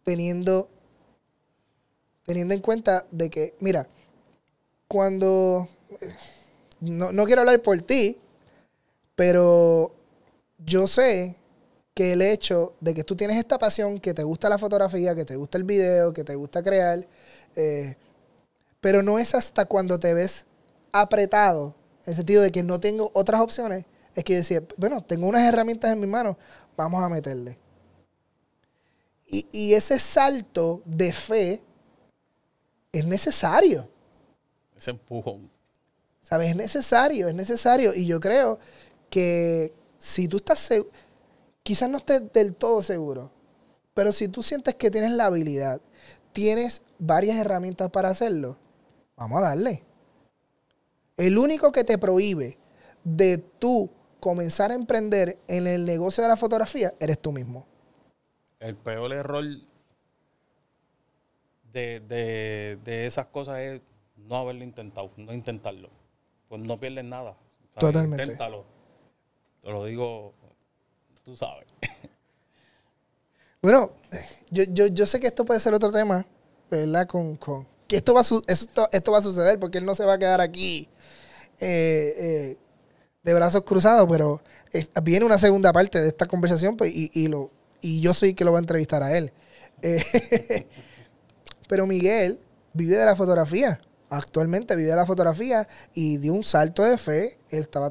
teniendo, 0.05 0.69
teniendo 2.27 2.55
en 2.55 2.61
cuenta 2.61 3.07
de 3.11 3.29
que, 3.29 3.57
mira, 3.59 3.89
cuando, 4.87 5.67
no, 6.79 7.11
no 7.11 7.25
quiero 7.25 7.41
hablar 7.41 7.61
por 7.61 7.83
ti, 7.83 8.21
pero 9.17 9.97
yo 10.65 10.87
sé 10.87 11.35
que 11.93 12.13
el 12.13 12.23
hecho 12.23 12.77
de 12.81 12.95
que 12.95 13.03
tú 13.03 13.17
tienes 13.17 13.37
esta 13.37 13.59
pasión, 13.59 13.99
que 13.99 14.15
te 14.15 14.23
gusta 14.23 14.49
la 14.49 14.59
fotografía, 14.59 15.17
que 15.17 15.25
te 15.25 15.35
gusta 15.35 15.59
el 15.59 15.65
video, 15.65 16.13
que 16.13 16.23
te 16.23 16.37
gusta 16.37 16.63
crear, 16.63 17.05
eh, 17.57 17.97
pero 18.81 19.03
no 19.03 19.19
es 19.19 19.35
hasta 19.35 19.65
cuando 19.65 19.99
te 19.99 20.15
ves 20.15 20.47
apretado, 21.01 21.75
en 22.05 22.11
el 22.11 22.17
sentido 22.17 22.43
de 22.43 22.53
que 22.53 22.63
no 22.63 22.81
tengo 22.81 23.11
otras 23.15 23.41
opciones, 23.41 23.85
es 24.15 24.25
que 24.25 24.33
yo 24.35 24.39
decía, 24.39 24.63
bueno, 24.77 25.03
tengo 25.03 25.29
unas 25.29 25.43
herramientas 25.43 25.93
en 25.93 26.01
mis 26.01 26.09
manos, 26.09 26.37
vamos 26.77 27.03
a 27.03 27.09
meterle. 27.09 27.59
Y, 29.27 29.47
y 29.53 29.75
ese 29.75 29.99
salto 29.99 30.83
de 30.85 31.13
fe 31.13 31.63
es 32.93 33.07
necesario. 33.07 33.89
Ese 34.77 34.91
empujón. 34.91 35.51
¿Sabes? 36.23 36.51
Es 36.51 36.57
necesario, 36.57 37.29
es 37.29 37.35
necesario. 37.35 37.95
Y 37.95 38.07
yo 38.07 38.21
creo 38.21 38.59
que 39.11 39.73
si 39.99 40.29
tú 40.29 40.39
estás 40.39 40.59
seguro, 40.59 40.91
quizás 41.63 41.91
no 41.91 41.99
estés 41.99 42.33
del 42.33 42.55
todo 42.55 42.83
seguro, 42.83 43.31
pero 43.95 44.13
si 44.13 44.29
tú 44.29 44.43
sientes 44.43 44.75
que 44.75 44.91
tienes 44.91 45.13
la 45.13 45.27
habilidad, 45.27 45.81
tienes 46.33 46.83
varias 46.99 47.37
herramientas 47.39 47.91
para 47.91 48.11
hacerlo, 48.11 48.57
vamos 49.17 49.39
a 49.39 49.47
darle. 49.47 49.83
El 51.17 51.39
único 51.39 51.73
que 51.73 51.85
te 51.85 51.99
prohíbe 51.99 52.59
de 53.05 53.39
tú 53.39 53.91
comenzar 54.21 54.71
a 54.71 54.75
emprender 54.75 55.39
en 55.49 55.67
el 55.67 55.85
negocio 55.85 56.23
de 56.23 56.29
la 56.29 56.37
fotografía 56.37 56.95
eres 57.01 57.19
tú 57.19 57.33
mismo. 57.33 57.67
El 58.61 58.77
peor 58.77 59.13
error 59.13 59.45
de, 61.73 62.01
de, 62.01 62.79
de 62.85 63.07
esas 63.07 63.27
cosas 63.27 63.61
es 63.61 63.81
no 64.17 64.37
haberlo 64.37 64.65
intentado, 64.65 65.11
no 65.17 65.33
intentarlo. 65.33 65.91
Pues 66.49 66.61
no 66.63 66.79
pierdes 66.79 67.05
nada. 67.05 67.37
Totalmente. 67.79 68.23
Inténtalo. 68.23 68.65
Te 69.61 69.71
lo 69.71 69.85
digo, 69.85 70.33
tú 71.25 71.37
sabes. 71.37 71.67
Bueno, 73.63 73.91
yo, 74.51 74.65
yo, 74.69 74.87
yo 74.87 75.07
sé 75.07 75.19
que 75.19 75.27
esto 75.27 75.45
puede 75.45 75.61
ser 75.61 75.75
otro 75.75 75.91
tema, 75.91 76.25
¿verdad? 76.71 77.07
Con, 77.09 77.37
con 77.37 77.67
que 77.89 77.97
esto 77.97 78.15
va, 78.15 78.21
a 78.21 78.25
su- 78.25 78.43
esto, 78.47 78.89
esto 78.93 79.13
va 79.13 79.19
a 79.19 79.23
suceder 79.23 79.59
porque 79.59 79.79
él 79.79 79.85
no 79.87 79.95
se 79.95 80.05
va 80.05 80.15
a 80.15 80.19
quedar 80.19 80.41
aquí 80.41 80.89
eh, 81.61 82.15
eh, 82.19 82.59
de 83.25 83.35
brazos 83.35 83.63
cruzados, 83.65 84.09
pero 84.11 84.43
eh, 84.73 84.87
viene 85.03 85.27
una 85.27 85.39
segunda 85.39 85.73
parte 85.73 86.01
de 86.03 86.09
esta 86.09 86.27
conversación 86.27 86.77
pues, 86.77 86.93
y, 86.95 87.11
y 87.15 87.29
lo, 87.29 87.51
y 87.81 88.01
yo 88.01 88.15
soy 88.15 88.35
que 88.35 88.45
lo 88.45 88.53
va 88.53 88.59
a 88.59 88.63
entrevistar 88.63 89.03
a 89.03 89.17
él. 89.17 89.33
Pero 91.69 91.87
Miguel 91.87 92.41
vive 92.73 92.97
de 92.97 93.05
la 93.05 93.17
fotografía. 93.17 93.81
Actualmente 94.09 94.77
vive 94.77 94.91
de 94.91 94.97
la 94.97 95.07
fotografía 95.07 95.67
y 95.93 96.19
dio 96.19 96.33
un 96.33 96.45
salto 96.45 96.85
de 96.85 96.97
fe. 96.97 97.39
Él 97.51 97.61
estaba 97.61 97.91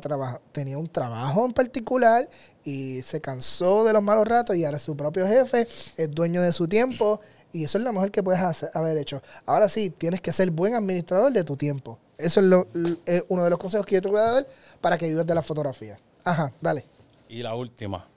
tenía 0.51 0.77
un 0.77 0.87
trabajo 0.87 1.45
en 1.45 1.53
particular 1.53 2.27
y 2.63 3.01
se 3.01 3.19
cansó 3.19 3.83
de 3.83 3.91
los 3.93 4.01
malos 4.01 4.27
ratos 4.27 4.55
y 4.55 4.63
ahora 4.63 4.77
es 4.77 4.83
su 4.83 4.95
propio 4.95 5.27
jefe, 5.27 5.67
es 5.97 6.11
dueño 6.11 6.41
de 6.41 6.53
su 6.53 6.67
tiempo 6.67 7.19
y 7.55 7.63
eso 7.63 7.77
es 7.77 7.83
lo 7.83 7.93
mejor 7.93 8.11
que 8.11 8.21
puedes 8.21 8.41
hacer- 8.41 8.69
haber 8.73 8.97
hecho. 8.97 9.21
Ahora 9.45 9.69
sí, 9.69 9.89
tienes 9.89 10.19
que 10.21 10.31
ser 10.33 10.51
buen 10.51 10.75
administrador 10.75 11.31
de 11.31 11.43
tu 11.43 11.55
tiempo. 11.55 11.97
Eso 12.17 12.39
es 12.41 12.45
lo- 12.45 12.67
uno 13.29 13.43
de 13.43 13.49
los 13.49 13.59
consejos 13.59 13.85
que 13.85 13.95
yo 13.95 14.01
te 14.01 14.09
voy 14.09 14.19
a 14.19 14.31
dar 14.31 14.47
para 14.81 14.97
que 14.97 15.07
vivas 15.07 15.25
de 15.25 15.35
la 15.35 15.41
fotografía. 15.41 15.97
Ajá, 16.23 16.51
dale. 16.59 16.85
Y 17.29 17.41
la 17.41 17.55
última. 17.55 18.07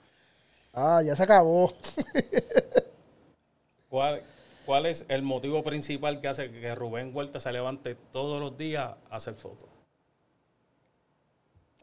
Ah, 0.73 1.01
ya 1.03 1.15
se 1.15 1.23
acabó. 1.23 1.73
¿Cuál, 3.89 4.21
¿Cuál 4.65 4.85
es 4.85 5.05
el 5.07 5.21
motivo 5.23 5.63
principal 5.63 6.21
que 6.21 6.27
hace 6.27 6.51
que 6.51 6.75
Rubén 6.75 7.15
Huerta 7.15 7.39
se 7.39 7.51
levante 7.51 7.95
todos 8.11 8.39
los 8.39 8.57
días 8.57 8.95
a 9.09 9.15
hacer 9.15 9.35
fotos? 9.35 9.67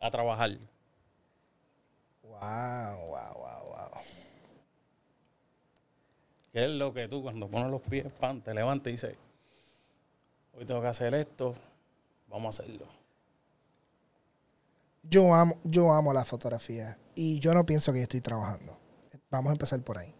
A 0.01 0.11
trabajar. 0.11 0.51
Wow, 2.23 3.09
wow, 3.09 3.35
wow, 3.35 3.65
wow. 3.71 4.03
¿Qué 6.57 6.65
es 6.65 6.71
lo 6.71 6.95
que 6.95 7.07
tú 7.07 7.23
cuando 7.23 7.51
pones 7.51 7.71
los 7.71 7.83
pies, 7.83 8.07
pan, 8.19 8.41
te 8.41 8.55
levantas 8.55 8.89
y 8.89 8.93
dices, 8.93 9.15
hoy 10.55 10.65
tengo 10.65 10.81
que 10.81 10.87
hacer 10.87 11.15
esto, 11.15 11.55
vamos 12.31 12.59
a 12.59 12.63
hacerlo? 12.63 12.87
Yo 15.03 15.35
amo, 15.35 15.59
yo 15.65 15.93
amo 15.93 16.15
la 16.15 16.25
fotografía 16.25 16.97
y 17.15 17.41
yo 17.41 17.53
no 17.53 17.67
pienso 17.67 17.93
que 17.93 17.99
yo 17.99 18.05
estoy 18.05 18.23
trabajando. 18.23 18.75
Vamos 19.29 19.51
a 19.51 19.53
empezar 19.53 19.83
por 19.83 19.99
ahí. 19.99 20.15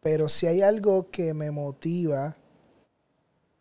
Pero 0.00 0.26
si 0.26 0.46
hay 0.46 0.62
algo 0.62 1.10
que 1.10 1.34
me 1.34 1.50
motiva 1.50 2.34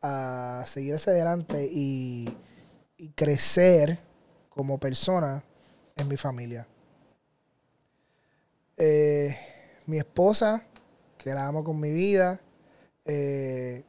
a 0.01 0.63
seguir 0.65 0.95
hacia 0.95 1.11
adelante 1.11 1.69
y, 1.69 2.25
y 2.95 3.09
crecer 3.09 3.99
como 4.47 4.79
persona, 4.79 5.43
es 5.93 6.05
mi 6.05 6.15
familia. 6.15 6.65
Eh, 8.77 9.37
mi 9.87 9.97
esposa, 9.97 10.65
que 11.18 11.34
la 11.34 11.47
amo 11.47 11.63
con 11.63 11.80
mi 11.80 11.91
vida, 11.91 12.39
eh, 13.05 13.84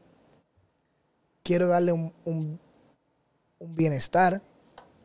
quiero 1.43 1.69
darle 1.69 1.93
un- 1.93 2.13
un- 2.25 2.61
bienestar 3.61 4.43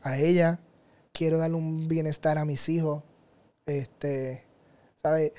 a 0.02 0.18
ella, 0.18 0.60
quiero 1.14 1.38
darle 1.38 1.56
un 1.58 1.88
bienestar 1.88 2.38
a 2.38 2.46
mis 2.46 2.68
hijos. 2.70 3.04
Este, 3.66 4.44
¿sabes? 5.02 5.32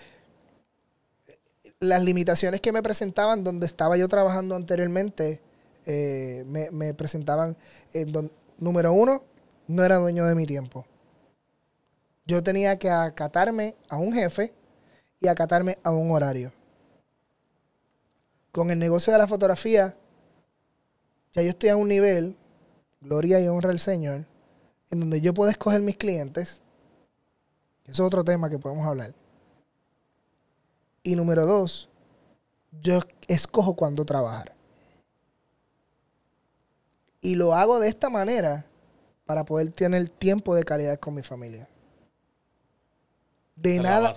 Las 1.80 2.02
limitaciones 2.02 2.60
que 2.60 2.72
me 2.72 2.82
presentaban 2.82 3.42
donde 3.44 3.66
estaba 3.66 3.96
yo 3.96 4.08
trabajando 4.08 4.54
anteriormente, 4.54 5.40
eh, 5.84 6.44
me, 6.46 6.70
me 6.70 6.94
presentaban, 6.94 7.56
en 7.92 8.12
don- 8.12 8.32
número 8.58 8.92
uno, 8.92 9.24
no 9.66 9.84
era 9.84 9.96
dueño 9.96 10.24
de 10.26 10.34
mi 10.34 10.46
tiempo. 10.46 10.86
Yo 12.24 12.42
tenía 12.42 12.78
que 12.78 12.88
acatarme 12.88 13.74
a 13.88 13.96
un 13.96 14.12
jefe 14.12 14.52
y 15.20 15.26
acatarme 15.28 15.78
a 15.82 15.90
un 15.90 16.12
horario. 16.12 16.52
Con 18.52 18.70
el 18.70 18.78
negocio 18.78 19.12
de 19.12 19.18
la 19.18 19.26
fotografía, 19.26 19.96
ya 21.32 21.42
yo 21.42 21.48
estoy 21.48 21.70
a 21.70 21.76
un 21.76 21.88
nivel, 21.88 22.36
gloria 23.00 23.40
y 23.40 23.48
honra 23.48 23.70
al 23.70 23.78
Señor, 23.78 24.26
en 24.90 25.00
donde 25.00 25.20
yo 25.20 25.32
puedo 25.32 25.50
escoger 25.50 25.80
mis 25.80 25.96
clientes. 25.96 26.60
Eso 27.84 27.92
es 27.92 28.00
otro 28.00 28.22
tema 28.22 28.50
que 28.50 28.58
podemos 28.58 28.86
hablar. 28.86 29.14
Y 31.02 31.16
número 31.16 31.46
dos, 31.46 31.88
yo 32.80 33.00
escojo 33.26 33.74
cuándo 33.74 34.04
trabajar. 34.04 34.54
Y 37.20 37.34
lo 37.36 37.54
hago 37.54 37.80
de 37.80 37.88
esta 37.88 38.10
manera 38.10 38.66
para 39.24 39.44
poder 39.44 39.70
tener 39.72 40.08
tiempo 40.08 40.54
de 40.54 40.64
calidad 40.64 40.98
con 40.98 41.14
mi 41.14 41.22
familia. 41.22 41.68
De 43.56 43.80
nada, 43.80 44.12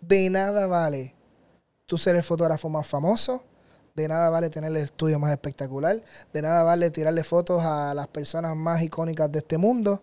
de 0.00 0.30
nada 0.30 0.66
vale 0.66 1.14
tú 1.84 1.98
ser 1.98 2.16
el 2.16 2.22
fotógrafo 2.22 2.68
más 2.68 2.86
famoso, 2.86 3.44
de 3.96 4.08
nada 4.08 4.28
vale 4.28 4.50
tener 4.50 4.70
el 4.70 4.76
estudio 4.76 5.18
más 5.18 5.32
espectacular, 5.32 6.02
de 6.32 6.42
nada 6.42 6.62
vale 6.62 6.90
tirarle 6.90 7.24
fotos 7.24 7.62
a 7.64 7.94
las 7.94 8.06
personas 8.08 8.54
más 8.54 8.82
icónicas 8.82 9.32
de 9.32 9.38
este 9.38 9.56
mundo, 9.56 10.02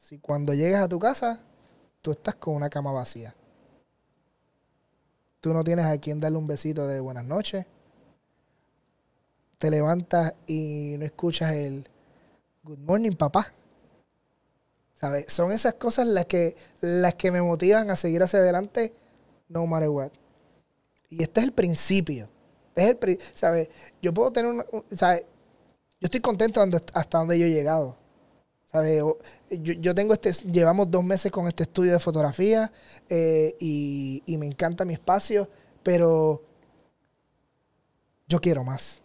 si 0.00 0.18
cuando 0.18 0.54
llegas 0.54 0.82
a 0.82 0.88
tu 0.88 0.98
casa, 0.98 1.40
tú 2.00 2.12
estás 2.12 2.34
con 2.36 2.54
una 2.54 2.70
cama 2.70 2.90
vacía. 2.90 3.34
Tú 5.40 5.52
no 5.52 5.62
tienes 5.62 5.84
a 5.84 5.98
quien 5.98 6.18
darle 6.18 6.38
un 6.38 6.46
besito 6.46 6.86
de 6.86 7.00
buenas 7.00 7.24
noches. 7.24 7.66
Te 9.58 9.70
levantas 9.70 10.34
y 10.46 10.96
no 10.98 11.04
escuchas 11.04 11.52
el 11.52 11.86
good 12.62 12.78
morning, 12.78 13.12
papá. 13.12 13.52
¿Sabes? 14.94 15.26
Son 15.28 15.52
esas 15.52 15.74
cosas 15.74 16.06
las 16.06 16.26
que, 16.26 16.56
las 16.80 17.14
que 17.16 17.30
me 17.30 17.42
motivan 17.42 17.90
a 17.90 17.96
seguir 17.96 18.22
hacia 18.22 18.38
adelante, 18.38 18.94
no 19.48 19.66
matter 19.66 19.88
what. 19.90 20.12
Y 21.10 21.22
este 21.22 21.40
es 21.40 21.46
el 21.46 21.52
principio. 21.52 22.31
Es 22.74 22.96
el, 23.00 23.18
¿sabes? 23.34 23.68
Yo 24.00 24.12
puedo 24.14 24.30
tener 24.30 24.50
una, 24.50 24.64
un- 24.72 24.84
¿sabes? 24.96 25.22
Yo 26.00 26.06
estoy 26.06 26.20
contento 26.20 26.60
hasta 26.94 27.18
donde 27.18 27.38
yo 27.38 27.46
he 27.46 27.50
llegado. 27.50 27.96
¿Sabes? 28.64 29.02
Yo, 29.50 29.72
yo 29.74 29.94
tengo 29.94 30.14
este, 30.14 30.32
llevamos 30.50 30.90
dos 30.90 31.04
meses 31.04 31.30
con 31.30 31.46
este 31.46 31.64
estudio 31.64 31.92
de 31.92 31.98
fotografía 31.98 32.72
eh, 33.08 33.54
y, 33.60 34.22
y 34.24 34.38
me 34.38 34.46
encanta 34.46 34.84
mi 34.86 34.94
espacio, 34.94 35.48
pero 35.82 36.42
yo 38.26 38.40
quiero 38.40 38.64
más. 38.64 39.02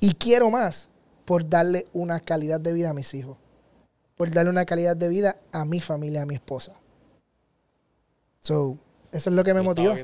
Y 0.00 0.14
quiero 0.14 0.48
más 0.50 0.88
por 1.24 1.48
darle 1.48 1.86
una 1.92 2.20
calidad 2.20 2.60
de 2.60 2.72
vida 2.72 2.90
a 2.90 2.94
mis 2.94 3.12
hijos, 3.14 3.36
por 4.16 4.30
darle 4.30 4.50
una 4.50 4.64
calidad 4.64 4.96
de 4.96 5.08
vida 5.08 5.36
a 5.50 5.64
mi 5.64 5.80
familia, 5.80 6.22
a 6.22 6.26
mi 6.26 6.36
esposa. 6.36 6.74
So, 8.40 8.78
eso 9.10 9.30
es 9.30 9.36
lo 9.36 9.42
que 9.42 9.54
me 9.54 9.60
motiva. 9.64 9.94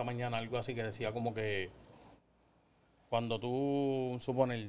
Esta 0.00 0.06
mañana 0.06 0.38
algo 0.38 0.56
así 0.56 0.74
que 0.74 0.82
decía 0.82 1.12
como 1.12 1.34
que 1.34 1.68
cuando 3.10 3.38
tú 3.38 4.16
supones 4.18 4.66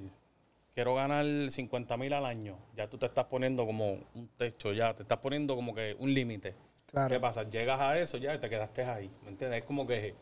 quiero 0.76 0.96
ganar 0.96 1.26
50 1.50 1.96
mil 1.96 2.12
al 2.12 2.26
año, 2.26 2.58
ya 2.76 2.90
tú 2.90 2.98
te 2.98 3.06
estás 3.06 3.28
poniendo 3.28 3.66
como 3.66 3.94
un 4.14 4.28
techo, 4.38 4.74
ya 4.74 4.94
te 4.94 5.04
estás 5.04 5.20
poniendo 5.20 5.56
como 5.56 5.74
que 5.74 5.96
un 6.00 6.14
límite. 6.14 6.54
Claro. 6.88 7.16
¿Qué 7.16 7.18
pasa? 7.22 7.44
Llegas 7.44 7.80
a 7.80 7.98
eso 7.98 8.18
ya 8.18 8.36
y 8.36 8.40
te 8.40 8.50
quedaste 8.50 8.84
ahí, 8.84 9.10
¿me 9.24 9.30
entiendes? 9.30 9.60
Es 9.60 9.66
como 9.66 9.88
que 9.88 10.16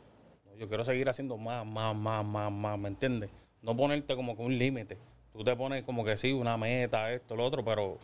yo 0.59 0.67
quiero 0.67 0.83
seguir 0.83 1.09
haciendo 1.09 1.37
más, 1.37 1.65
más, 1.65 1.95
más, 1.95 2.23
más, 2.23 2.51
más, 2.51 2.77
¿me 2.77 2.89
entiendes? 2.89 3.31
No 3.63 3.75
ponerte 3.75 4.15
como 4.15 4.37
que 4.37 4.43
un 4.43 4.59
límite. 4.59 4.99
Tú 5.33 5.43
te 5.43 5.55
pones 5.55 5.83
como 5.85 6.05
que 6.05 6.17
sí, 6.17 6.33
una 6.33 6.55
meta, 6.55 7.11
esto, 7.11 7.35
lo 7.35 7.45
otro, 7.45 7.65
pero 7.65 7.97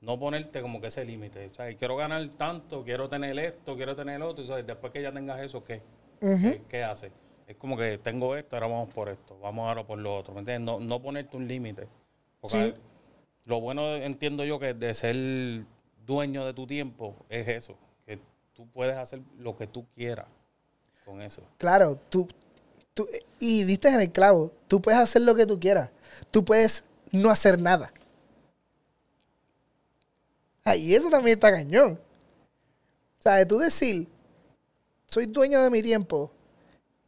no 0.00 0.20
ponerte 0.20 0.62
como 0.62 0.80
que 0.80 0.86
ese 0.86 1.04
límite. 1.04 1.48
O 1.48 1.54
sea, 1.54 1.76
quiero 1.76 1.96
ganar 1.96 2.24
tanto, 2.28 2.84
quiero 2.84 3.08
tener 3.08 3.36
esto, 3.40 3.74
quiero 3.74 3.96
tener 3.96 4.20
lo 4.20 4.28
otro. 4.28 4.44
y, 4.56 4.62
después 4.62 4.92
que 4.92 5.02
ya 5.02 5.10
tengas 5.10 5.40
eso, 5.40 5.64
¿qué? 5.64 5.82
¿Qué, 6.20 6.62
qué 6.68 6.84
haces? 6.84 7.12
Es 7.46 7.56
como 7.56 7.76
que 7.76 7.98
tengo 7.98 8.36
esto, 8.36 8.56
ahora 8.56 8.68
vamos 8.68 8.90
por 8.90 9.08
esto, 9.08 9.38
vamos 9.40 9.68
ahora 9.68 9.86
por 9.86 9.98
lo 9.98 10.16
otro. 10.16 10.32
¿Me 10.34 10.40
entiendes? 10.40 10.64
No, 10.64 10.80
no 10.80 11.00
ponerte 11.02 11.36
un 11.36 11.46
límite. 11.46 11.86
Porque 12.40 12.72
Sí. 12.72 12.80
lo 13.44 13.60
bueno 13.60 13.96
entiendo 13.96 14.44
yo 14.44 14.58
que 14.58 14.72
de 14.74 14.94
ser 14.94 15.64
dueño 16.06 16.44
de 16.46 16.54
tu 16.54 16.66
tiempo 16.66 17.14
es 17.28 17.46
eso, 17.48 17.76
que 18.06 18.18
tú 18.54 18.66
puedes 18.68 18.96
hacer 18.96 19.20
lo 19.38 19.56
que 19.56 19.66
tú 19.66 19.84
quieras 19.94 20.26
con 21.04 21.20
eso. 21.20 21.42
Claro, 21.58 21.96
tú, 22.08 22.26
tú, 22.94 23.06
y 23.38 23.64
diste 23.64 23.88
en 23.88 24.00
el 24.00 24.10
clavo, 24.12 24.52
tú 24.68 24.80
puedes 24.80 25.00
hacer 25.00 25.22
lo 25.22 25.34
que 25.34 25.44
tú 25.46 25.60
quieras, 25.60 25.90
tú 26.30 26.44
puedes 26.44 26.84
no 27.12 27.30
hacer 27.30 27.60
nada. 27.60 27.92
Ah, 30.64 30.76
y 30.76 30.94
eso 30.94 31.10
también 31.10 31.36
está 31.36 31.50
cañón. 31.50 31.98
O 33.18 33.22
sea, 33.22 33.34
de 33.36 33.46
tú 33.46 33.58
decir, 33.58 34.08
soy 35.14 35.26
dueño 35.26 35.62
de 35.62 35.70
mi 35.70 35.80
tiempo 35.80 36.32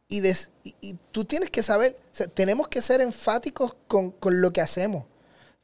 y, 0.07 0.25
y, 0.63 0.93
tú 1.11 1.25
tienes 1.25 1.49
que 1.49 1.61
saber, 1.61 1.97
tenemos 2.33 2.69
que 2.69 2.81
ser 2.81 3.01
enfáticos 3.01 3.75
con, 3.89 4.11
con 4.11 4.39
lo 4.39 4.53
que 4.53 4.61
hacemos. 4.61 5.05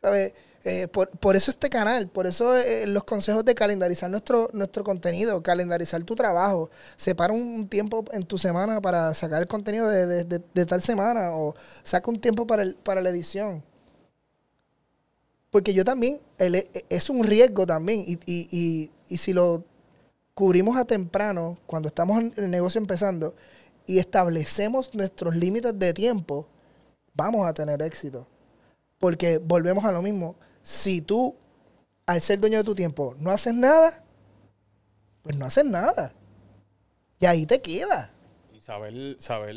¿Sabes? 0.01 0.33
Eh, 0.65 0.89
por, 0.89 1.35
eso 1.37 1.51
este 1.51 1.69
canal, 1.69 2.09
por 2.09 2.27
eso 2.27 2.57
eh, 2.57 2.85
los 2.87 3.05
consejos 3.05 3.45
de 3.45 3.55
calendarizar 3.55 4.09
nuestro, 4.09 4.49
nuestro 4.51 4.83
contenido, 4.83 5.41
calendarizar 5.41 6.03
tu 6.03 6.15
trabajo. 6.15 6.69
Separa 6.97 7.31
un 7.33 7.69
tiempo 7.69 8.03
en 8.11 8.23
tu 8.23 8.37
semana 8.37 8.81
para 8.81 9.13
sacar 9.13 9.41
el 9.41 9.47
contenido 9.47 9.87
de, 9.87 10.39
tal 10.65 10.81
semana 10.81 11.31
o 11.31 11.55
saca 11.83 12.11
un 12.11 12.19
tiempo 12.19 12.45
para, 12.45 12.63
el, 12.63 12.75
para 12.75 12.99
la 12.99 13.09
edición. 13.09 13.63
Porque 15.49 15.73
yo 15.73 15.85
también, 15.85 16.19
e, 16.37 16.67
es 16.89 17.09
un 17.09 17.23
riesgo 17.23 17.65
también 17.65 18.03
y, 18.05 18.19
y, 18.25 18.89
y, 19.07 19.17
si 19.17 19.31
lo 19.31 19.63
cubrimos 20.34 20.77
a 20.77 20.86
temprano, 20.86 21.57
cuando 21.65 21.88
estamos 21.88 22.19
en 22.19 22.34
el 22.38 22.51
negocio 22.51 22.79
empezando 22.79 23.36
y 23.86 23.99
establecemos 23.99 24.93
nuestros 24.93 25.36
límites 25.36 25.77
de 25.77 25.93
tiempo, 25.93 26.47
vamos 27.13 27.45
a 27.47 27.53
tener 27.53 27.81
éxito. 27.81 28.27
Porque 28.97 29.38
volvemos 29.38 29.84
a 29.86 29.91
lo 29.91 30.01
mismo 30.01 30.36
si 30.61 31.01
tú, 31.01 31.36
al 32.05 32.21
ser 32.21 32.39
dueño 32.39 32.59
de 32.59 32.63
tu 32.63 32.75
tiempo, 32.75 33.15
no 33.19 33.31
haces 33.31 33.53
nada, 33.53 34.03
pues 35.21 35.36
no 35.36 35.45
haces 35.45 35.65
nada. 35.65 36.13
Y 37.19 37.25
ahí 37.25 37.45
te 37.45 37.61
queda. 37.61 38.11
Y 38.53 38.61
saber, 38.61 39.15
saber 39.19 39.55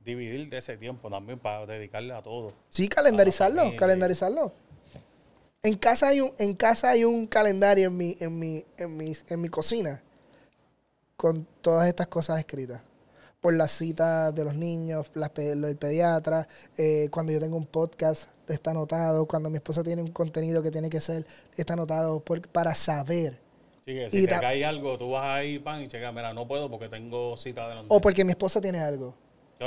dividir 0.00 0.48
de 0.48 0.58
ese 0.58 0.76
tiempo 0.76 1.10
también 1.10 1.38
para 1.38 1.66
dedicarle 1.66 2.14
a 2.14 2.22
todo. 2.22 2.52
Sí, 2.68 2.88
calendarizarlo, 2.88 3.76
calendarizarlo. 3.76 4.52
En 5.62 5.74
casa 5.74 6.08
hay 6.08 6.20
un, 6.20 6.32
en 6.38 6.54
casa 6.54 6.90
hay 6.90 7.04
un 7.04 7.26
calendario 7.26 7.88
en 7.88 7.96
mi, 7.96 8.16
en 8.18 8.38
mi, 8.38 8.64
en 8.78 8.96
mi, 8.96 9.12
en 9.28 9.40
mi 9.40 9.48
cocina 9.48 10.02
con 11.16 11.46
todas 11.60 11.86
estas 11.86 12.06
cosas 12.06 12.38
escritas 12.38 12.80
por 13.40 13.54
las 13.54 13.70
citas 13.70 14.34
de 14.34 14.44
los 14.44 14.54
niños, 14.54 15.10
las, 15.14 15.30
el 15.38 15.76
pediatra, 15.76 16.46
eh, 16.76 17.08
cuando 17.10 17.32
yo 17.32 17.40
tengo 17.40 17.56
un 17.56 17.66
podcast, 17.66 18.28
está 18.48 18.72
anotado, 18.72 19.26
cuando 19.26 19.48
mi 19.48 19.56
esposa 19.56 19.82
tiene 19.82 20.02
un 20.02 20.12
contenido 20.12 20.62
que 20.62 20.70
tiene 20.70 20.90
que 20.90 21.00
ser, 21.00 21.24
está 21.56 21.72
anotado 21.72 22.22
para 22.52 22.74
saber. 22.74 23.38
Sí, 23.84 23.94
que 23.94 24.10
si 24.10 24.26
te 24.26 24.38
cae 24.38 24.64
algo, 24.64 24.98
tú 24.98 25.10
vas 25.10 25.24
ahí, 25.24 25.58
pan, 25.58 25.80
y 25.82 25.88
checa, 25.88 26.12
mira, 26.12 26.34
no 26.34 26.46
puedo 26.46 26.70
porque 26.70 26.88
tengo 26.88 27.36
cita 27.36 27.68
de 27.68 27.76
los 27.76 27.86
O 27.88 28.00
porque 28.00 28.24
mi 28.24 28.32
esposa 28.32 28.60
tiene 28.60 28.78
algo. 28.78 29.14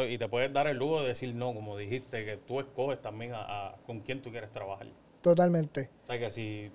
Y 0.10 0.18
te 0.18 0.28
puedes 0.28 0.52
dar 0.52 0.68
el 0.68 0.78
lujo 0.78 1.02
de 1.02 1.10
decir 1.10 1.36
no, 1.36 1.54
como 1.54 1.78
dijiste, 1.78 2.26
que 2.26 2.38
tú 2.38 2.60
escoges 2.60 3.00
también 3.02 3.32
a, 3.36 3.76
con 3.86 4.00
quién 4.00 4.22
tú 4.22 4.32
quieres 4.32 4.52
trabajar. 4.52 4.88
Totalmente. 5.24 5.90
O 6.04 6.08
sea, 6.08 6.20
que 6.20 6.30
si 6.30 6.70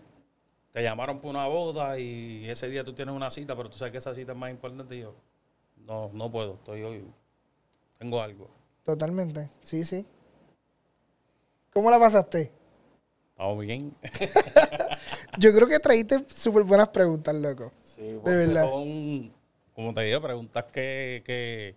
te 0.73 0.83
llamaron 0.83 1.21
por 1.21 1.29
una 1.31 1.47
boda 1.47 1.99
y 1.99 2.49
ese 2.49 2.71
día 2.71 2.83
tú 2.83 2.95
tienes 2.95 3.15
una 3.15 3.31
cita, 3.31 3.55
pero 3.55 3.69
tú 3.69 3.77
sabes 3.77 3.93
que 3.93 3.99
esa 3.99 4.15
cita 4.15 4.33
es 4.33 4.39
más 4.39 4.51
importante, 4.51 4.99
yo, 4.99 5.15
no, 5.85 6.11
no 6.15 6.33
puedo, 6.33 6.55
estoy 6.55 6.83
hoy, 6.83 7.05
tengo 7.99 8.23
algo. 8.23 8.49
Totalmente, 8.85 9.51
sí, 9.61 9.85
sí. 9.85 10.07
¿Cómo 11.75 11.91
la 11.91 11.99
pasaste? 11.99 12.51
Estamos 13.33 13.61
bien. 13.61 13.95
Yo 15.39 15.53
creo 15.53 15.69
que 15.69 15.79
traíste 15.79 16.25
súper 16.27 16.63
buenas 16.63 16.89
preguntas, 16.89 17.35
loco. 17.35 17.71
Sí, 17.83 18.03
de 18.03 18.37
verdad. 18.37 18.63
Son, 18.63 19.31
como 19.75 19.93
te 19.93 20.01
digo, 20.01 20.23
preguntas 20.23 20.65
que, 20.73 21.23
que, 21.23 21.77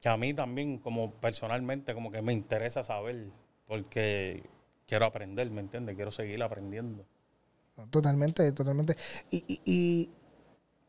que 0.00 0.08
a 0.08 0.16
mí 0.16 0.32
también, 0.34 0.78
como 0.78 1.10
personalmente, 1.14 1.94
como 1.94 2.12
que 2.12 2.22
me 2.22 2.32
interesa 2.32 2.84
saber, 2.84 3.26
porque 3.66 4.44
quiero 4.88 5.04
aprender, 5.04 5.48
¿me 5.50 5.60
entiendes? 5.60 5.94
Quiero 5.94 6.10
seguir 6.10 6.42
aprendiendo. 6.42 7.04
Totalmente, 7.90 8.50
totalmente. 8.52 8.96
Y, 9.30 9.44
y, 9.46 9.60
y, 9.64 10.10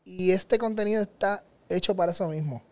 y 0.04 0.30
este 0.32 0.58
contenido 0.58 1.02
está 1.02 1.44
hecho 1.68 1.94
para 1.94 2.10
eso 2.10 2.26
mismo. 2.26 2.62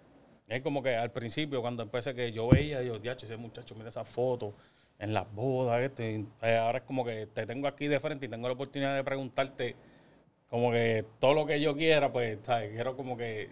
Es 0.49 0.63
como 0.63 0.83
que 0.83 0.97
al 0.97 1.13
principio, 1.13 1.61
cuando 1.61 1.83
empecé, 1.83 2.15
que 2.15 2.33
yo 2.33 2.49
veía, 2.49 2.83
yo, 2.83 2.97
ya, 2.97 3.13
ese 3.13 3.37
muchacho, 3.37 3.75
mira 3.75 3.91
esa 3.91 4.05
foto 4.05 4.55
en 4.99 5.13
las 5.13 5.31
bodas, 5.33 5.81
esto, 5.83 6.03
eh, 6.03 6.57
ahora 6.57 6.79
es 6.79 6.85
como 6.85 7.05
que 7.05 7.27
te 7.27 7.47
tengo 7.47 7.69
aquí 7.69 7.87
de 7.87 8.01
frente 8.01 8.27
y 8.27 8.29
tengo 8.29 8.49
la 8.49 8.55
oportunidad 8.55 8.97
de 8.97 9.05
preguntarte 9.05 9.77
como 10.49 10.73
que 10.73 11.05
todo 11.21 11.35
lo 11.35 11.47
que 11.47 11.61
yo 11.61 11.77
quiera, 11.77 12.11
pues, 12.11 12.39
¿sabes? 12.43 12.73
Quiero 12.73 12.97
como 12.97 13.17
que 13.17 13.51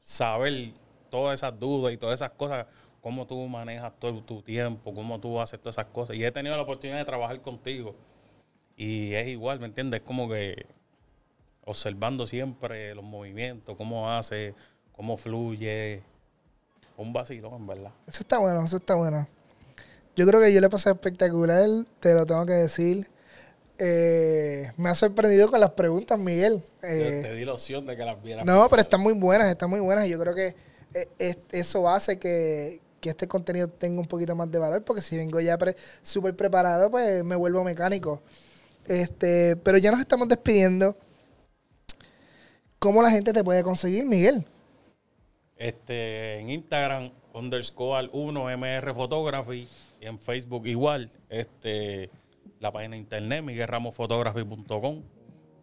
saber 0.00 0.70
todas 1.10 1.40
esas 1.40 1.58
dudas 1.58 1.92
y 1.92 1.96
todas 1.96 2.14
esas 2.20 2.30
cosas, 2.30 2.66
cómo 3.06 3.24
tú 3.24 3.46
manejas 3.46 3.92
todo 4.00 4.20
tu 4.20 4.42
tiempo, 4.42 4.92
cómo 4.92 5.20
tú 5.20 5.40
haces 5.40 5.60
todas 5.60 5.76
esas 5.76 5.92
cosas. 5.92 6.16
Y 6.16 6.24
he 6.24 6.32
tenido 6.32 6.56
la 6.56 6.62
oportunidad 6.64 6.98
de 6.98 7.04
trabajar 7.04 7.40
contigo. 7.40 7.94
Y 8.76 9.14
es 9.14 9.28
igual, 9.28 9.60
¿me 9.60 9.66
entiendes? 9.66 10.00
Es 10.00 10.04
como 10.04 10.28
que 10.28 10.66
observando 11.64 12.26
siempre 12.26 12.96
los 12.96 13.04
movimientos, 13.04 13.76
cómo 13.76 14.10
hace, 14.10 14.56
cómo 14.90 15.16
fluye. 15.16 16.02
Un 16.96 17.12
vacilón, 17.12 17.54
en 17.54 17.66
verdad. 17.68 17.92
Eso 18.08 18.24
está 18.24 18.38
bueno, 18.38 18.64
eso 18.64 18.78
está 18.78 18.96
bueno. 18.96 19.28
Yo 20.16 20.26
creo 20.26 20.40
que 20.40 20.52
yo 20.52 20.60
le 20.60 20.68
pasé 20.68 20.90
espectacular, 20.90 21.68
te 22.00 22.12
lo 22.12 22.26
tengo 22.26 22.44
que 22.44 22.54
decir. 22.54 23.08
Eh, 23.78 24.72
me 24.76 24.88
ha 24.88 24.96
sorprendido 24.96 25.48
con 25.48 25.60
las 25.60 25.70
preguntas, 25.70 26.18
Miguel. 26.18 26.60
Eh, 26.82 27.20
te 27.22 27.34
di 27.34 27.44
la 27.44 27.52
opción 27.52 27.86
de 27.86 27.96
que 27.96 28.04
las 28.04 28.20
vieras. 28.20 28.44
No, 28.44 28.68
pero 28.68 28.82
están 28.82 29.00
muy 29.00 29.12
buenas, 29.12 29.46
están 29.48 29.70
muy 29.70 29.78
buenas. 29.78 30.08
Yo 30.08 30.18
creo 30.18 30.34
que 30.34 30.56
eh, 31.20 31.36
eso 31.52 31.88
hace 31.88 32.18
que, 32.18 32.80
este 33.08 33.28
contenido 33.28 33.68
tenga 33.68 34.00
un 34.00 34.06
poquito 34.06 34.34
más 34.34 34.50
de 34.50 34.58
valor, 34.58 34.84
porque 34.84 35.02
si 35.02 35.16
vengo 35.16 35.40
ya 35.40 35.58
súper 36.02 36.36
preparado, 36.36 36.90
pues 36.90 37.24
me 37.24 37.36
vuelvo 37.36 37.64
mecánico. 37.64 38.22
Este, 38.86 39.56
pero 39.56 39.78
ya 39.78 39.90
nos 39.90 40.00
estamos 40.00 40.28
despidiendo. 40.28 40.96
¿Cómo 42.78 43.02
la 43.02 43.10
gente 43.10 43.32
te 43.32 43.42
puede 43.42 43.62
conseguir, 43.62 44.04
Miguel? 44.04 44.44
Este, 45.56 46.38
en 46.38 46.50
Instagram, 46.50 47.10
underscore 47.32 48.10
1MR 48.12 48.94
Photography. 48.94 49.66
Y 50.00 50.06
en 50.06 50.18
Facebook 50.18 50.66
igual. 50.66 51.10
Este, 51.28 52.10
la 52.60 52.70
página 52.70 52.92
de 52.92 52.98
internet, 52.98 53.42
miguelramosphotography.com. 53.42 55.02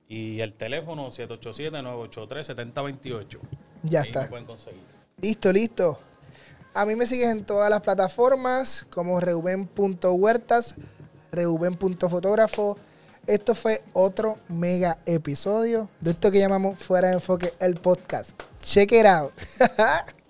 Y 0.07 0.41
el 0.41 0.55
teléfono 0.55 1.07
787-983-7028. 1.07 3.39
Ya 3.83 4.01
está. 4.01 4.23
Me 4.23 4.27
pueden 4.27 4.45
conseguir. 4.45 4.81
Listo, 5.21 5.53
listo. 5.53 5.97
A 6.75 6.85
mí 6.85 6.95
me 6.95 7.05
sigues 7.05 7.27
en 7.27 7.45
todas 7.45 7.69
las 7.69 7.81
plataformas 7.81 8.87
como 8.89 9.19
reuben.huertas, 9.19 10.75
reuben.fotógrafo. 11.31 12.77
Esto 13.27 13.53
fue 13.53 13.83
otro 13.93 14.39
mega 14.49 14.97
episodio 15.05 15.87
de 16.01 16.11
esto 16.11 16.31
que 16.31 16.39
llamamos 16.39 16.79
Fuera 16.79 17.09
de 17.09 17.13
Enfoque, 17.15 17.53
el 17.59 17.75
podcast. 17.75 18.31
Check 18.59 18.91
it 18.91 19.05
out. 19.05 19.31